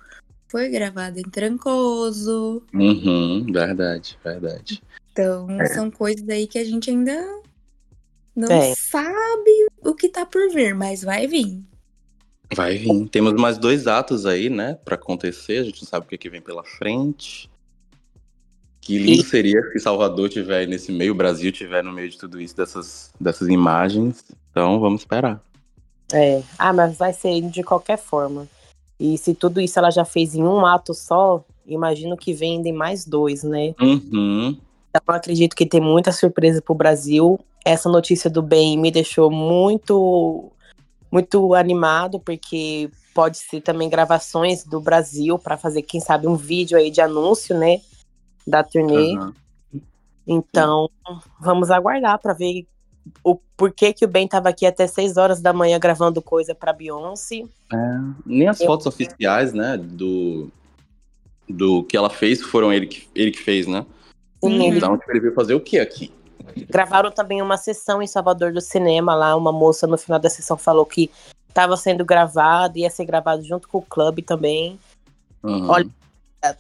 foi 0.49 0.69
gravado 0.69 1.19
em 1.19 1.23
Trancoso. 1.31 2.63
Uhum, 2.73 3.45
verdade, 3.53 4.19
verdade. 4.25 4.83
Então, 5.13 5.51
É. 5.61 5.67
são 5.67 5.91
coisas 5.91 6.27
aí 6.29 6.47
que 6.47 6.59
a 6.59 6.65
gente 6.65 6.89
ainda 6.91 7.41
não 8.35 8.51
É. 8.51 8.75
sabe 8.75 9.67
o 9.85 9.95
que 9.95 10.09
tá 10.09 10.25
por 10.25 10.49
vir, 10.51 10.75
mas 10.75 11.03
vai 11.03 11.27
vir. 11.27 11.63
Vai 12.55 12.79
vir. 12.79 13.07
Temos 13.11 13.35
mais 13.35 13.59
dois 13.59 13.87
atos 13.87 14.25
aí, 14.25 14.49
né, 14.49 14.79
pra 14.85 14.95
acontecer. 14.95 15.59
A 15.59 15.65
gente 15.65 15.83
não 15.83 15.89
sabe 15.89 16.07
o 16.07 16.09
que, 16.09 16.17
que 16.17 16.31
vem 16.31 16.41
pela 16.41 16.65
frente. 16.65 17.51
Que 18.89 18.97
lindo 18.97 19.23
seria 19.23 19.61
se 19.71 19.81
Salvador 19.81 20.31
tiver 20.31 20.67
nesse 20.67 20.91
meio, 20.91 21.13
o 21.13 21.15
Brasil 21.15 21.53
tiver 21.53 21.85
no 21.85 21.93
meio 21.93 22.09
de 22.09 22.17
tudo 22.17 22.41
isso, 22.41 22.57
dessas, 22.57 23.11
dessas 23.21 23.47
imagens. 23.47 24.25
Então, 24.51 24.81
vamos 24.81 25.03
esperar. 25.03 25.43
É. 26.11 26.43
Ah, 26.59 26.73
mas 26.73 26.97
vai 26.97 27.13
ser 27.13 27.39
de 27.43 27.63
qualquer 27.63 27.99
forma. 27.99 28.49
E 28.99 29.19
se 29.19 29.35
tudo 29.35 29.61
isso 29.61 29.79
ela 29.79 29.91
já 29.91 30.07
fez 30.07 30.35
em 30.35 30.43
um 30.43 30.65
ato 30.65 30.95
só, 30.95 31.45
imagino 31.67 32.17
que 32.17 32.33
vendem 32.33 32.73
mais 32.73 33.05
dois, 33.05 33.43
né? 33.43 33.75
Uhum. 33.79 34.57
Então, 34.89 35.15
acredito 35.15 35.55
que 35.55 35.67
tem 35.67 35.83
muita 35.83 36.11
surpresa 36.11 36.63
pro 36.63 36.75
Brasil. 36.75 37.39
Essa 37.67 37.91
notícia 37.91 38.31
do 38.31 38.41
bem 38.41 38.79
me 38.79 38.91
deixou 38.91 39.31
muito, 39.31 40.51
muito 41.13 41.53
animado, 41.53 42.19
porque 42.21 42.89
pode 43.15 43.37
ser 43.37 43.61
também 43.61 43.91
gravações 43.91 44.65
do 44.65 44.81
Brasil 44.81 45.39
para 45.39 45.59
fazer, 45.59 45.83
quem 45.83 46.01
sabe, 46.01 46.27
um 46.27 46.37
vídeo 46.37 46.79
aí 46.79 46.91
de 46.91 47.03
anúncio, 47.03 47.55
né? 47.55 47.83
Da 48.49 48.63
turnê. 48.63 49.15
Aham. 49.17 49.35
Então, 50.27 50.91
vamos 51.41 51.71
aguardar 51.71 52.19
para 52.19 52.35
ver 52.35 52.67
o 53.25 53.37
porquê 53.57 53.93
que 53.93 54.05
o 54.05 54.09
Ben 54.09 54.29
tava 54.29 54.49
aqui 54.51 54.67
até 54.67 54.87
6 54.87 55.17
horas 55.17 55.41
da 55.41 55.53
manhã 55.53 55.79
gravando 55.79 56.21
coisa 56.21 56.55
para 56.55 56.73
Beyoncé. 56.73 57.45
Nem 58.27 58.49
as 58.49 58.61
Eu- 58.61 58.67
fotos 58.67 58.87
oficiais, 58.87 59.53
né, 59.55 59.77
do, 59.79 60.51
do 61.49 61.83
que 61.85 61.97
ela 61.97 62.11
fez 62.11 62.43
foram 62.43 62.73
ele 62.73 62.87
que, 62.87 63.09
ele 63.15 63.31
que 63.31 63.39
fez, 63.41 63.67
né? 63.67 63.87
Sim, 64.45 64.59
Uhum. 64.59 64.63
ele- 64.67 64.77
Então, 64.77 64.99
tipo, 64.99 65.11
ele 65.11 65.21
veio 65.21 65.35
fazer 65.35 65.55
o 65.55 65.61
que 65.61 65.79
aqui? 65.79 66.13
Gravaram 66.69 67.11
também 67.11 67.41
uma 67.41 67.57
sessão 67.57 68.03
em 68.03 68.07
Salvador 68.07 68.53
do 68.53 68.61
cinema 68.61 69.15
lá. 69.15 69.35
Uma 69.37 69.53
moça 69.53 69.87
no 69.87 69.97
final 69.97 70.19
da 70.19 70.29
sessão 70.31 70.57
falou 70.57 70.85
que 70.85 71.11
estava 71.49 71.77
sendo 71.77 72.05
gravado, 72.05 72.79
ia 72.79 72.91
ser 72.91 73.05
gravado 73.05 73.43
junto 73.43 73.67
com 73.69 73.79
o 73.79 73.83
clube 73.83 74.23
também. 74.23 74.79
Uhum. 75.43 75.69
Olha, 75.71 75.89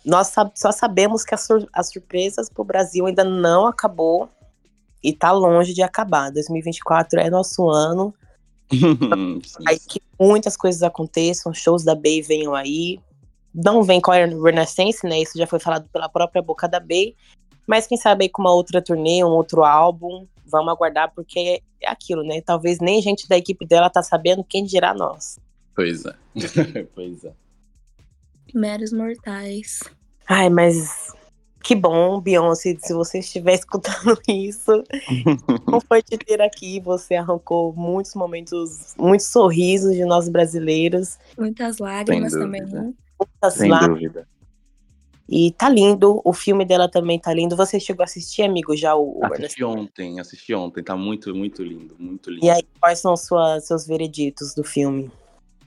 Nós 0.05 0.33
só 0.55 0.73
sabemos 0.73 1.25
que 1.25 1.35
as, 1.35 1.47
sur- 1.47 1.69
as 1.73 1.91
surpresas 1.91 2.49
pro 2.49 2.65
Brasil 2.65 3.07
ainda 3.07 3.23
não 3.25 3.67
acabou 3.67 4.29
e 5.03 5.13
tá 5.13 5.31
longe 5.31 5.73
de 5.73 5.83
acabar. 5.83 6.31
2024 6.33 7.21
é 7.21 7.31
nosso 7.31 7.69
ano. 7.69 8.13
Aí 9.67 9.79
que 9.79 10.03
muitas 10.19 10.57
coisas 10.57 10.83
aconteçam, 10.83 11.55
shows 11.55 11.85
da 11.85 11.95
Bey 11.95 12.21
venham 12.21 12.55
aí. 12.55 13.01
Não 13.55 13.83
vem 13.83 14.01
com 14.01 14.11
a 14.11 14.17
Renaissance, 14.17 15.07
né? 15.07 15.21
Isso 15.21 15.39
já 15.39 15.47
foi 15.47 15.59
falado 15.59 15.89
pela 15.93 16.09
própria 16.09 16.43
boca 16.43 16.69
da 16.69 16.79
Bey. 16.79 17.15
Mas 17.67 17.87
quem 17.87 17.97
sabe 17.97 18.25
aí 18.25 18.29
com 18.29 18.43
uma 18.43 18.53
outra 18.53 18.83
turnê, 18.83 19.25
um 19.25 19.29
outro 19.29 19.65
álbum. 19.65 20.27
Vamos 20.45 20.73
aguardar, 20.73 21.13
porque 21.15 21.63
é 21.83 21.89
aquilo, 21.91 22.23
né? 22.23 22.41
Talvez 22.41 22.79
nem 22.79 23.01
gente 23.01 23.29
da 23.29 23.37
equipe 23.37 23.67
dela 23.67 23.89
tá 23.91 24.03
sabendo, 24.03 24.45
quem 24.45 24.65
dirá 24.65 24.93
nós. 24.95 25.39
Pois 25.75 26.05
é. 26.05 26.15
pois 26.95 27.25
é. 27.25 27.33
Meros 28.55 28.93
mortais. 28.93 29.81
Ai, 30.27 30.49
mas 30.51 31.13
que 31.63 31.75
bom, 31.75 32.21
Beyoncé, 32.21 32.77
se 32.79 32.95
você 32.95 33.19
estiver 33.19 33.55
escutando 33.59 34.19
isso. 34.29 34.83
Não 35.71 35.81
foi 35.81 36.03
te 36.03 36.17
ter 36.17 36.41
aqui, 36.41 36.81
você 36.81 37.15
arrancou 37.15 37.75
muitos 37.75 38.15
momentos, 38.15 38.95
muitos 38.99 39.27
sorrisos 39.27 39.95
de 39.95 40.05
nós 40.05 40.29
brasileiros. 40.29 41.19
Muitas 41.39 41.79
lágrimas 41.79 42.33
também. 42.33 42.63
né? 42.63 42.93
Muitas 43.21 43.55
Sem 43.55 43.71
lá. 43.71 43.87
dúvida. 43.87 44.27
E 45.29 45.53
tá 45.53 45.69
lindo, 45.69 46.23
o 46.25 46.33
filme 46.33 46.65
dela 46.65 46.91
também 46.91 47.19
tá 47.19 47.35
lindo. 47.35 47.55
Você 47.55 47.79
chegou 47.79 48.03
a 48.03 48.05
assistir, 48.05 48.45
amigo, 48.45 48.75
já 48.75 48.95
o, 48.95 49.19
o 49.19 49.27
Assisti 49.27 49.63
ontem, 49.63 50.19
assisti 50.19 50.55
ontem. 50.55 50.83
Tá 50.83 50.97
muito, 50.97 51.35
muito 51.35 51.63
lindo, 51.63 51.95
muito 51.99 52.31
lindo. 52.31 52.47
E 52.47 52.49
aí, 52.49 52.63
quais 52.81 52.99
são 53.01 53.15
sua, 53.15 53.61
seus 53.61 53.87
vereditos 53.87 54.55
do 54.55 54.65
filme? 54.65 55.11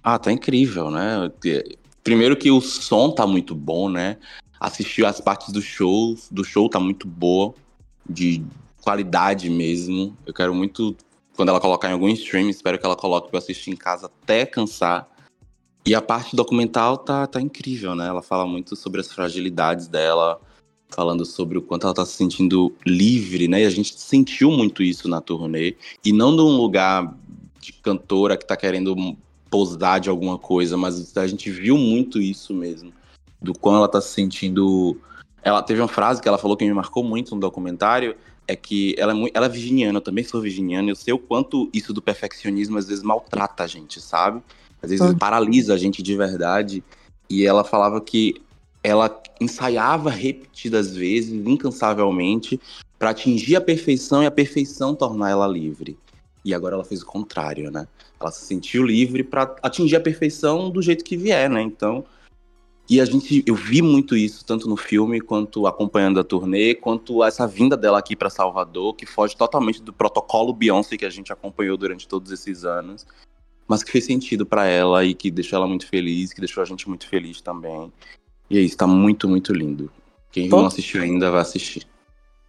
Ah, 0.02 0.18
tá 0.18 0.32
incrível, 0.32 0.90
né? 0.90 1.32
Primeiro 2.04 2.36
que 2.36 2.50
o 2.50 2.62
som 2.62 3.12
tá 3.12 3.28
muito 3.28 3.54
bom, 3.54 3.90
né? 3.90 4.18
Assistir 4.60 5.06
as 5.06 5.20
partes 5.22 5.52
do 5.52 5.62
show, 5.62 6.18
do 6.32 6.44
show 6.44 6.70
tá 6.70 6.80
muito 6.80 7.08
boa, 7.08 7.54
de 8.10 8.44
qualidade 8.82 9.50
mesmo. 9.50 10.18
Eu 10.26 10.34
quero 10.34 10.54
muito, 10.54 10.96
quando 11.36 11.50
ela 11.50 11.60
colocar 11.60 11.90
em 11.90 11.94
algum 11.94 12.10
stream, 12.10 12.50
espero 12.50 12.78
que 12.78 12.86
ela 12.86 12.96
coloque 12.96 13.30
pra 13.30 13.38
eu 13.38 13.42
assistir 13.42 13.72
em 13.72 13.76
casa 13.76 14.08
até 14.08 14.46
cansar. 14.46 15.08
E 15.86 15.96
a 15.96 16.02
parte 16.02 16.36
documental 16.36 16.98
tá, 16.98 17.26
tá 17.26 17.42
incrível, 17.42 17.96
né? 17.96 18.08
Ela 18.08 18.22
fala 18.22 18.46
muito 18.46 18.76
sobre 18.76 19.02
as 19.02 19.12
fragilidades 19.12 19.88
dela, 19.88 20.40
falando 20.90 21.26
sobre 21.26 21.58
o 21.58 21.62
quanto 21.62 21.88
ela 21.88 21.94
tá 21.94 22.06
se 22.06 22.14
sentindo 22.14 22.76
livre, 22.86 23.48
né? 23.48 23.62
E 23.62 23.66
a 23.66 23.70
gente 23.70 24.00
sentiu 24.00 24.52
muito 24.52 24.84
isso 24.84 25.08
na 25.08 25.22
turnê. 25.22 25.76
E 26.06 26.12
não 26.12 26.32
num 26.32 26.58
lugar 26.58 27.16
de 27.60 27.74
cantora 27.74 28.38
que 28.38 28.46
tá 28.46 28.56
querendo 28.56 28.96
posar 29.52 30.00
de 30.00 30.10
alguma 30.10 30.38
coisa, 30.38 30.78
mas 30.78 31.16
a 31.18 31.28
gente 31.28 31.52
viu 31.52 31.78
muito 31.78 32.22
isso 32.22 32.54
mesmo. 32.54 32.94
Do 33.40 33.54
quão 33.54 33.76
ela 33.76 33.88
tá 33.88 34.00
se 34.00 34.14
sentindo. 34.14 34.98
Ela 35.44 35.62
teve 35.62 35.82
uma 35.82 35.90
frase 35.90 36.22
que 36.22 36.28
ela 36.28 36.38
falou 36.38 36.56
que 36.56 36.66
me 36.66 36.74
marcou 36.74 37.04
muito 37.04 37.36
no 37.36 37.42
documentário. 37.42 38.16
É 38.48 38.56
que 38.56 38.96
ela 38.98 39.12
é, 39.12 39.16
muito, 39.16 39.36
ela 39.36 39.46
é 39.46 39.50
virginiana, 39.50 39.98
eu 39.98 40.02
também 40.02 40.24
sou 40.24 40.42
virginiana, 40.42 40.90
eu 40.90 40.96
sei 40.96 41.14
o 41.14 41.20
quanto 41.20 41.70
isso 41.72 41.94
do 41.94 42.02
perfeccionismo 42.02 42.78
às 42.78 42.88
vezes 42.88 43.04
maltrata 43.04 43.64
a 43.64 43.68
gente, 43.68 44.02
sabe? 44.02 44.42
Às 44.82 44.90
vezes 44.90 45.06
Hum. 45.06 45.18
paralisa 45.18 45.74
a 45.74 45.78
gente 45.78 46.02
de 46.02 46.16
verdade. 46.16 46.84
E 47.30 47.46
ela 47.46 47.64
falava 47.64 48.02
que 48.02 48.42
ela 48.84 49.22
ensaiava 49.40 50.10
repetidas 50.10 50.96
vezes, 50.96 51.46
incansavelmente, 51.46 52.60
para 52.98 53.12
atingir 53.12 53.56
a 53.56 53.62
perfeição 53.62 54.24
e 54.24 54.26
a 54.26 54.32
perfeição 54.32 54.96
tornar 54.96 55.30
ela 55.30 55.48
livre. 55.48 55.98
E 56.44 56.54
agora 56.54 56.76
ela 56.76 56.84
fez 56.84 57.02
o 57.04 57.06
contrário, 57.06 57.70
né? 57.70 57.88
Ela 58.22 58.32
se 58.32 58.46
sentiu 58.46 58.84
livre 58.84 59.24
para 59.24 59.56
atingir 59.62 59.96
a 59.96 60.02
perfeição 60.02 60.70
do 60.70 60.82
jeito 60.82 61.04
que 61.04 61.18
vier, 61.18 61.50
né? 61.50 61.62
Então, 61.62 62.06
e 62.92 63.00
a 63.00 63.06
gente, 63.06 63.42
eu 63.48 63.56
vi 63.56 63.82
muito 63.82 64.18
isso 64.18 64.44
tanto 64.44 64.68
no 64.68 64.76
filme 64.76 65.22
quanto 65.22 65.66
acompanhando 65.66 66.20
a 66.20 66.26
turnê, 66.26 66.76
quanto 66.76 67.24
essa 67.24 67.48
vinda 67.48 67.78
dela 67.78 67.98
aqui 67.98 68.18
para 68.18 68.30
Salvador, 68.30 68.96
que 68.96 69.06
foge 69.06 69.36
totalmente 69.36 69.82
do 69.82 69.94
protocolo 69.94 70.54
Beyoncé 70.54 70.98
que 70.98 71.06
a 71.06 71.10
gente 71.10 71.32
acompanhou 71.32 71.78
durante 71.78 72.06
todos 72.06 72.32
esses 72.32 72.66
anos, 72.66 73.06
mas 73.66 73.82
que 73.82 73.92
fez 73.92 74.06
sentido 74.06 74.46
para 74.46 74.66
ela 74.66 75.06
e 75.06 75.14
que 75.14 75.32
deixou 75.32 75.56
ela 75.56 75.68
muito 75.68 75.88
feliz, 75.88 76.34
que 76.34 76.42
deixou 76.42 76.62
a 76.62 76.66
gente 76.66 76.90
muito 76.90 77.08
feliz 77.08 77.40
também. 77.40 77.94
E 78.50 78.58
é 78.58 78.62
isso, 78.62 78.76
tá 78.76 78.86
muito, 78.86 79.26
muito 79.30 79.54
lindo. 79.54 79.90
Quem 80.30 80.50
Pô. 80.50 80.58
não 80.58 80.66
assistiu 80.66 81.02
ainda 81.02 81.32
vai 81.32 81.42
assistir. 81.42 81.88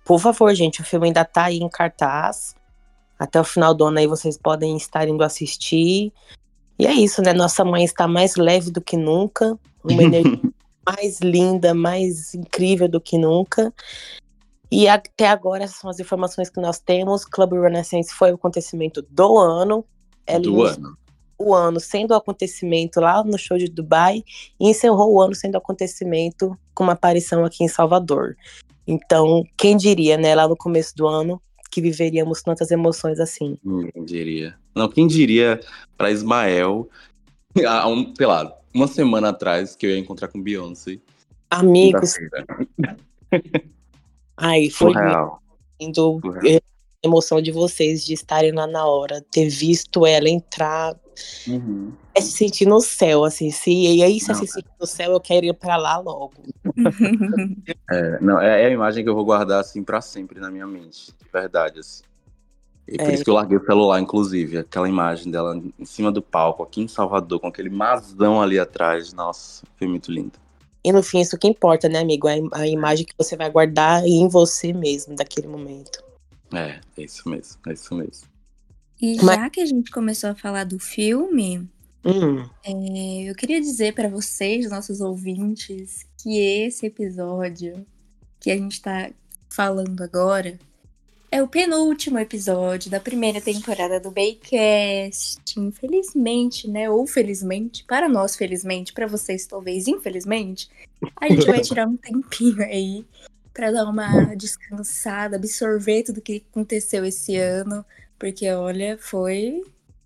Por 0.05 0.19
favor, 0.19 0.53
gente, 0.55 0.81
o 0.81 0.85
filme 0.85 1.07
ainda 1.07 1.25
tá 1.25 1.45
aí 1.45 1.59
em 1.59 1.69
cartaz. 1.69 2.57
Até 3.23 3.41
o 3.41 3.45
final 3.45 3.73
do 3.73 3.85
ano 3.85 4.01
aí 4.01 4.07
vocês 4.09 4.37
podem 4.37 4.77
estar 4.77 5.07
indo 5.07 5.23
assistir. 5.23 6.13
E 6.77 6.89
é 6.89 6.93
isso, 6.93 7.23
né? 7.23 7.33
Nossa 7.33 7.65
mãe 7.65 7.85
está 7.85 8.09
mais 8.09 8.35
leve 8.35 8.73
do 8.73 8.81
que 8.81 8.97
nunca. 8.97 9.57
Uma 9.85 10.03
energia 10.03 10.41
mais 10.85 11.21
linda, 11.21 11.73
mais 11.73 12.35
incrível 12.35 12.89
do 12.89 13.01
que 13.01 13.17
nunca. 13.17 13.73
E 14.69 14.89
até 14.89 15.29
agora, 15.29 15.63
essas 15.63 15.77
são 15.77 15.89
as 15.89 16.01
informações 16.01 16.51
que 16.51 16.61
nós 16.61 16.81
temos. 16.81 17.25
Club 17.25 17.53
Renaissance 17.53 18.13
foi 18.13 18.33
o 18.33 18.35
acontecimento 18.35 19.07
do 19.09 19.39
ano. 19.39 19.85
Ela 20.27 20.41
do 20.41 20.49
iniciou 20.49 20.87
ano. 20.87 20.99
o 21.39 21.55
ano 21.55 21.79
sendo 21.79 22.11
o 22.11 22.17
acontecimento 22.17 22.99
lá 22.99 23.23
no 23.23 23.39
show 23.39 23.57
de 23.57 23.69
Dubai 23.69 24.25
e 24.59 24.69
encerrou 24.69 25.13
o 25.13 25.21
ano 25.21 25.37
sendo 25.37 25.55
o 25.55 25.59
acontecimento 25.59 26.59
com 26.75 26.83
uma 26.83 26.95
aparição 26.95 27.45
aqui 27.45 27.63
em 27.63 27.69
Salvador. 27.69 28.37
Então, 28.85 29.45
quem 29.57 29.77
diria, 29.77 30.17
né, 30.17 30.35
lá 30.35 30.49
no 30.49 30.57
começo 30.57 30.97
do 30.97 31.07
ano, 31.07 31.41
que 31.73 31.81
viveríamos 31.81 32.43
tantas 32.43 32.71
emoções 32.71 33.19
assim. 33.19 33.59
Quem 33.95 34.05
diria? 34.05 34.55
Não, 34.75 34.89
quem 34.91 35.07
diria 35.07 35.59
para 35.97 36.11
Ismael, 36.11 36.87
há 37.67 37.89
um, 37.89 38.15
sei 38.15 38.27
lá, 38.27 38.55
uma 38.75 38.87
semana 38.87 39.31
atrás, 39.31 39.75
que 39.75 39.87
eu 39.87 39.91
ia 39.91 39.99
encontrar 39.99 40.29
com 40.29 40.41
Beyoncé. 40.41 41.01
Amigos, 41.51 42.19
ai, 44.37 44.69
foi 44.71 44.93
lindo. 45.81 46.23
É, 47.03 47.07
emoção 47.09 47.41
de 47.43 47.51
vocês 47.51 48.05
de 48.05 48.15
estarem 48.15 48.53
lá 48.53 48.67
na 48.67 48.87
hora, 48.87 49.25
ter 49.33 49.49
visto 49.49 50.07
ela 50.07 50.29
entrar, 50.29 50.95
Uhum. 51.49 51.93
é 52.15 52.21
se 52.21 52.31
sentir 52.33 52.67
no 52.67 52.81
céu, 52.81 53.25
assim. 53.25 53.51
Se, 53.51 53.71
e 53.71 54.03
aí, 54.03 54.21
se 54.21 54.29
Não, 54.29 54.35
se 54.37 54.47
sentir 54.47 54.71
no 54.81 54.87
céu, 54.87 55.13
eu 55.13 55.21
quero 55.21 55.45
ir 55.47 55.55
pra 55.55 55.77
lá 55.77 55.99
logo. 55.99 56.35
É, 57.91 58.21
não, 58.21 58.41
é, 58.41 58.63
é 58.63 58.67
a 58.67 58.71
imagem 58.71 59.03
que 59.05 59.11
eu 59.11 59.15
vou 59.15 59.25
guardar 59.25 59.61
assim 59.61 59.83
para 59.83 60.01
sempre 60.01 60.41
na 60.41 60.51
minha 60.51 60.67
mente, 60.67 61.07
de 61.07 61.29
verdade. 61.33 61.81
Assim. 61.81 62.03
E 62.89 62.97
por 62.97 63.09
É. 63.11 63.15
isso 63.15 63.25
que 63.25 63.31
eu 63.31 63.35
larguei 63.35 63.57
o 63.59 63.65
celular, 63.65 64.01
inclusive, 64.01 64.59
aquela 64.59 64.89
imagem 64.89 65.31
dela 65.31 65.57
em 65.79 65.85
cima 65.85 66.11
do 66.11 66.21
palco, 66.23 66.63
aqui 66.63 66.81
em 66.83 66.89
Salvador, 66.89 67.39
com 67.41 67.47
aquele 67.49 67.71
masão 67.71 68.41
ali 68.43 68.59
atrás. 68.59 69.13
Nossa, 69.13 69.63
foi 69.79 69.87
muito 69.87 70.11
lindo. 70.11 70.33
E 70.85 70.93
no 70.93 71.03
fim, 71.03 71.21
isso 71.21 71.39
que 71.39 71.47
importa, 71.47 71.89
né, 71.89 72.01
amigo? 72.01 72.29
Im- 72.29 72.49
a 72.53 72.67
imagem 72.67 73.05
que 73.07 73.15
você 73.17 73.37
vai 73.37 73.49
guardar 73.51 74.05
em 74.07 74.27
você 74.29 74.73
mesmo, 74.73 75.15
daquele 75.15 75.47
momento. 75.49 76.03
É, 76.55 76.81
é 76.97 77.05
isso 77.05 77.29
mesmo, 77.29 77.59
é 77.67 77.73
isso 77.73 77.95
mesmo. 77.95 78.29
E 79.01 79.17
Mas- 79.23 79.37
já 79.37 79.51
que 79.51 79.61
a 79.61 79.67
gente 79.67 79.91
começou 79.91 80.31
a 80.31 80.35
falar 80.35 80.65
do 80.65 80.79
filme, 80.79 81.69
Hum, 82.05 82.45
é, 82.65 83.31
eu 83.31 83.35
queria 83.35 83.61
dizer 83.61 83.95
para 83.95 84.09
vocês, 84.09 84.69
nossos 84.69 85.01
ouvintes, 85.01 86.05
que 86.21 86.37
esse 86.39 86.87
episódio 86.87 87.87
que 88.41 88.51
a 88.51 88.57
gente 88.57 88.83
tá 88.83 89.11
falando 89.49 90.03
agora 90.03 90.59
é 91.31 91.41
o 91.43 91.49
penúltimo 91.49 92.19
episódio 92.19 92.91
da 92.91 92.99
primeira 93.01 93.41
temporada 93.41 94.01
do 94.01 94.11
Baycast. 94.11 95.41
Infelizmente, 95.59 96.69
né? 96.69 96.91
Ou 96.91 97.07
felizmente, 97.07 97.85
para 97.85 98.09
nós, 98.09 98.37
felizmente, 98.37 98.93
para 98.93 99.07
vocês, 99.07 99.47
talvez, 99.47 99.87
infelizmente, 99.87 100.69
a 101.17 101.29
gente 101.29 101.47
vai 101.47 101.61
tirar 101.63 101.87
um 101.87 101.97
tempinho 101.97 102.63
aí 102.63 103.07
para 103.53 103.71
dar 103.71 103.85
uma 103.85 104.35
descansada, 104.35 105.37
absorver 105.37 106.05
tudo 106.05 106.21
que 106.21 106.45
aconteceu 106.51 107.05
esse 107.05 107.37
ano, 107.37 107.85
porque 108.19 108.51
olha, 108.51 108.99
foi 108.99 109.63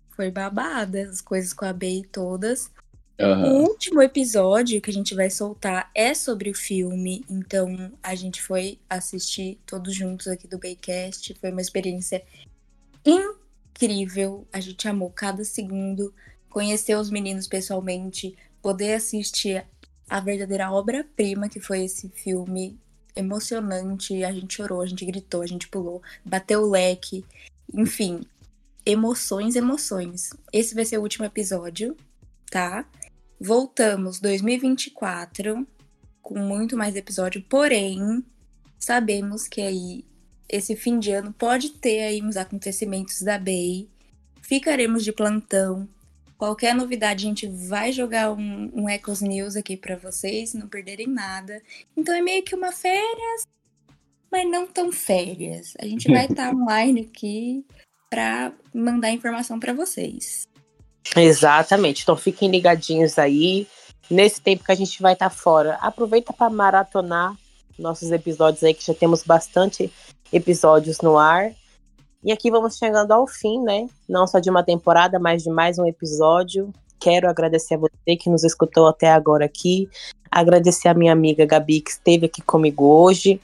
foi 0.09 0.31
babada 0.31 1.03
as 1.03 1.21
coisas 1.21 1.53
com 1.53 1.63
a 1.63 1.71
Bey 1.71 2.03
todas. 2.11 2.71
O 3.19 3.69
último 3.69 4.01
episódio 4.01 4.81
que 4.81 4.89
a 4.89 4.93
gente 4.93 5.15
vai 5.15 5.29
soltar 5.29 5.89
é 5.93 6.13
sobre 6.13 6.49
o 6.51 6.55
filme, 6.55 7.23
então 7.27 7.91
a 8.01 8.13
gente 8.13 8.41
foi 8.41 8.79
assistir 8.87 9.59
todos 9.65 9.95
juntos 9.95 10.27
aqui 10.27 10.47
do 10.47 10.59
Baycast. 10.59 11.35
Foi 11.39 11.51
uma 11.51 11.61
experiência 11.61 12.23
incrível. 13.03 14.47
A 14.53 14.59
gente 14.59 14.87
amou 14.87 15.09
cada 15.09 15.43
segundo, 15.43 16.13
conhecer 16.49 16.95
os 16.95 17.09
meninos 17.09 17.47
pessoalmente, 17.47 18.35
poder 18.61 18.93
assistir 18.93 19.65
a 20.07 20.19
verdadeira 20.19 20.71
obra-prima 20.71 21.49
que 21.49 21.59
foi 21.59 21.85
esse 21.85 22.09
filme 22.09 22.79
emocionante. 23.17 24.23
A 24.23 24.31
gente 24.31 24.55
chorou, 24.55 24.81
a 24.81 24.85
gente 24.85 25.05
gritou, 25.05 25.41
a 25.41 25.47
gente 25.47 25.67
pulou, 25.67 26.01
bateu 26.23 26.61
o 26.61 26.69
leque, 26.69 27.25
enfim, 27.73 28.21
emoções, 28.85 29.55
emoções. 29.55 30.29
Esse 30.53 30.73
vai 30.73 30.85
ser 30.85 30.97
o 30.97 31.01
último 31.01 31.25
episódio, 31.25 31.95
tá? 32.49 32.85
Voltamos 33.39 34.19
2024 34.19 35.67
com 36.21 36.39
muito 36.39 36.75
mais 36.75 36.95
episódio, 36.95 37.41
porém, 37.47 38.23
sabemos 38.79 39.47
que 39.47 39.61
aí 39.61 40.05
esse 40.49 40.75
fim 40.75 40.99
de 40.99 41.11
ano 41.11 41.33
pode 41.33 41.69
ter 41.71 42.01
aí 42.01 42.21
uns 42.21 42.37
acontecimentos 42.37 43.21
da 43.21 43.37
Bay. 43.37 43.87
Ficaremos 44.41 45.03
de 45.03 45.11
plantão. 45.11 45.87
Qualquer 46.37 46.75
novidade 46.75 47.25
a 47.25 47.29
gente 47.29 47.47
vai 47.47 47.91
jogar 47.91 48.31
um, 48.31 48.71
um 48.73 48.89
Ecos 48.89 49.21
News 49.21 49.55
aqui 49.55 49.75
para 49.75 49.95
vocês, 49.95 50.53
não 50.53 50.67
perderem 50.67 51.07
nada. 51.07 51.61
Então 51.95 52.13
é 52.13 52.21
meio 52.21 52.43
que 52.43 52.53
uma 52.53 52.71
férias, 52.71 53.47
mas 54.31 54.49
não 54.49 54.67
tão 54.67 54.91
férias. 54.91 55.73
A 55.79 55.85
gente 55.85 56.07
vai 56.11 56.25
estar 56.25 56.53
online 56.55 57.09
aqui 57.11 57.65
para 58.09 58.53
mandar 58.73 59.11
informação 59.11 59.59
para 59.59 59.73
vocês. 59.73 60.47
exatamente. 61.15 62.03
Então 62.03 62.15
fiquem 62.15 62.51
ligadinhos 62.51 63.17
aí. 63.17 63.67
Nesse 64.09 64.39
tempo 64.39 64.63
que 64.63 64.71
a 64.71 64.75
gente 64.75 65.01
vai 65.01 65.13
estar 65.13 65.29
fora, 65.29 65.75
aproveita 65.81 66.31
para 66.31 66.49
maratonar 66.49 67.35
nossos 67.77 68.11
episódios 68.11 68.63
aí, 68.63 68.73
que 68.73 68.85
já 68.85 68.93
temos 68.93 69.23
bastante 69.23 69.91
episódios 70.31 71.01
no 71.01 71.17
ar. 71.17 71.51
E 72.27 72.31
aqui 72.33 72.51
vamos 72.51 72.75
chegando 72.75 73.13
ao 73.13 73.25
fim, 73.25 73.61
né? 73.61 73.87
Não 74.05 74.27
só 74.27 74.39
de 74.39 74.49
uma 74.49 74.61
temporada, 74.61 75.17
mas 75.17 75.43
de 75.43 75.49
mais 75.49 75.79
um 75.79 75.85
episódio. 75.85 76.73
Quero 76.99 77.29
agradecer 77.29 77.75
a 77.75 77.77
você 77.77 78.17
que 78.19 78.29
nos 78.29 78.43
escutou 78.43 78.85
até 78.85 79.09
agora 79.09 79.45
aqui. 79.45 79.89
Agradecer 80.29 80.89
a 80.89 80.93
minha 80.93 81.13
amiga 81.13 81.45
Gabi, 81.45 81.79
que 81.79 81.91
esteve 81.91 82.25
aqui 82.25 82.41
comigo 82.41 82.83
hoje. 82.83 83.39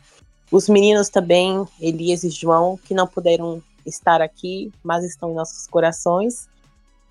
Os 0.52 0.68
meninos 0.68 1.08
também, 1.08 1.66
Elias 1.80 2.26
e 2.26 2.30
João, 2.30 2.76
que 2.76 2.94
não 2.94 3.08
puderam 3.08 3.64
estar 3.86 4.22
aqui, 4.22 4.70
mas 4.84 5.06
estão 5.06 5.32
em 5.32 5.36
nossos 5.36 5.66
corações. 5.66 6.50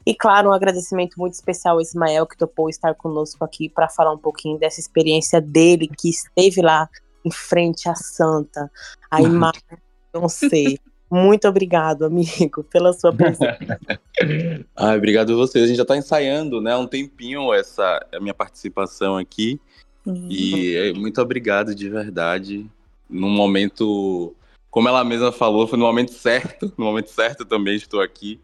E 0.05 0.14
claro, 0.14 0.51
um 0.51 0.53
agradecimento 0.53 1.18
muito 1.18 1.33
especial 1.33 1.77
ao 1.77 1.81
Ismael, 1.81 2.27
que 2.27 2.37
topou 2.37 2.68
estar 2.68 2.95
conosco 2.95 3.43
aqui 3.47 3.70
para 3.70 3.89
falar 3.89 4.12
um 4.12 4.18
pouquinho 4.18 4.59
dessa 4.59 4.79
experiência 4.79 5.41
dele, 5.41 5.89
que 5.89 6.11
esteve 6.11 6.61
lá 6.61 6.87
em 7.25 7.31
frente 7.31 7.89
à 7.89 7.95
Santa, 7.95 8.70
a 9.11 9.23
imagem, 9.23 9.62
não 10.12 10.29
sei. 10.29 10.79
Muito 11.14 11.46
obrigado, 11.46 12.06
amigo, 12.06 12.64
pela 12.72 12.90
sua 12.94 13.12
presença. 13.12 13.78
Ai, 14.74 14.96
obrigado 14.96 15.34
a 15.34 15.36
vocês. 15.36 15.62
A 15.62 15.66
gente 15.66 15.76
já 15.76 15.84
tá 15.84 15.94
ensaiando, 15.94 16.58
né, 16.58 16.72
há 16.72 16.78
um 16.78 16.86
tempinho 16.86 17.52
essa 17.52 18.02
a 18.10 18.18
minha 18.18 18.32
participação 18.32 19.18
aqui. 19.18 19.60
E 20.06 20.74
é, 20.74 20.92
muito 20.94 21.20
obrigado 21.20 21.74
de 21.74 21.86
verdade. 21.90 22.66
Num 23.10 23.28
momento, 23.28 24.34
como 24.70 24.88
ela 24.88 25.04
mesma 25.04 25.30
falou, 25.30 25.68
foi 25.68 25.78
no 25.78 25.84
momento 25.84 26.14
certo. 26.14 26.72
No 26.78 26.86
momento 26.86 27.10
certo 27.10 27.44
também 27.44 27.76
estou 27.76 28.00
aqui. 28.00 28.40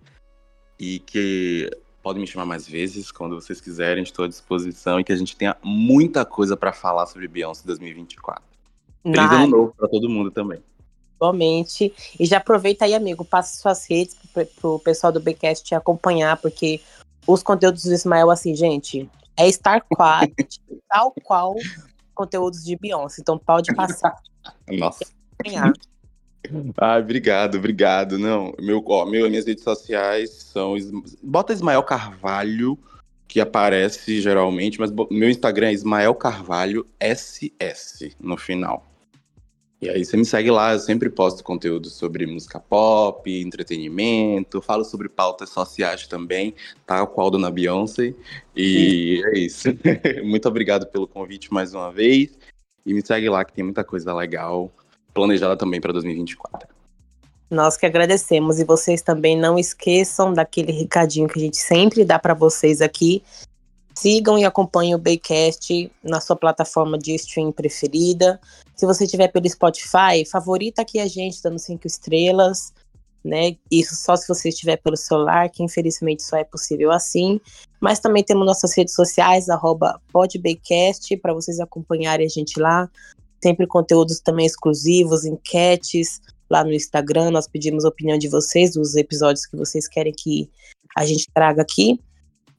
E 0.78 0.98
que 0.98 1.70
podem 2.02 2.20
me 2.20 2.26
chamar 2.26 2.44
mais 2.44 2.68
vezes, 2.68 3.10
quando 3.10 3.34
vocês 3.34 3.62
quiserem, 3.62 4.02
estou 4.02 4.26
à 4.26 4.28
disposição. 4.28 5.00
E 5.00 5.04
que 5.04 5.12
a 5.12 5.16
gente 5.16 5.34
tenha 5.34 5.56
muita 5.62 6.22
coisa 6.22 6.54
para 6.54 6.70
falar 6.70 7.06
sobre 7.06 7.26
Beyoncé 7.26 7.62
2024. 7.64 8.42
Feliz 9.02 9.32
ano 9.32 9.46
novo 9.46 9.74
para 9.74 9.88
todo 9.88 10.06
mundo 10.06 10.30
também. 10.30 10.62
Igualmente. 11.18 11.92
E 12.18 12.24
já 12.24 12.38
aproveita 12.38 12.84
aí, 12.84 12.94
amigo, 12.94 13.24
passa 13.24 13.60
suas 13.60 13.84
redes 13.88 14.16
pro, 14.32 14.46
pro 14.46 14.78
pessoal 14.78 15.12
do 15.12 15.20
Bcast 15.20 15.64
te 15.64 15.74
acompanhar, 15.74 16.36
porque 16.36 16.80
os 17.26 17.42
conteúdos 17.42 17.82
do 17.82 17.92
Ismael, 17.92 18.30
assim, 18.30 18.54
gente, 18.54 19.10
é 19.36 19.50
Star 19.50 19.84
Quality, 19.94 20.60
tal 20.88 21.12
qual 21.24 21.56
conteúdos 22.14 22.64
de 22.64 22.76
Beyoncé. 22.76 23.20
Então 23.20 23.38
pode 23.38 23.74
passar 23.74 24.14
Nossa. 24.78 25.04
Ai, 26.80 27.00
obrigado, 27.00 27.58
obrigado. 27.58 28.18
Não, 28.18 28.52
meu, 28.60 28.82
ó, 28.86 29.04
meu, 29.04 29.28
minhas 29.28 29.46
redes 29.46 29.64
sociais 29.64 30.30
são. 30.30 30.74
Bota 31.22 31.52
Ismael 31.52 31.82
Carvalho, 31.82 32.78
que 33.26 33.40
aparece 33.40 34.20
geralmente, 34.20 34.80
mas 34.80 34.90
meu 35.10 35.28
Instagram 35.28 35.68
é 35.68 35.72
Ismael 35.72 36.14
Carvalho 36.14 36.86
SS 37.00 38.16
no 38.18 38.36
final. 38.36 38.87
E 39.80 39.88
aí 39.88 40.04
você 40.04 40.16
me 40.16 40.24
segue 40.24 40.50
lá, 40.50 40.72
eu 40.72 40.80
sempre 40.80 41.08
posto 41.08 41.44
conteúdo 41.44 41.88
sobre 41.88 42.26
música 42.26 42.58
pop, 42.58 43.30
entretenimento, 43.30 44.60
falo 44.60 44.84
sobre 44.84 45.08
pautas 45.08 45.50
sociais 45.50 46.06
também, 46.08 46.52
tal 46.84 47.06
qual 47.06 47.30
Dona 47.30 47.48
Beyoncé. 47.48 48.12
E 48.56 49.22
é 49.26 49.38
isso. 49.38 49.68
Muito 50.24 50.48
obrigado 50.48 50.86
pelo 50.86 51.06
convite 51.06 51.52
mais 51.52 51.74
uma 51.74 51.92
vez. 51.92 52.36
E 52.84 52.92
me 52.92 53.06
segue 53.06 53.28
lá 53.28 53.44
que 53.44 53.52
tem 53.52 53.62
muita 53.62 53.84
coisa 53.84 54.12
legal 54.12 54.72
planejada 55.14 55.56
também 55.56 55.80
para 55.80 55.92
2024. 55.92 56.68
Nós 57.50 57.76
que 57.76 57.86
agradecemos. 57.86 58.58
E 58.58 58.64
vocês 58.64 59.00
também 59.00 59.36
não 59.36 59.58
esqueçam 59.58 60.32
daquele 60.32 60.72
recadinho 60.72 61.28
que 61.28 61.38
a 61.38 61.42
gente 61.42 61.56
sempre 61.56 62.04
dá 62.04 62.18
para 62.18 62.34
vocês 62.34 62.80
aqui. 62.80 63.22
Sigam 63.98 64.38
e 64.38 64.44
acompanhem 64.44 64.94
o 64.94 64.98
Baycast 64.98 65.90
na 66.04 66.20
sua 66.20 66.36
plataforma 66.36 66.96
de 66.96 67.16
stream 67.16 67.50
preferida. 67.50 68.40
Se 68.76 68.86
você 68.86 69.06
estiver 69.06 69.26
pelo 69.26 69.48
Spotify, 69.48 70.24
favorita 70.30 70.82
aqui 70.82 71.00
a 71.00 71.06
gente, 71.08 71.42
dando 71.42 71.58
cinco 71.58 71.84
estrelas. 71.84 72.72
Né? 73.24 73.56
Isso 73.68 73.96
só 73.96 74.14
se 74.14 74.28
você 74.28 74.50
estiver 74.50 74.76
pelo 74.76 74.96
celular, 74.96 75.50
que 75.50 75.64
infelizmente 75.64 76.22
só 76.22 76.36
é 76.36 76.44
possível 76.44 76.92
assim. 76.92 77.40
Mas 77.80 77.98
também 77.98 78.22
temos 78.22 78.46
nossas 78.46 78.72
redes 78.76 78.94
sociais, 78.94 79.46
podbaycast, 80.12 81.16
para 81.16 81.34
vocês 81.34 81.58
acompanharem 81.58 82.24
a 82.24 82.30
gente 82.30 82.60
lá. 82.60 82.88
Sempre 83.42 83.66
conteúdos 83.66 84.20
também 84.20 84.46
exclusivos, 84.46 85.24
enquetes, 85.24 86.20
lá 86.48 86.62
no 86.62 86.72
Instagram. 86.72 87.32
Nós 87.32 87.48
pedimos 87.48 87.84
a 87.84 87.88
opinião 87.88 88.16
de 88.16 88.28
vocês, 88.28 88.74
dos 88.74 88.94
episódios 88.94 89.44
que 89.44 89.56
vocês 89.56 89.88
querem 89.88 90.12
que 90.16 90.48
a 90.96 91.04
gente 91.04 91.26
traga 91.34 91.62
aqui. 91.62 92.00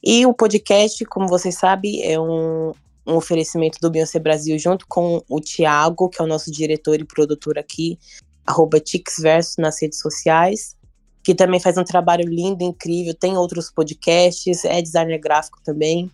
E 0.04 0.26
o 0.26 0.34
podcast, 0.34 1.04
como 1.06 1.28
vocês 1.28 1.56
sabem, 1.56 2.02
é 2.04 2.20
um, 2.20 2.72
um 3.06 3.16
oferecimento 3.16 3.80
do 3.82 3.92
Beyoncé 3.92 4.20
Brasil 4.20 4.58
junto 4.58 4.86
com 4.88 5.22
o 5.30 5.40
Tiago, 5.40 6.10
que 6.10 6.22
é 6.22 6.24
o 6.24 6.28
nosso 6.28 6.52
diretor 6.52 7.00
e 7.00 7.06
produtor 7.06 7.58
aqui, 7.58 8.00
arroba 8.46 8.80
Tixverso 8.80 9.60
nas 9.60 9.82
redes 9.82 10.00
sociais, 10.00 10.76
que 11.24 11.36
também 11.36 11.60
faz 11.60 11.78
um 11.78 11.84
trabalho 11.84 12.28
lindo, 12.28 12.64
incrível, 12.64 13.14
tem 13.14 13.38
outros 13.38 13.70
podcasts, 13.70 14.64
é 14.64 14.82
designer 14.82 15.20
gráfico 15.20 15.60
também. 15.64 16.10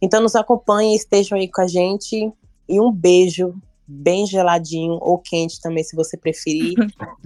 Então 0.00 0.22
nos 0.22 0.36
acompanhem, 0.36 0.94
estejam 0.94 1.36
aí 1.36 1.50
com 1.50 1.62
a 1.62 1.66
gente 1.66 2.32
e 2.68 2.80
um 2.80 2.92
beijo 2.92 3.54
bem 3.86 4.26
geladinho 4.26 4.98
ou 5.00 5.18
quente 5.18 5.60
também, 5.60 5.84
se 5.84 5.94
você 5.94 6.16
preferir, 6.16 6.74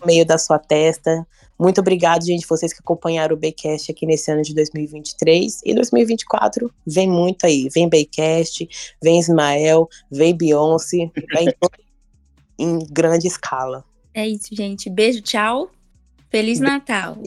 no 0.00 0.06
meio 0.06 0.24
da 0.26 0.38
sua 0.38 0.58
testa. 0.58 1.26
Muito 1.58 1.80
obrigado, 1.80 2.24
gente, 2.24 2.46
vocês 2.48 2.72
que 2.72 2.80
acompanharam 2.80 3.36
o 3.36 3.38
Baycast 3.38 3.90
aqui 3.90 4.06
nesse 4.06 4.30
ano 4.30 4.42
de 4.42 4.54
2023. 4.54 5.60
E 5.64 5.74
2024 5.74 6.72
vem 6.86 7.08
muito 7.08 7.46
aí. 7.46 7.68
Vem 7.72 7.88
Baycast, 7.88 8.68
vem 9.02 9.20
Ismael, 9.20 9.88
vem 10.10 10.36
Beyoncé, 10.36 11.10
vem 11.32 11.54
em 12.58 12.78
grande 12.90 13.26
escala. 13.26 13.84
É 14.12 14.26
isso, 14.26 14.48
gente. 14.52 14.90
Beijo, 14.90 15.20
tchau. 15.22 15.70
Feliz 16.30 16.58
Natal. 16.58 17.18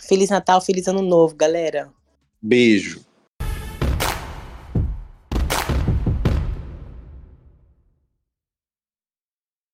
Feliz 0.00 0.30
Natal, 0.30 0.60
feliz 0.62 0.86
Ano 0.88 1.02
Novo, 1.02 1.34
galera. 1.34 1.90
Beijo. 2.40 3.04